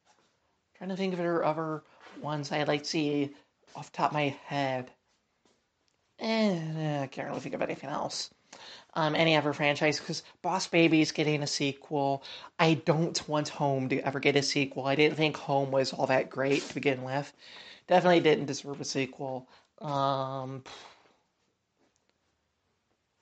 trying 0.77 0.89
to 0.89 0.95
think 0.95 1.13
of 1.13 1.19
are 1.19 1.43
other 1.43 1.83
ones 2.21 2.51
I'd 2.51 2.67
like 2.67 2.83
to 2.83 2.89
see 2.89 3.35
off 3.75 3.91
top 3.91 4.11
of 4.11 4.13
my 4.13 4.35
head. 4.45 4.89
Eh, 6.19 7.01
I 7.03 7.07
can't 7.07 7.27
really 7.27 7.41
think 7.41 7.55
of 7.55 7.61
anything 7.61 7.89
else. 7.89 8.29
Um, 8.93 9.15
any 9.15 9.35
other 9.35 9.53
franchise 9.53 9.99
because 9.99 10.23
Boss 10.41 10.67
Baby's 10.67 11.11
getting 11.11 11.43
a 11.43 11.47
sequel. 11.47 12.23
I 12.57 12.75
don't 12.75 13.27
want 13.27 13.49
Home 13.49 13.89
to 13.89 13.99
ever 13.99 14.19
get 14.19 14.35
a 14.35 14.41
sequel. 14.41 14.85
I 14.85 14.95
didn't 14.95 15.17
think 15.17 15.38
Home 15.38 15.69
was 15.69 15.93
all 15.93 16.07
that 16.07 16.29
great 16.29 16.63
to 16.63 16.73
begin 16.73 17.03
with. 17.03 17.31
Definitely 17.88 18.21
didn't 18.21 18.45
deserve 18.45 18.81
a 18.81 18.85
sequel. 18.85 19.47
Um, 19.81 20.63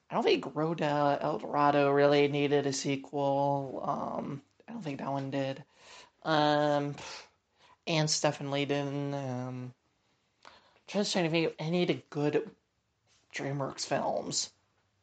I 0.10 0.14
don't 0.14 0.24
think 0.24 0.43
to 0.78 1.20
El 1.22 1.39
Dorado 1.39 1.91
really 1.91 2.28
needed 2.28 2.68
a 2.68 2.74
sequel. 2.74 3.84
Um, 3.86 4.41
I 4.68 4.74
don't 4.74 4.84
think 4.84 4.99
that 4.99 5.12
one 5.12 5.32
did. 5.32 5.64
Um, 6.24 6.95
and 7.88 8.10
Stephen 8.10 8.51
Leiden. 8.51 9.14
Um, 9.14 9.74
just 10.88 11.14
trying 11.14 11.26
to 11.26 11.32
think 11.32 11.47
of 11.47 11.53
any 11.58 11.82
of 11.82 11.88
the 11.88 12.01
good 12.10 12.49
DreamWorks 13.34 13.86
films. 13.86 14.51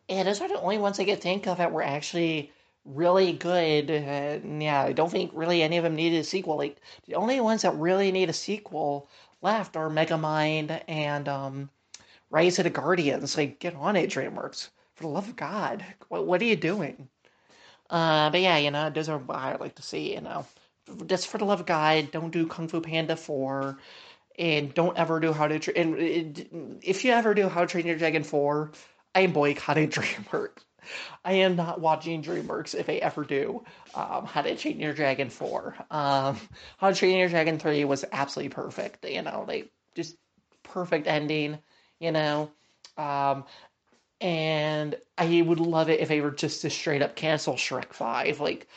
And 0.09 0.28
those 0.28 0.40
are 0.40 0.48
the 0.48 0.61
only 0.61 0.78
ones 0.78 1.00
I 1.00 1.05
can 1.05 1.16
think 1.16 1.46
of 1.46 1.59
that 1.59 1.72
were 1.72 1.82
actually 1.82 2.53
really 2.84 3.32
good. 3.32 3.88
Yeah, 3.90 4.84
I 4.86 4.92
don't 4.92 5.11
think 5.11 5.32
really 5.34 5.62
any 5.62 5.76
of 5.78 5.84
them 5.84 5.96
needed 5.96 6.20
a 6.20 6.24
sequel. 6.24 6.57
Like 6.57 6.76
the 7.07 7.16
only 7.16 7.40
ones 7.40 7.62
that 7.62 7.74
really 7.74 8.12
need 8.12 8.28
a 8.30 8.32
sequel 8.32 9.09
left 9.42 9.76
are 9.76 9.90
Megamind 9.90 10.82
and 10.86 11.28
um, 11.28 11.70
Rise 12.30 12.59
of 12.59 12.64
the 12.64 12.70
Guardians. 12.70 13.36
Like, 13.36 13.59
get 13.59 13.74
on 13.74 13.96
it, 13.96 14.11
DreamWorks. 14.11 14.68
The 15.03 15.09
love 15.09 15.28
of 15.28 15.34
God, 15.34 15.84
what, 16.09 16.26
what 16.26 16.40
are 16.40 16.44
you 16.44 16.55
doing? 16.55 17.09
Uh, 17.90 18.30
but 18.30 18.40
yeah, 18.40 18.57
you 18.57 18.70
know, 18.70 18.88
those 18.88 19.09
are 19.09 19.18
what 19.18 19.36
I 19.36 19.57
like 19.57 19.74
to 19.74 19.82
see, 19.82 20.14
you 20.14 20.20
know. 20.20 20.46
Just 21.07 21.26
for 21.26 21.38
the 21.38 21.44
love 21.44 21.59
of 21.59 21.66
God, 21.66 22.12
don't 22.12 22.30
do 22.30 22.46
Kung 22.46 22.68
Fu 22.68 22.80
Panda 22.80 23.16
4, 23.16 23.76
and 24.38 24.72
don't 24.72 24.96
ever 24.96 25.18
do 25.18 25.32
How 25.32 25.48
to 25.48 25.59
Train. 25.59 25.76
And, 25.76 25.98
and 25.98 26.78
if 26.84 27.05
you 27.05 27.11
ever 27.11 27.34
do 27.34 27.48
How 27.48 27.62
to 27.62 27.66
Train 27.66 27.86
Your 27.86 27.96
Dragon 27.96 28.22
4, 28.22 28.70
I 29.16 29.20
am 29.20 29.32
boycotting 29.32 29.88
DreamWorks. 29.90 30.62
I 31.24 31.32
am 31.34 31.57
not 31.57 31.80
watching 31.80 32.22
DreamWorks 32.22 32.76
if 32.76 32.86
they 32.86 33.00
ever 33.00 33.24
do. 33.24 33.64
Um, 33.94 34.24
How 34.24 34.42
to 34.42 34.55
Train 34.55 34.78
Your 34.78 34.94
Dragon 34.94 35.30
4. 35.30 35.74
Um, 35.90 36.40
How 36.78 36.90
to 36.90 36.94
Train 36.94 37.18
Your 37.18 37.28
Dragon 37.28 37.59
3 37.59 37.84
was 37.86 38.05
absolutely 38.12 38.55
perfect. 38.55 39.05
You 39.05 39.22
know, 39.22 39.44
they 39.48 39.64
just 39.96 40.16
perfect 40.62 41.09
ending, 41.09 41.59
you 41.98 42.12
know. 42.12 42.50
Um, 42.96 43.44
and 44.22 44.94
I 45.18 45.42
would 45.42 45.58
love 45.58 45.90
it 45.90 45.98
if 45.98 46.08
they 46.08 46.20
were 46.20 46.30
just 46.30 46.62
to 46.62 46.70
straight 46.70 47.02
up 47.02 47.16
cancel 47.16 47.54
Shrek 47.54 47.92
5. 47.92 48.38
Like, 48.38 48.68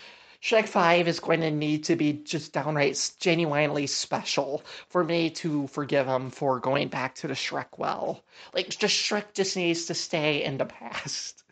Shrek 0.41 0.67
5 0.67 1.07
is 1.07 1.19
going 1.19 1.41
to 1.41 1.51
need 1.51 1.83
to 1.85 1.95
be 1.95 2.13
just 2.13 2.51
downright 2.51 3.11
genuinely 3.19 3.85
special 3.85 4.63
for 4.89 5.03
me 5.03 5.29
to 5.29 5.67
forgive 5.67 6.07
him 6.07 6.31
for 6.31 6.59
going 6.59 6.87
back 6.87 7.13
to 7.15 7.27
the 7.27 7.35
Shrek 7.35 7.77
well. 7.77 8.23
Like, 8.55 8.69
just 8.69 8.95
Shrek 8.95 9.33
just 9.35 9.55
needs 9.55 9.85
to 9.85 9.93
stay 9.93 10.43
in 10.43 10.57
the 10.57 10.65
past. 10.65 11.43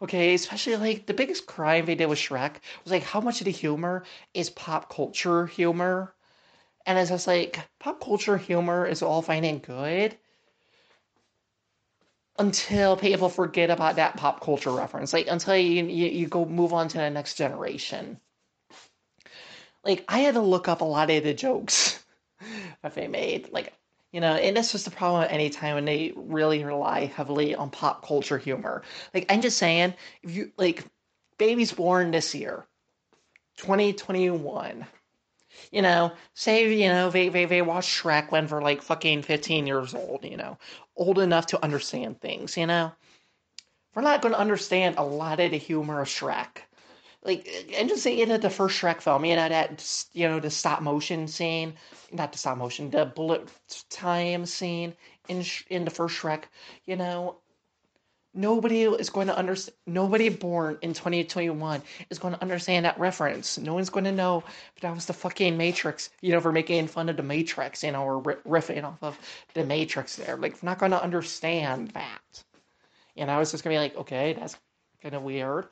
Okay, 0.00 0.34
especially 0.34 0.76
like 0.76 1.06
the 1.06 1.14
biggest 1.14 1.46
crime 1.46 1.84
they 1.84 1.96
did 1.96 2.06
with 2.06 2.20
Shrek 2.20 2.54
was 2.84 2.92
like 2.92 3.02
how 3.02 3.20
much 3.20 3.40
of 3.40 3.46
the 3.46 3.50
humor 3.50 4.04
is 4.34 4.50
pop 4.50 4.88
culture 4.88 5.46
humor. 5.46 6.14
And 6.86 6.96
it's 6.96 7.10
just 7.10 7.26
like 7.26 7.58
pop 7.80 8.00
culture 8.00 8.38
humor 8.38 8.86
is 8.86 9.02
all 9.02 9.20
fine 9.20 9.44
and 9.44 9.60
good 9.60 10.16
until 12.38 12.96
people 12.96 13.28
forget 13.28 13.70
about 13.70 13.96
that 13.96 14.16
pop 14.16 14.40
culture 14.40 14.70
reference. 14.70 15.12
Like 15.12 15.26
until 15.28 15.56
you, 15.56 15.84
you, 15.84 16.06
you 16.08 16.26
go 16.26 16.44
move 16.44 16.72
on 16.72 16.88
to 16.88 16.98
the 16.98 17.10
next 17.10 17.34
generation. 17.34 18.18
Like 19.84 20.04
I 20.08 20.20
had 20.20 20.34
to 20.34 20.40
look 20.40 20.68
up 20.68 20.80
a 20.80 20.84
lot 20.84 21.10
of 21.10 21.24
the 21.24 21.34
jokes 21.34 22.02
that 22.82 22.94
they 22.94 23.08
made. 23.08 23.50
Like 23.52 23.72
you 24.12 24.20
know, 24.20 24.34
and 24.34 24.54
this 24.54 24.74
was 24.74 24.84
the 24.84 24.90
problem 24.90 25.24
at 25.24 25.32
any 25.32 25.48
time 25.48 25.74
when 25.74 25.86
they 25.86 26.12
really 26.14 26.62
rely 26.64 27.06
heavily 27.06 27.54
on 27.54 27.70
pop 27.70 28.06
culture 28.06 28.36
humor. 28.36 28.82
Like 29.14 29.26
I'm 29.30 29.40
just 29.40 29.56
saying, 29.56 29.94
if 30.22 30.34
you 30.34 30.52
like 30.58 30.84
babies 31.38 31.72
born 31.72 32.10
this 32.10 32.34
year, 32.34 32.66
2021 33.56 34.86
you 35.70 35.82
know, 35.82 36.12
say, 36.34 36.72
you 36.74 36.88
know, 36.88 37.10
they, 37.10 37.28
they, 37.28 37.44
they 37.44 37.62
watch 37.62 37.86
Shrek 37.86 38.30
when 38.30 38.46
they're 38.46 38.60
like 38.60 38.82
fucking 38.82 39.22
15 39.22 39.66
years 39.66 39.94
old, 39.94 40.24
you 40.24 40.36
know, 40.36 40.58
old 40.96 41.18
enough 41.18 41.46
to 41.46 41.62
understand 41.64 42.20
things, 42.20 42.56
you 42.56 42.66
know. 42.66 42.92
We're 43.94 44.02
not 44.02 44.22
going 44.22 44.32
to 44.32 44.40
understand 44.40 44.96
a 44.96 45.04
lot 45.04 45.40
of 45.40 45.50
the 45.50 45.58
humor 45.58 46.00
of 46.00 46.08
Shrek. 46.08 46.62
Like, 47.24 47.48
and 47.76 47.88
just 47.88 48.02
say, 48.02 48.18
you 48.18 48.26
know, 48.26 48.38
the 48.38 48.50
first 48.50 48.80
Shrek 48.80 49.00
film, 49.00 49.24
you 49.24 49.36
know, 49.36 49.48
that, 49.48 50.06
you 50.12 50.28
know, 50.28 50.40
the 50.40 50.50
stop 50.50 50.82
motion 50.82 51.28
scene, 51.28 51.74
not 52.10 52.32
the 52.32 52.38
stop 52.38 52.58
motion, 52.58 52.90
the 52.90 53.04
bullet 53.04 53.48
time 53.90 54.44
scene 54.44 54.94
in, 55.28 55.44
in 55.68 55.84
the 55.84 55.90
first 55.90 56.16
Shrek, 56.16 56.44
you 56.84 56.96
know, 56.96 57.36
Nobody 58.34 58.84
is 58.84 59.10
going 59.10 59.26
to 59.26 59.36
understand. 59.36 59.76
Nobody 59.86 60.30
born 60.30 60.78
in 60.80 60.94
2021 60.94 61.82
is 62.08 62.18
going 62.18 62.32
to 62.34 62.40
understand 62.40 62.86
that 62.86 62.98
reference. 62.98 63.58
No 63.58 63.74
one's 63.74 63.90
going 63.90 64.04
to 64.04 64.12
know 64.12 64.42
that 64.80 64.94
was 64.94 65.04
the 65.04 65.12
fucking 65.12 65.56
Matrix. 65.56 66.08
You 66.22 66.32
know, 66.32 66.40
for 66.40 66.50
making 66.50 66.86
fun 66.86 67.10
of 67.10 67.18
the 67.18 67.22
Matrix, 67.22 67.82
you 67.82 67.92
know, 67.92 68.04
or 68.04 68.22
riffing 68.22 68.84
off 68.84 69.02
of 69.02 69.18
the 69.52 69.64
Matrix. 69.64 70.16
There, 70.16 70.36
like, 70.36 70.62
we're 70.62 70.70
not 70.70 70.78
going 70.78 70.92
to 70.92 71.02
understand 71.02 71.90
that. 71.90 72.44
And 73.16 73.30
I 73.30 73.38
was 73.38 73.50
just 73.50 73.64
going 73.64 73.74
to 73.74 73.78
be 73.78 73.82
like, 73.82 73.96
okay, 73.96 74.32
that's 74.32 74.56
kind 75.02 75.14
of 75.14 75.22
weird. 75.22 75.66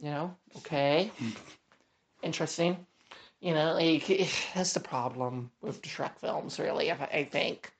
You 0.00 0.10
know, 0.10 0.36
okay, 0.56 1.12
interesting. 2.22 2.84
You 3.40 3.54
know, 3.54 3.74
like 3.74 4.06
that's 4.54 4.72
the 4.72 4.80
problem 4.80 5.52
with 5.60 5.82
the 5.82 5.88
Shrek 5.88 6.18
films, 6.18 6.58
really. 6.58 6.90
I 6.90 7.28
think. 7.30 7.72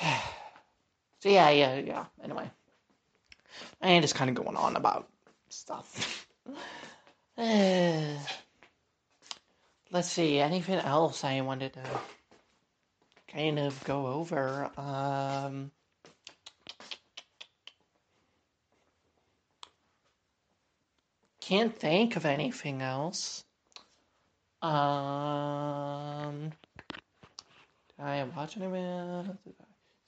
So 1.20 1.28
yeah, 1.28 1.50
yeah, 1.50 1.76
yeah. 1.76 2.04
Anyway, 2.24 2.50
and 3.80 4.02
just 4.02 4.14
kind 4.14 4.30
of 4.30 4.36
going 4.36 4.56
on 4.56 4.76
about 4.76 5.08
stuff. 5.50 6.26
Let's 7.36 8.18
see. 10.08 10.38
Anything 10.38 10.78
else 10.78 11.24
I 11.24 11.40
wanted 11.42 11.74
to 11.74 11.82
kind 13.28 13.58
of 13.58 13.82
go 13.84 14.06
over? 14.06 14.70
Um, 14.78 15.70
can't 21.40 21.76
think 21.76 22.16
of 22.16 22.24
anything 22.24 22.80
else. 22.80 23.44
Um, 24.62 26.50
did 27.98 28.06
I 28.06 28.24
watch 28.24 28.56
anything? 28.56 29.38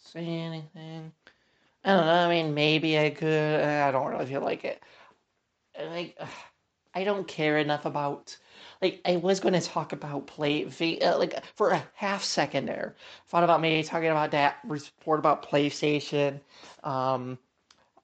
Say 0.02 0.26
anything. 0.26 1.12
I 1.84 1.92
don't 1.94 2.06
know. 2.06 2.12
I 2.12 2.28
mean, 2.28 2.54
maybe 2.54 2.98
I 2.98 3.10
could. 3.10 3.60
I 3.60 3.90
don't 3.90 4.10
really 4.10 4.26
feel 4.26 4.40
like 4.40 4.64
it. 4.64 4.82
Like, 5.78 6.18
I 6.94 7.04
don't 7.04 7.26
care 7.26 7.58
enough 7.58 7.86
about. 7.86 8.36
Like, 8.80 9.00
I 9.04 9.16
was 9.16 9.40
going 9.40 9.54
to 9.54 9.60
talk 9.60 9.92
about 9.92 10.26
play. 10.26 10.64
Uh, 11.00 11.18
like, 11.18 11.44
for 11.56 11.70
a 11.70 11.84
half 11.94 12.22
second 12.24 12.66
there, 12.66 12.96
thought 13.28 13.44
about 13.44 13.60
maybe 13.60 13.82
talking 13.82 14.10
about 14.10 14.32
that 14.32 14.58
report 14.64 15.18
about 15.18 15.48
PlayStation. 15.48 16.40
Um, 16.84 17.38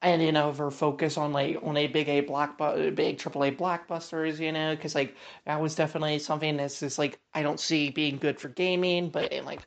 and 0.01 0.23
you 0.23 0.33
know, 0.33 0.53
for 0.53 0.71
focus 0.71 1.17
on 1.19 1.33
like 1.33 1.59
on 1.63 1.77
a 1.77 1.89
big 1.89 2.09
A 2.09 2.21
block, 2.21 2.57
big 2.59 3.19
AAA 3.19 3.57
blockbusters, 3.57 4.39
you 4.39 4.53
know, 4.53 4.75
because 4.77 4.95
like 4.95 5.17
that 5.45 5.61
was 5.61 5.75
definitely 5.75 6.21
something 6.21 6.57
that's 6.57 6.81
just 6.81 6.99
like 6.99 7.19
I 7.35 7.43
don't 7.43 7.59
see 7.59 7.91
being 7.91 8.19
good 8.19 8.41
for 8.41 8.49
gaming, 8.49 9.11
but 9.11 9.33
like 9.45 9.67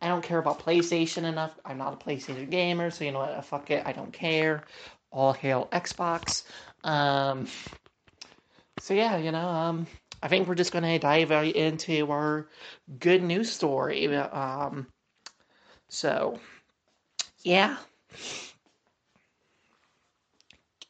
I 0.00 0.08
don't 0.08 0.22
care 0.22 0.38
about 0.38 0.60
PlayStation 0.60 1.24
enough. 1.24 1.58
I'm 1.64 1.78
not 1.78 1.94
a 1.94 1.96
PlayStation 1.96 2.48
gamer, 2.50 2.90
so 2.90 3.04
you 3.04 3.12
know 3.12 3.18
what? 3.18 3.44
Fuck 3.44 3.70
it. 3.70 3.84
I 3.84 3.92
don't 3.92 4.12
care. 4.12 4.64
All 5.10 5.32
hail 5.32 5.68
Xbox. 5.72 6.44
Um, 6.84 7.48
so 8.80 8.94
yeah, 8.94 9.16
you 9.16 9.32
know, 9.32 9.48
um, 9.48 9.86
I 10.22 10.28
think 10.28 10.46
we're 10.46 10.54
just 10.54 10.72
gonna 10.72 10.98
dive 10.98 11.30
right 11.30 11.54
into 11.54 12.10
our 12.10 12.48
good 12.98 13.22
news 13.22 13.50
story. 13.50 14.14
Um, 14.16 14.86
so 15.88 16.38
yeah. 17.42 17.76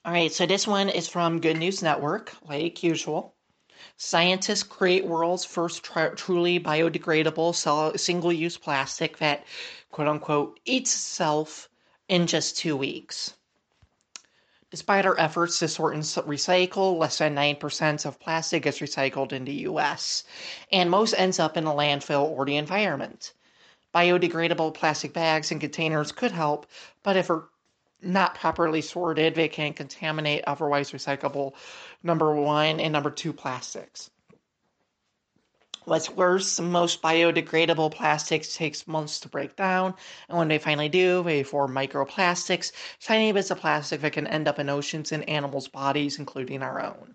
All 0.04 0.12
right, 0.12 0.32
so 0.32 0.46
this 0.46 0.66
one 0.66 0.88
is 0.88 1.08
from 1.08 1.40
Good 1.40 1.58
News 1.58 1.82
Network, 1.82 2.32
like 2.48 2.82
usual. 2.82 3.34
Scientists 4.00 4.62
create 4.62 5.04
world's 5.04 5.44
first 5.44 5.82
truly 5.82 6.60
biodegradable 6.60 7.98
single 7.98 8.32
use 8.32 8.56
plastic 8.56 9.18
that, 9.18 9.44
quote 9.90 10.06
unquote, 10.06 10.60
eats 10.64 10.94
itself 10.94 11.68
in 12.08 12.28
just 12.28 12.56
two 12.56 12.76
weeks. 12.76 13.34
Despite 14.70 15.04
our 15.04 15.18
efforts 15.18 15.58
to 15.58 15.66
sort 15.66 15.94
and 15.94 16.04
recycle, 16.04 16.96
less 16.96 17.18
than 17.18 17.34
9% 17.34 18.06
of 18.06 18.20
plastic 18.20 18.62
gets 18.62 18.78
recycled 18.78 19.32
in 19.32 19.44
the 19.44 19.66
US, 19.66 20.22
and 20.70 20.88
most 20.88 21.12
ends 21.14 21.40
up 21.40 21.56
in 21.56 21.66
a 21.66 21.74
landfill 21.74 22.22
or 22.22 22.44
the 22.44 22.56
environment. 22.56 23.32
Biodegradable 23.92 24.74
plastic 24.74 25.12
bags 25.12 25.50
and 25.50 25.60
containers 25.60 26.12
could 26.12 26.30
help, 26.30 26.66
but 27.02 27.16
if 27.16 27.28
not 28.02 28.34
properly 28.34 28.80
sorted, 28.80 29.34
they 29.34 29.48
can 29.48 29.72
contaminate 29.72 30.44
otherwise 30.46 30.92
recyclable 30.92 31.54
number 32.02 32.34
one 32.34 32.80
and 32.80 32.92
number 32.92 33.10
two 33.10 33.32
plastics. 33.32 34.10
What's 35.84 36.10
worse, 36.10 36.60
most 36.60 37.00
biodegradable 37.00 37.92
plastics 37.92 38.54
takes 38.56 38.86
months 38.86 39.20
to 39.20 39.28
break 39.28 39.56
down, 39.56 39.94
and 40.28 40.36
when 40.36 40.48
they 40.48 40.58
finally 40.58 40.90
do, 40.90 41.22
they 41.22 41.42
form 41.42 41.72
microplastics, 41.72 42.72
tiny 43.00 43.32
bits 43.32 43.50
of 43.50 43.58
plastic 43.58 44.02
that 44.02 44.12
can 44.12 44.26
end 44.26 44.48
up 44.48 44.58
in 44.58 44.68
oceans 44.68 45.12
and 45.12 45.26
animals' 45.28 45.68
bodies, 45.68 46.18
including 46.18 46.62
our 46.62 46.80
own. 46.82 47.14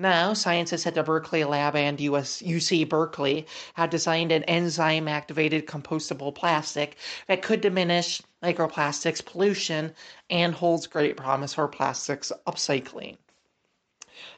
Now, 0.00 0.32
scientists 0.32 0.86
at 0.86 0.94
the 0.94 1.02
Berkeley 1.02 1.44
Lab 1.44 1.76
and 1.76 2.00
US, 2.00 2.40
UC 2.40 2.88
Berkeley 2.88 3.46
have 3.74 3.90
designed 3.90 4.32
an 4.32 4.44
enzyme 4.44 5.06
activated 5.06 5.66
compostable 5.66 6.34
plastic 6.34 6.96
that 7.28 7.42
could 7.42 7.60
diminish 7.60 8.22
microplastics 8.42 9.22
pollution 9.22 9.92
and 10.30 10.54
holds 10.54 10.86
great 10.86 11.18
promise 11.18 11.52
for 11.52 11.68
plastics 11.68 12.32
upcycling. 12.46 13.18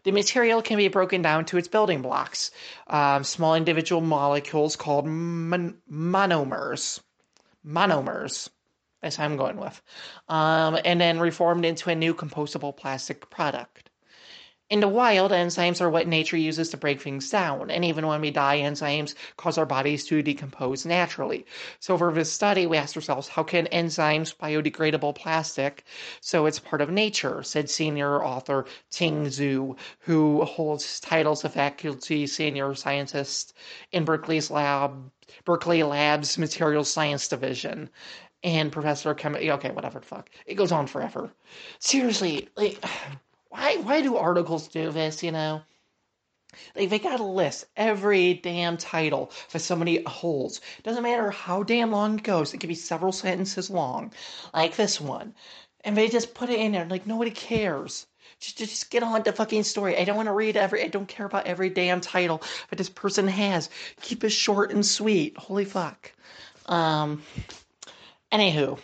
The 0.03 0.11
material 0.11 0.63
can 0.63 0.79
be 0.79 0.89
broken 0.89 1.23
down 1.23 1.45
to 1.45 1.59
its 1.59 1.69
building 1.69 2.03
blocks, 2.03 2.51
um, 2.89 3.23
small 3.23 3.55
individual 3.55 4.01
molecules 4.01 4.75
called 4.75 5.07
mon- 5.07 5.81
monomers. 5.89 6.99
Monomers. 7.65 8.49
That's 9.01 9.15
how 9.15 9.27
I'm 9.27 9.37
going 9.37 9.59
with. 9.59 9.81
Um, 10.29 10.77
and 10.85 11.01
then 11.01 11.21
reformed 11.21 11.65
into 11.65 11.89
a 11.89 11.95
new 11.95 12.15
compostable 12.15 12.77
plastic 12.77 13.31
product. 13.31 13.91
In 14.73 14.81
the 14.81 14.89
wild, 14.89 15.33
enzymes 15.33 15.83
are 15.83 15.91
what 15.91 16.07
nature 16.07 16.39
uses 16.39 16.71
to 16.71 16.79
break 16.79 17.03
things 17.03 17.29
down, 17.29 17.71
and 17.71 17.85
even 17.85 18.07
when 18.07 18.23
we 18.23 18.31
die, 18.31 18.61
enzymes 18.61 19.15
cause 19.37 19.59
our 19.59 19.67
bodies 19.67 20.07
to 20.07 20.23
decompose 20.23 20.87
naturally. 20.87 21.45
So, 21.79 21.99
for 21.99 22.11
this 22.11 22.33
study, 22.33 22.67
we 22.67 22.79
asked 22.79 22.97
ourselves 22.97 23.29
how 23.29 23.43
can 23.43 23.67
enzymes 23.67 24.35
biodegradable 24.35 25.15
plastic 25.15 25.85
so 26.23 26.47
it's 26.47 26.59
part 26.59 26.81
of 26.81 26.89
nature, 26.89 27.43
said 27.43 27.69
senior 27.69 28.25
author 28.25 28.65
Ting 28.91 29.27
Xu, 29.27 29.77
who 29.99 30.43
holds 30.47 31.01
titles 31.01 31.45
of 31.45 31.53
faculty 31.53 32.27
senior 32.27 32.75
scientist 32.75 33.53
in 33.93 34.07
Berkeley's 34.07 34.51
lab, 34.51 35.11
Berkeley 35.45 35.83
Labs 35.83 36.39
Materials 36.39 36.91
Science 36.91 37.29
Division 37.29 37.91
and 38.43 38.73
Professor 38.73 39.11
of 39.11 39.19
Chemistry. 39.19 39.51
Okay, 39.51 39.71
whatever 39.71 40.01
fuck. 40.01 40.31
It 40.47 40.55
goes 40.55 40.73
on 40.73 40.87
forever. 40.87 41.31
Seriously, 41.79 42.49
like 42.57 42.83
why 43.53 43.77
why 43.77 44.01
do 44.01 44.17
articles 44.17 44.69
do 44.69 44.91
this, 44.91 45.23
you 45.23 45.31
know? 45.31 45.61
Like 46.75 46.89
they 46.89 46.99
gotta 46.99 47.23
list 47.23 47.67
every 47.77 48.35
damn 48.35 48.79
title 48.79 49.31
that 49.53 49.61
somebody 49.61 50.03
holds. 50.07 50.63
Doesn't 50.83 51.03
matter 51.03 51.31
how 51.31 51.63
damn 51.63 51.91
long 51.91 52.19
it 52.19 52.25
goes, 52.25 52.55
it 52.55 52.59
could 52.59 52.69
be 52.69 52.75
several 52.75 53.13
sentences 53.13 53.69
long, 53.69 54.13
like 54.55 54.77
this 54.77 54.99
one. 55.01 55.35
And 55.85 55.97
they 55.97 56.09
just 56.09 56.35
put 56.35 56.49
it 56.49 56.61
in 56.61 56.73
there, 56.73 56.87
like 56.87 57.07
nobody 57.07 57.31
cares. 57.31 58.07
Just, 58.41 58.57
just 58.57 58.91
get 58.91 59.03
on 59.03 59.23
the 59.23 59.33
fucking 59.33 59.65
story. 59.65 59.99
I 59.99 60.05
don't 60.05 60.17
want 60.17 60.29
to 60.29 60.33
read 60.33 60.57
every. 60.57 60.83
I 60.83 60.89
don't 60.89 61.09
care 61.09 61.27
about 61.27 61.47
every 61.47 61.69
damn 61.69 62.01
title 62.01 62.43
that 62.71 62.77
this 62.77 62.89
person 62.89 63.29
has. 63.29 63.69
Keep 64.01 64.25
it 64.25 64.31
short 64.31 64.73
and 64.73 64.85
sweet. 64.85 65.37
Holy 65.37 65.67
fuck. 65.67 66.13
Um. 66.67 67.23
Anywho, 68.33 68.79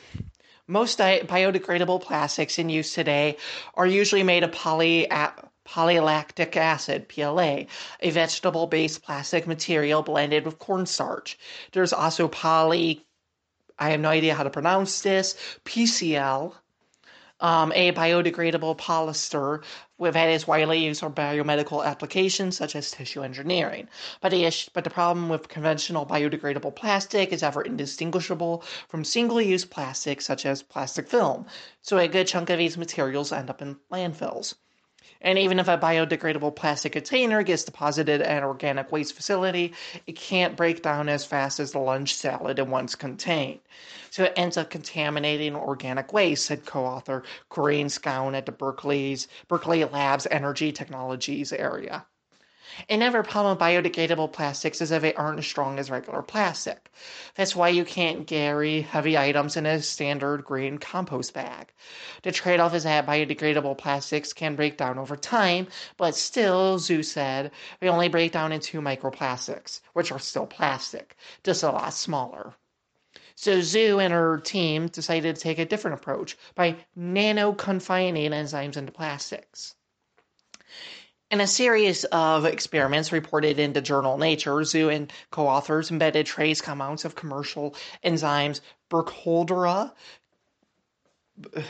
most 0.68 0.98
biodegradable 0.98 2.02
plastics 2.02 2.58
in 2.58 2.68
use 2.68 2.92
today 2.92 3.38
are 3.74 3.86
usually 3.86 4.22
made 4.22 4.44
of 4.44 4.52
poly 4.52 5.08
polylactic 5.66 6.56
acid, 6.56 7.08
PLA, 7.08 7.64
a 8.00 8.10
vegetable 8.10 8.66
based 8.66 9.02
plastic 9.02 9.46
material 9.46 10.02
blended 10.02 10.44
with 10.44 10.58
cornstarch. 10.58 11.38
There's 11.72 11.92
also 11.92 12.28
poly, 12.28 13.04
I 13.78 13.90
have 13.90 14.00
no 14.00 14.08
idea 14.08 14.34
how 14.34 14.44
to 14.44 14.50
pronounce 14.50 15.02
this, 15.02 15.34
PCL, 15.64 16.54
um, 17.41 17.72
a 17.74 17.93
biodegradable 17.93 18.76
polyester 18.76 19.62
that 19.99 20.28
is 20.28 20.47
widely 20.47 20.78
used 20.84 21.01
for 21.01 21.11
biomedical 21.11 21.84
applications 21.84 22.57
such 22.57 22.74
as 22.76 22.91
tissue 22.91 23.22
engineering. 23.22 23.89
But 24.20 24.30
the, 24.30 24.45
issue, 24.45 24.70
but 24.72 24.84
the 24.84 24.91
problem 24.91 25.28
with 25.28 25.49
conventional 25.49 26.07
biodegradable 26.07 26.74
plastic 26.74 27.32
is 27.32 27.43
ever 27.43 27.62
indistinguishable 27.62 28.62
from 28.89 29.05
single 29.05 29.41
use 29.41 29.64
plastic 29.64 30.20
such 30.20 30.47
as 30.47 30.62
plastic 30.62 31.09
film, 31.09 31.47
so 31.82 31.99
a 31.99 32.09
good 32.09 32.26
chunk 32.26 32.51
of 32.51 32.59
these 32.59 32.76
materials 32.76 33.32
end 33.32 33.51
up 33.51 33.62
in 33.62 33.76
landfills. 33.93 34.55
And 35.20 35.38
even 35.38 35.59
if 35.59 35.68
a 35.68 35.78
biodegradable 35.78 36.54
plastic 36.54 36.92
container 36.92 37.42
gets 37.42 37.64
deposited 37.64 38.22
at 38.22 38.38
an 38.38 38.44
organic 38.44 38.92
waste 38.92 39.14
facility, 39.14 39.74
it 40.06 40.16
can't 40.16 40.56
break 40.56 40.82
down 40.82 41.09
as 41.09 41.24
fast 41.24 41.61
as 41.61 41.72
the 41.72 41.78
lunch 41.78 42.14
salad 42.14 42.59
it 42.59 42.66
once 42.66 42.94
contained. 42.94 43.61
So 44.11 44.24
it 44.24 44.34
ends 44.36 44.56
up 44.56 44.70
contaminating 44.70 45.54
organic 45.56 46.12
waste, 46.12 46.46
said 46.46 46.64
co-author 46.64 47.24
Corinne 47.48 47.88
Scown 47.88 48.34
at 48.34 48.46
the 48.46 48.52
Berkeley's 48.52 49.28
Berkeley 49.48 49.84
Labs 49.84 50.26
Energy 50.30 50.72
Technologies 50.72 51.52
area. 51.52 52.06
Another 52.88 53.22
problem 53.22 53.56
with 53.56 53.60
biodegradable 53.60 54.32
plastics 54.32 54.80
is 54.80 54.90
that 54.90 55.02
they 55.02 55.14
aren't 55.14 55.38
as 55.38 55.46
strong 55.46 55.78
as 55.78 55.90
regular 55.90 56.22
plastic. 56.22 56.90
That's 57.34 57.56
why 57.56 57.70
you 57.70 57.84
can't 57.84 58.26
carry 58.26 58.82
heavy 58.82 59.16
items 59.16 59.56
in 59.56 59.66
a 59.66 59.80
standard 59.80 60.44
green 60.44 60.78
compost 60.78 61.34
bag. 61.34 61.72
The 62.22 62.32
trade 62.32 62.60
off 62.60 62.74
is 62.74 62.84
that 62.84 63.06
biodegradable 63.06 63.78
plastics 63.78 64.32
can 64.32 64.54
break 64.56 64.76
down 64.76 64.98
over 64.98 65.16
time, 65.16 65.68
but 65.96 66.14
still, 66.14 66.78
Xu 66.78 67.04
said, 67.04 67.50
they 67.80 67.88
only 67.88 68.08
break 68.08 68.32
down 68.32 68.52
into 68.52 68.80
microplastics, 68.80 69.80
which 69.94 70.12
are 70.12 70.18
still 70.18 70.46
plastic, 70.46 71.16
just 71.44 71.62
a 71.62 71.70
lot 71.70 71.94
smaller. 71.94 72.54
So 73.34 73.60
Xu 73.60 74.02
and 74.02 74.12
her 74.12 74.38
team 74.38 74.88
decided 74.88 75.36
to 75.36 75.40
take 75.40 75.58
a 75.58 75.64
different 75.64 75.94
approach 76.00 76.36
by 76.54 76.76
nano 76.94 77.52
confining 77.54 78.32
enzymes 78.32 78.76
into 78.76 78.92
plastics. 78.92 79.74
In 81.30 81.42
a 81.42 81.46
series 81.46 82.04
of 82.04 82.46
experiments 82.46 83.12
reported 83.12 83.58
in 83.58 83.74
the 83.74 83.82
journal 83.82 84.16
Nature, 84.16 84.54
Xu 84.54 84.94
and 84.94 85.12
co-authors 85.30 85.90
embedded 85.90 86.24
trace 86.24 86.66
amounts 86.66 87.04
of 87.04 87.14
commercial 87.14 87.74
enzymes 88.02 88.62
Burkholderia. 88.90 89.92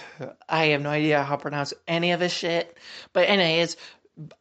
I 0.49 0.67
have 0.67 0.83
no 0.83 0.91
idea 0.91 1.25
how 1.25 1.35
to 1.35 1.43
pronounce 1.43 1.75
any 1.89 2.13
of 2.13 2.21
this 2.21 2.33
shit, 2.33 2.79
but 3.13 3.29
anyway, 3.29 3.59
its 3.59 3.77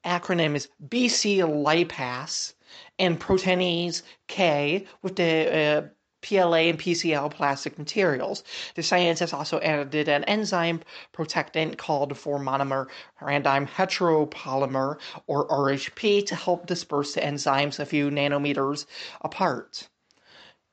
acronym 0.05 0.55
is 0.55 0.69
BC 0.87 1.39
lipase 1.39 2.53
and 2.99 3.19
proteinase 3.19 4.03
K 4.27 4.85
with 5.01 5.15
the 5.15 5.55
uh, 5.55 5.87
PLA 6.21 6.69
and 6.69 6.79
PCL 6.79 7.31
plastic 7.31 7.77
materials. 7.77 8.43
The 8.75 8.83
scientists 8.83 9.33
also 9.33 9.59
added 9.59 10.07
an 10.09 10.23
enzyme 10.25 10.81
protectant 11.11 11.77
called 11.77 12.17
4 12.17 12.39
monomer 12.39 12.87
random 13.21 13.67
heteropolymer, 13.67 14.97
or 15.27 15.47
RHP, 15.47 16.25
to 16.27 16.35
help 16.35 16.65
disperse 16.65 17.13
the 17.13 17.21
enzymes 17.21 17.79
a 17.79 17.85
few 17.85 18.09
nanometers 18.09 18.85
apart. 19.21 19.87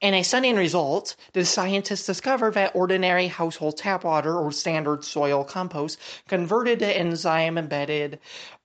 In 0.00 0.12
a 0.12 0.22
stunning 0.22 0.56
result, 0.56 1.16
the 1.32 1.46
scientists 1.46 2.04
discovered 2.04 2.54
that 2.54 2.74
ordinary 2.74 3.26
household 3.26 3.78
tap 3.78 4.04
water 4.04 4.36
or 4.36 4.52
standard 4.52 5.02
soil 5.02 5.44
compost 5.44 5.98
converted 6.28 6.78
the 6.80 6.94
enzyme 6.94 7.56
embedded 7.56 8.18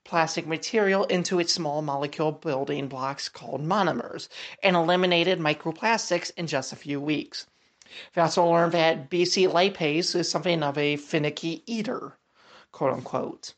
plastic 0.03 0.47
material 0.47 1.05
into 1.05 1.39
its 1.39 1.53
small 1.53 1.81
molecule 1.81 2.31
building 2.31 2.87
blocks 2.87 3.29
called 3.29 3.61
monomers 3.61 4.27
and 4.63 4.75
eliminated 4.75 5.39
microplastics 5.39 6.31
in 6.37 6.47
just 6.47 6.73
a 6.73 6.75
few 6.75 6.99
weeks. 7.01 7.45
We 8.15 8.21
also 8.21 8.45
learned 8.45 8.73
that 8.73 9.09
BC 9.09 9.51
lipase 9.51 10.15
is 10.15 10.29
something 10.29 10.63
of 10.63 10.77
a 10.77 10.95
finicky 10.95 11.63
eater, 11.65 12.17
quote 12.71 12.93
unquote. 12.93 13.53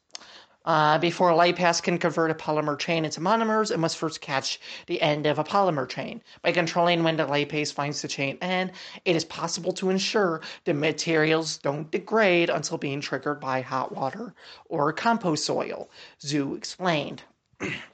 Uh, 0.64 1.00
before 1.00 1.32
lipase 1.32 1.82
can 1.82 1.98
convert 1.98 2.30
a 2.30 2.36
polymer 2.36 2.78
chain 2.78 3.04
into 3.04 3.20
monomers, 3.20 3.72
it 3.72 3.80
must 3.80 3.98
first 3.98 4.22
catch 4.22 4.60
the 4.86 5.02
end 5.02 5.26
of 5.26 5.40
a 5.40 5.44
polymer 5.44 5.90
chain. 5.90 6.22
By 6.44 6.52
controlling 6.52 7.04
when 7.04 7.18
the 7.18 7.26
lipase 7.26 7.74
finds 7.74 8.02
the 8.02 8.08
chain 8.08 8.38
end, 8.42 8.72
it 9.04 9.16
is 9.16 9.26
possible 9.26 9.74
to 9.74 9.90
ensure 9.90 10.42
the 10.66 10.74
materials 10.74 11.58
don't 11.58 11.90
degrade 11.90 12.50
until 12.50 12.78
being 12.78 13.02
triggered 13.02 13.40
by 13.40 13.62
hot 13.62 13.92
water 13.92 14.36
or 14.66 14.94
compost 14.94 15.46
soil, 15.46 15.90
Xu 16.20 16.56
explained. 16.56 17.24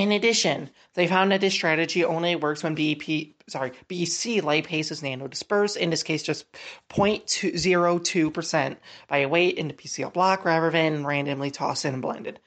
In 0.00 0.12
addition, 0.12 0.70
they 0.94 1.06
found 1.06 1.30
that 1.30 1.42
this 1.42 1.52
strategy 1.52 2.06
only 2.06 2.34
works 2.34 2.62
when 2.62 2.74
BP, 2.74 3.34
sorry, 3.48 3.72
BC 3.86 4.40
lipase 4.40 4.90
is 4.90 5.02
nanodispersed, 5.02 5.76
in 5.76 5.90
this 5.90 6.02
case 6.02 6.22
just 6.22 6.46
0.02% 6.88 8.76
by 9.08 9.26
weight 9.26 9.58
in 9.58 9.68
the 9.68 9.74
PCL 9.74 10.14
block 10.14 10.46
rather 10.46 10.70
than 10.70 11.04
randomly 11.04 11.50
tossed 11.50 11.84
in 11.84 11.92
and 11.92 12.00
blended. 12.00 12.40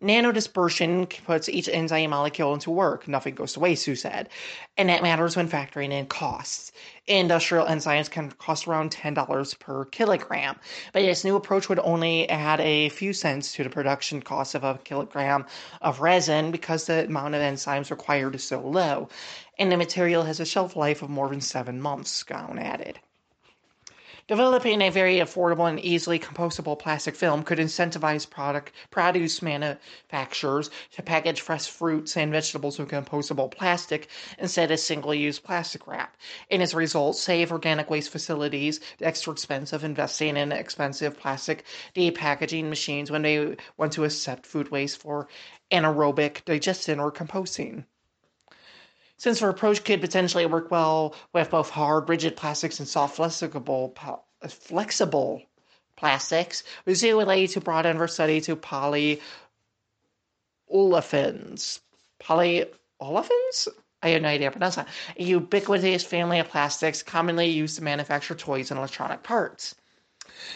Nanodispersion 0.00 1.08
puts 1.24 1.48
each 1.48 1.68
enzyme 1.68 2.10
molecule 2.10 2.54
into 2.54 2.70
work. 2.70 3.08
Nothing 3.08 3.34
goes 3.34 3.54
to 3.54 3.60
waste, 3.60 3.86
Xu 3.86 3.98
said. 3.98 4.28
And 4.76 4.88
that 4.88 5.02
matters 5.02 5.36
when 5.36 5.48
factoring 5.48 5.90
in 5.90 6.06
costs. 6.06 6.70
Industrial 7.08 7.66
enzymes 7.66 8.08
can 8.08 8.30
cost 8.32 8.68
around 8.68 8.92
$10 8.92 9.58
per 9.58 9.84
kilogram. 9.86 10.56
But 10.92 11.02
this 11.02 11.24
new 11.24 11.34
approach 11.34 11.68
would 11.68 11.80
only 11.80 12.28
add 12.30 12.60
a 12.60 12.90
few 12.90 13.12
cents 13.12 13.52
to 13.54 13.64
the 13.64 13.70
production 13.70 14.22
cost 14.22 14.54
of 14.54 14.62
a 14.62 14.78
kilogram 14.84 15.46
of 15.82 16.00
resin 16.00 16.52
because 16.52 16.86
the 16.86 17.06
amount 17.06 17.34
of 17.34 17.42
enzymes 17.42 17.90
required 17.90 18.36
is 18.36 18.44
so 18.44 18.60
low. 18.60 19.08
And 19.58 19.72
the 19.72 19.76
material 19.76 20.22
has 20.22 20.38
a 20.38 20.46
shelf 20.46 20.76
life 20.76 21.02
of 21.02 21.10
more 21.10 21.28
than 21.28 21.40
seven 21.40 21.80
months, 21.80 22.12
Scown 22.12 22.58
added. 22.60 23.00
Developing 24.28 24.82
a 24.82 24.90
very 24.90 25.16
affordable 25.16 25.66
and 25.70 25.80
easily 25.80 26.18
compostable 26.18 26.78
plastic 26.78 27.16
film 27.16 27.42
could 27.42 27.58
incentivize 27.58 28.28
product 28.28 28.72
produce 28.90 29.40
manufacturers 29.40 30.68
to 30.92 31.02
package 31.02 31.40
fresh 31.40 31.66
fruits 31.66 32.14
and 32.14 32.30
vegetables 32.30 32.78
with 32.78 32.90
compostable 32.90 33.50
plastic 33.50 34.08
instead 34.38 34.70
of 34.70 34.78
single-use 34.80 35.38
plastic 35.38 35.86
wrap, 35.86 36.14
and 36.50 36.60
as 36.62 36.74
a 36.74 36.76
result, 36.76 37.16
save 37.16 37.50
organic 37.50 37.88
waste 37.88 38.10
facilities 38.10 38.80
the 38.98 39.06
extra 39.06 39.32
expense 39.32 39.72
of 39.72 39.82
investing 39.82 40.36
in 40.36 40.52
expensive 40.52 41.18
plastic 41.18 41.64
depackaging 41.94 42.68
machines 42.68 43.10
when 43.10 43.22
they 43.22 43.56
want 43.78 43.94
to 43.94 44.04
accept 44.04 44.44
food 44.44 44.70
waste 44.70 45.00
for 45.00 45.26
anaerobic 45.72 46.44
digestion 46.44 47.00
or 47.00 47.10
composting. 47.10 47.86
Since 49.18 49.42
our 49.42 49.50
approach 49.50 49.82
could 49.84 50.00
potentially 50.00 50.46
work 50.46 50.70
well 50.70 51.14
with 51.32 51.50
both 51.50 51.70
hard, 51.70 52.08
rigid 52.08 52.36
plastics 52.36 52.78
and 52.78 52.88
soft, 52.88 53.16
flexible, 53.16 53.92
flexible 54.48 55.42
plastics, 55.96 56.62
Xu 56.86 57.16
would 57.16 57.26
like 57.26 57.50
to 57.50 57.60
broaden 57.60 57.96
our 57.96 58.06
study 58.06 58.40
to 58.42 58.54
polyolefins. 58.54 59.20
Polyolefins? 62.20 63.68
I 64.00 64.10
have 64.10 64.22
no 64.22 64.28
idea 64.28 64.46
how 64.46 64.50
to 64.50 64.58
pronounce 64.58 64.76
that. 64.76 64.86
A 65.18 65.24
ubiquitous 65.24 66.04
family 66.04 66.38
of 66.38 66.48
plastics 66.48 67.02
commonly 67.02 67.48
used 67.48 67.74
to 67.76 67.82
manufacture 67.82 68.36
toys 68.36 68.70
and 68.70 68.78
electronic 68.78 69.24
parts. 69.24 69.74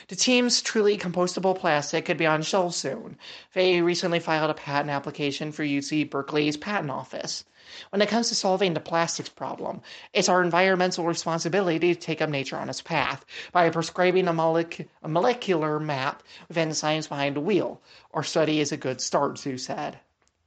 The 0.07 0.15
team's 0.15 0.63
truly 0.63 0.97
compostable 0.97 1.59
plastic 1.59 2.05
could 2.05 2.19
be 2.19 2.27
on 2.27 2.43
shelves 2.43 2.77
soon. 2.77 3.19
They 3.55 3.83
recently 3.83 4.21
filed 4.21 4.53
a 4.53 4.55
patent 4.55 4.91
application 4.91 5.51
for 5.51 5.65
UC 5.65 6.09
Berkeley's 6.09 6.57
patent 6.57 6.93
office. 6.93 7.45
When 7.91 8.03
it 8.03 8.09
comes 8.09 8.29
to 8.29 8.35
solving 8.35 8.75
the 8.75 8.81
plastics 8.81 9.29
problem, 9.29 9.81
it's 10.13 10.29
our 10.29 10.43
environmental 10.43 11.05
responsibility 11.05 11.95
to 11.95 12.01
take 12.01 12.21
up 12.21 12.31
nature 12.31 12.57
on 12.57 12.69
its 12.69 12.83
path 12.83 13.25
by 13.53 13.71
prescribing 13.71 14.29
a, 14.29 14.33
molec- 14.33 14.87
a 15.03 15.09
molecular 15.09 15.79
map 15.79 16.23
within 16.49 16.69
the 16.69 16.75
science 16.75 17.07
behind 17.07 17.37
the 17.37 17.41
wheel. 17.41 17.81
Our 18.13 18.25
study 18.25 18.61
is 18.61 18.73
a 18.73 18.77
good 18.77 19.01
start, 19.01 19.35
Xu 19.35 19.59
said. 19.59 19.99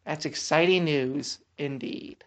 That's 0.06 0.26
exciting 0.26 0.86
news 0.86 1.40
indeed. 1.58 2.24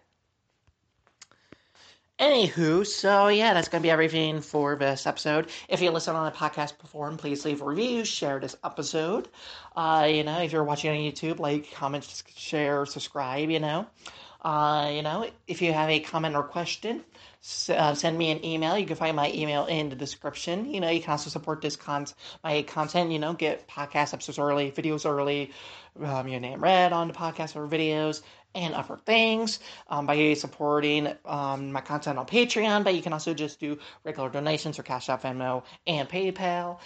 Anywho, 2.18 2.84
so 2.84 3.28
yeah, 3.28 3.54
that's 3.54 3.68
going 3.68 3.80
to 3.80 3.86
be 3.86 3.92
everything 3.92 4.40
for 4.40 4.74
this 4.74 5.06
episode. 5.06 5.50
If 5.68 5.80
you 5.80 5.92
listen 5.92 6.16
on 6.16 6.26
a 6.26 6.32
podcast 6.32 6.76
platform, 6.76 7.16
please 7.16 7.44
leave 7.44 7.62
a 7.62 7.64
review, 7.64 8.04
share 8.04 8.40
this 8.40 8.56
episode. 8.64 9.28
Uh, 9.76 10.08
you 10.10 10.24
know, 10.24 10.40
if 10.40 10.50
you're 10.50 10.64
watching 10.64 10.90
on 10.90 10.96
YouTube, 10.96 11.38
like, 11.38 11.70
comment, 11.74 12.24
share, 12.34 12.86
subscribe, 12.86 13.50
you 13.50 13.60
know. 13.60 13.86
Uh, 14.48 14.88
you 14.88 15.02
know, 15.02 15.28
if 15.46 15.60
you 15.60 15.74
have 15.74 15.90
a 15.90 16.00
comment 16.00 16.34
or 16.34 16.42
question, 16.42 17.04
uh, 17.68 17.92
send 17.92 18.16
me 18.16 18.30
an 18.30 18.42
email. 18.42 18.78
You 18.78 18.86
can 18.86 18.96
find 18.96 19.14
my 19.14 19.30
email 19.30 19.66
in 19.66 19.90
the 19.90 19.94
description. 19.94 20.72
You 20.72 20.80
know, 20.80 20.88
you 20.88 21.02
can 21.02 21.10
also 21.10 21.28
support 21.28 21.60
this 21.60 21.76
con 21.76 22.06
my 22.42 22.62
content. 22.62 23.12
You 23.12 23.18
know, 23.18 23.34
get 23.34 23.68
podcast 23.68 24.14
episodes 24.14 24.38
early, 24.38 24.72
videos 24.72 25.04
early, 25.04 25.50
um, 26.02 26.28
your 26.28 26.40
name 26.40 26.62
read 26.64 26.94
on 26.94 27.08
the 27.08 27.12
podcast 27.12 27.56
or 27.56 27.68
videos, 27.68 28.22
and 28.54 28.72
other 28.72 28.96
things 29.04 29.58
um, 29.90 30.06
by 30.06 30.32
supporting 30.32 31.12
um, 31.26 31.70
my 31.70 31.82
content 31.82 32.18
on 32.18 32.24
Patreon. 32.24 32.84
But 32.84 32.94
you 32.94 33.02
can 33.02 33.12
also 33.12 33.34
just 33.34 33.60
do 33.60 33.78
regular 34.02 34.30
donations 34.30 34.78
or 34.78 34.82
Cash 34.82 35.10
App, 35.10 35.24
Venmo, 35.24 35.62
and 35.86 36.08
PayPal. 36.08 36.78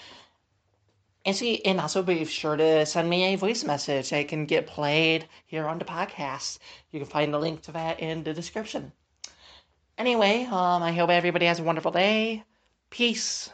And 1.24 1.36
see, 1.36 1.64
and 1.64 1.80
also 1.80 2.02
be 2.02 2.24
sure 2.24 2.56
to 2.56 2.84
send 2.84 3.08
me 3.08 3.24
a 3.24 3.36
voice 3.36 3.64
message. 3.64 4.12
I 4.12 4.24
can 4.24 4.46
get 4.46 4.66
played 4.66 5.28
here 5.46 5.68
on 5.68 5.78
the 5.78 5.84
podcast. 5.84 6.58
You 6.90 7.00
can 7.00 7.08
find 7.08 7.32
the 7.32 7.38
link 7.38 7.62
to 7.62 7.72
that 7.72 8.00
in 8.00 8.24
the 8.24 8.34
description. 8.34 8.92
Anyway, 9.98 10.44
um, 10.44 10.82
I 10.82 10.92
hope 10.92 11.10
everybody 11.10 11.46
has 11.46 11.60
a 11.60 11.62
wonderful 11.62 11.92
day. 11.92 12.42
Peace. 12.90 13.50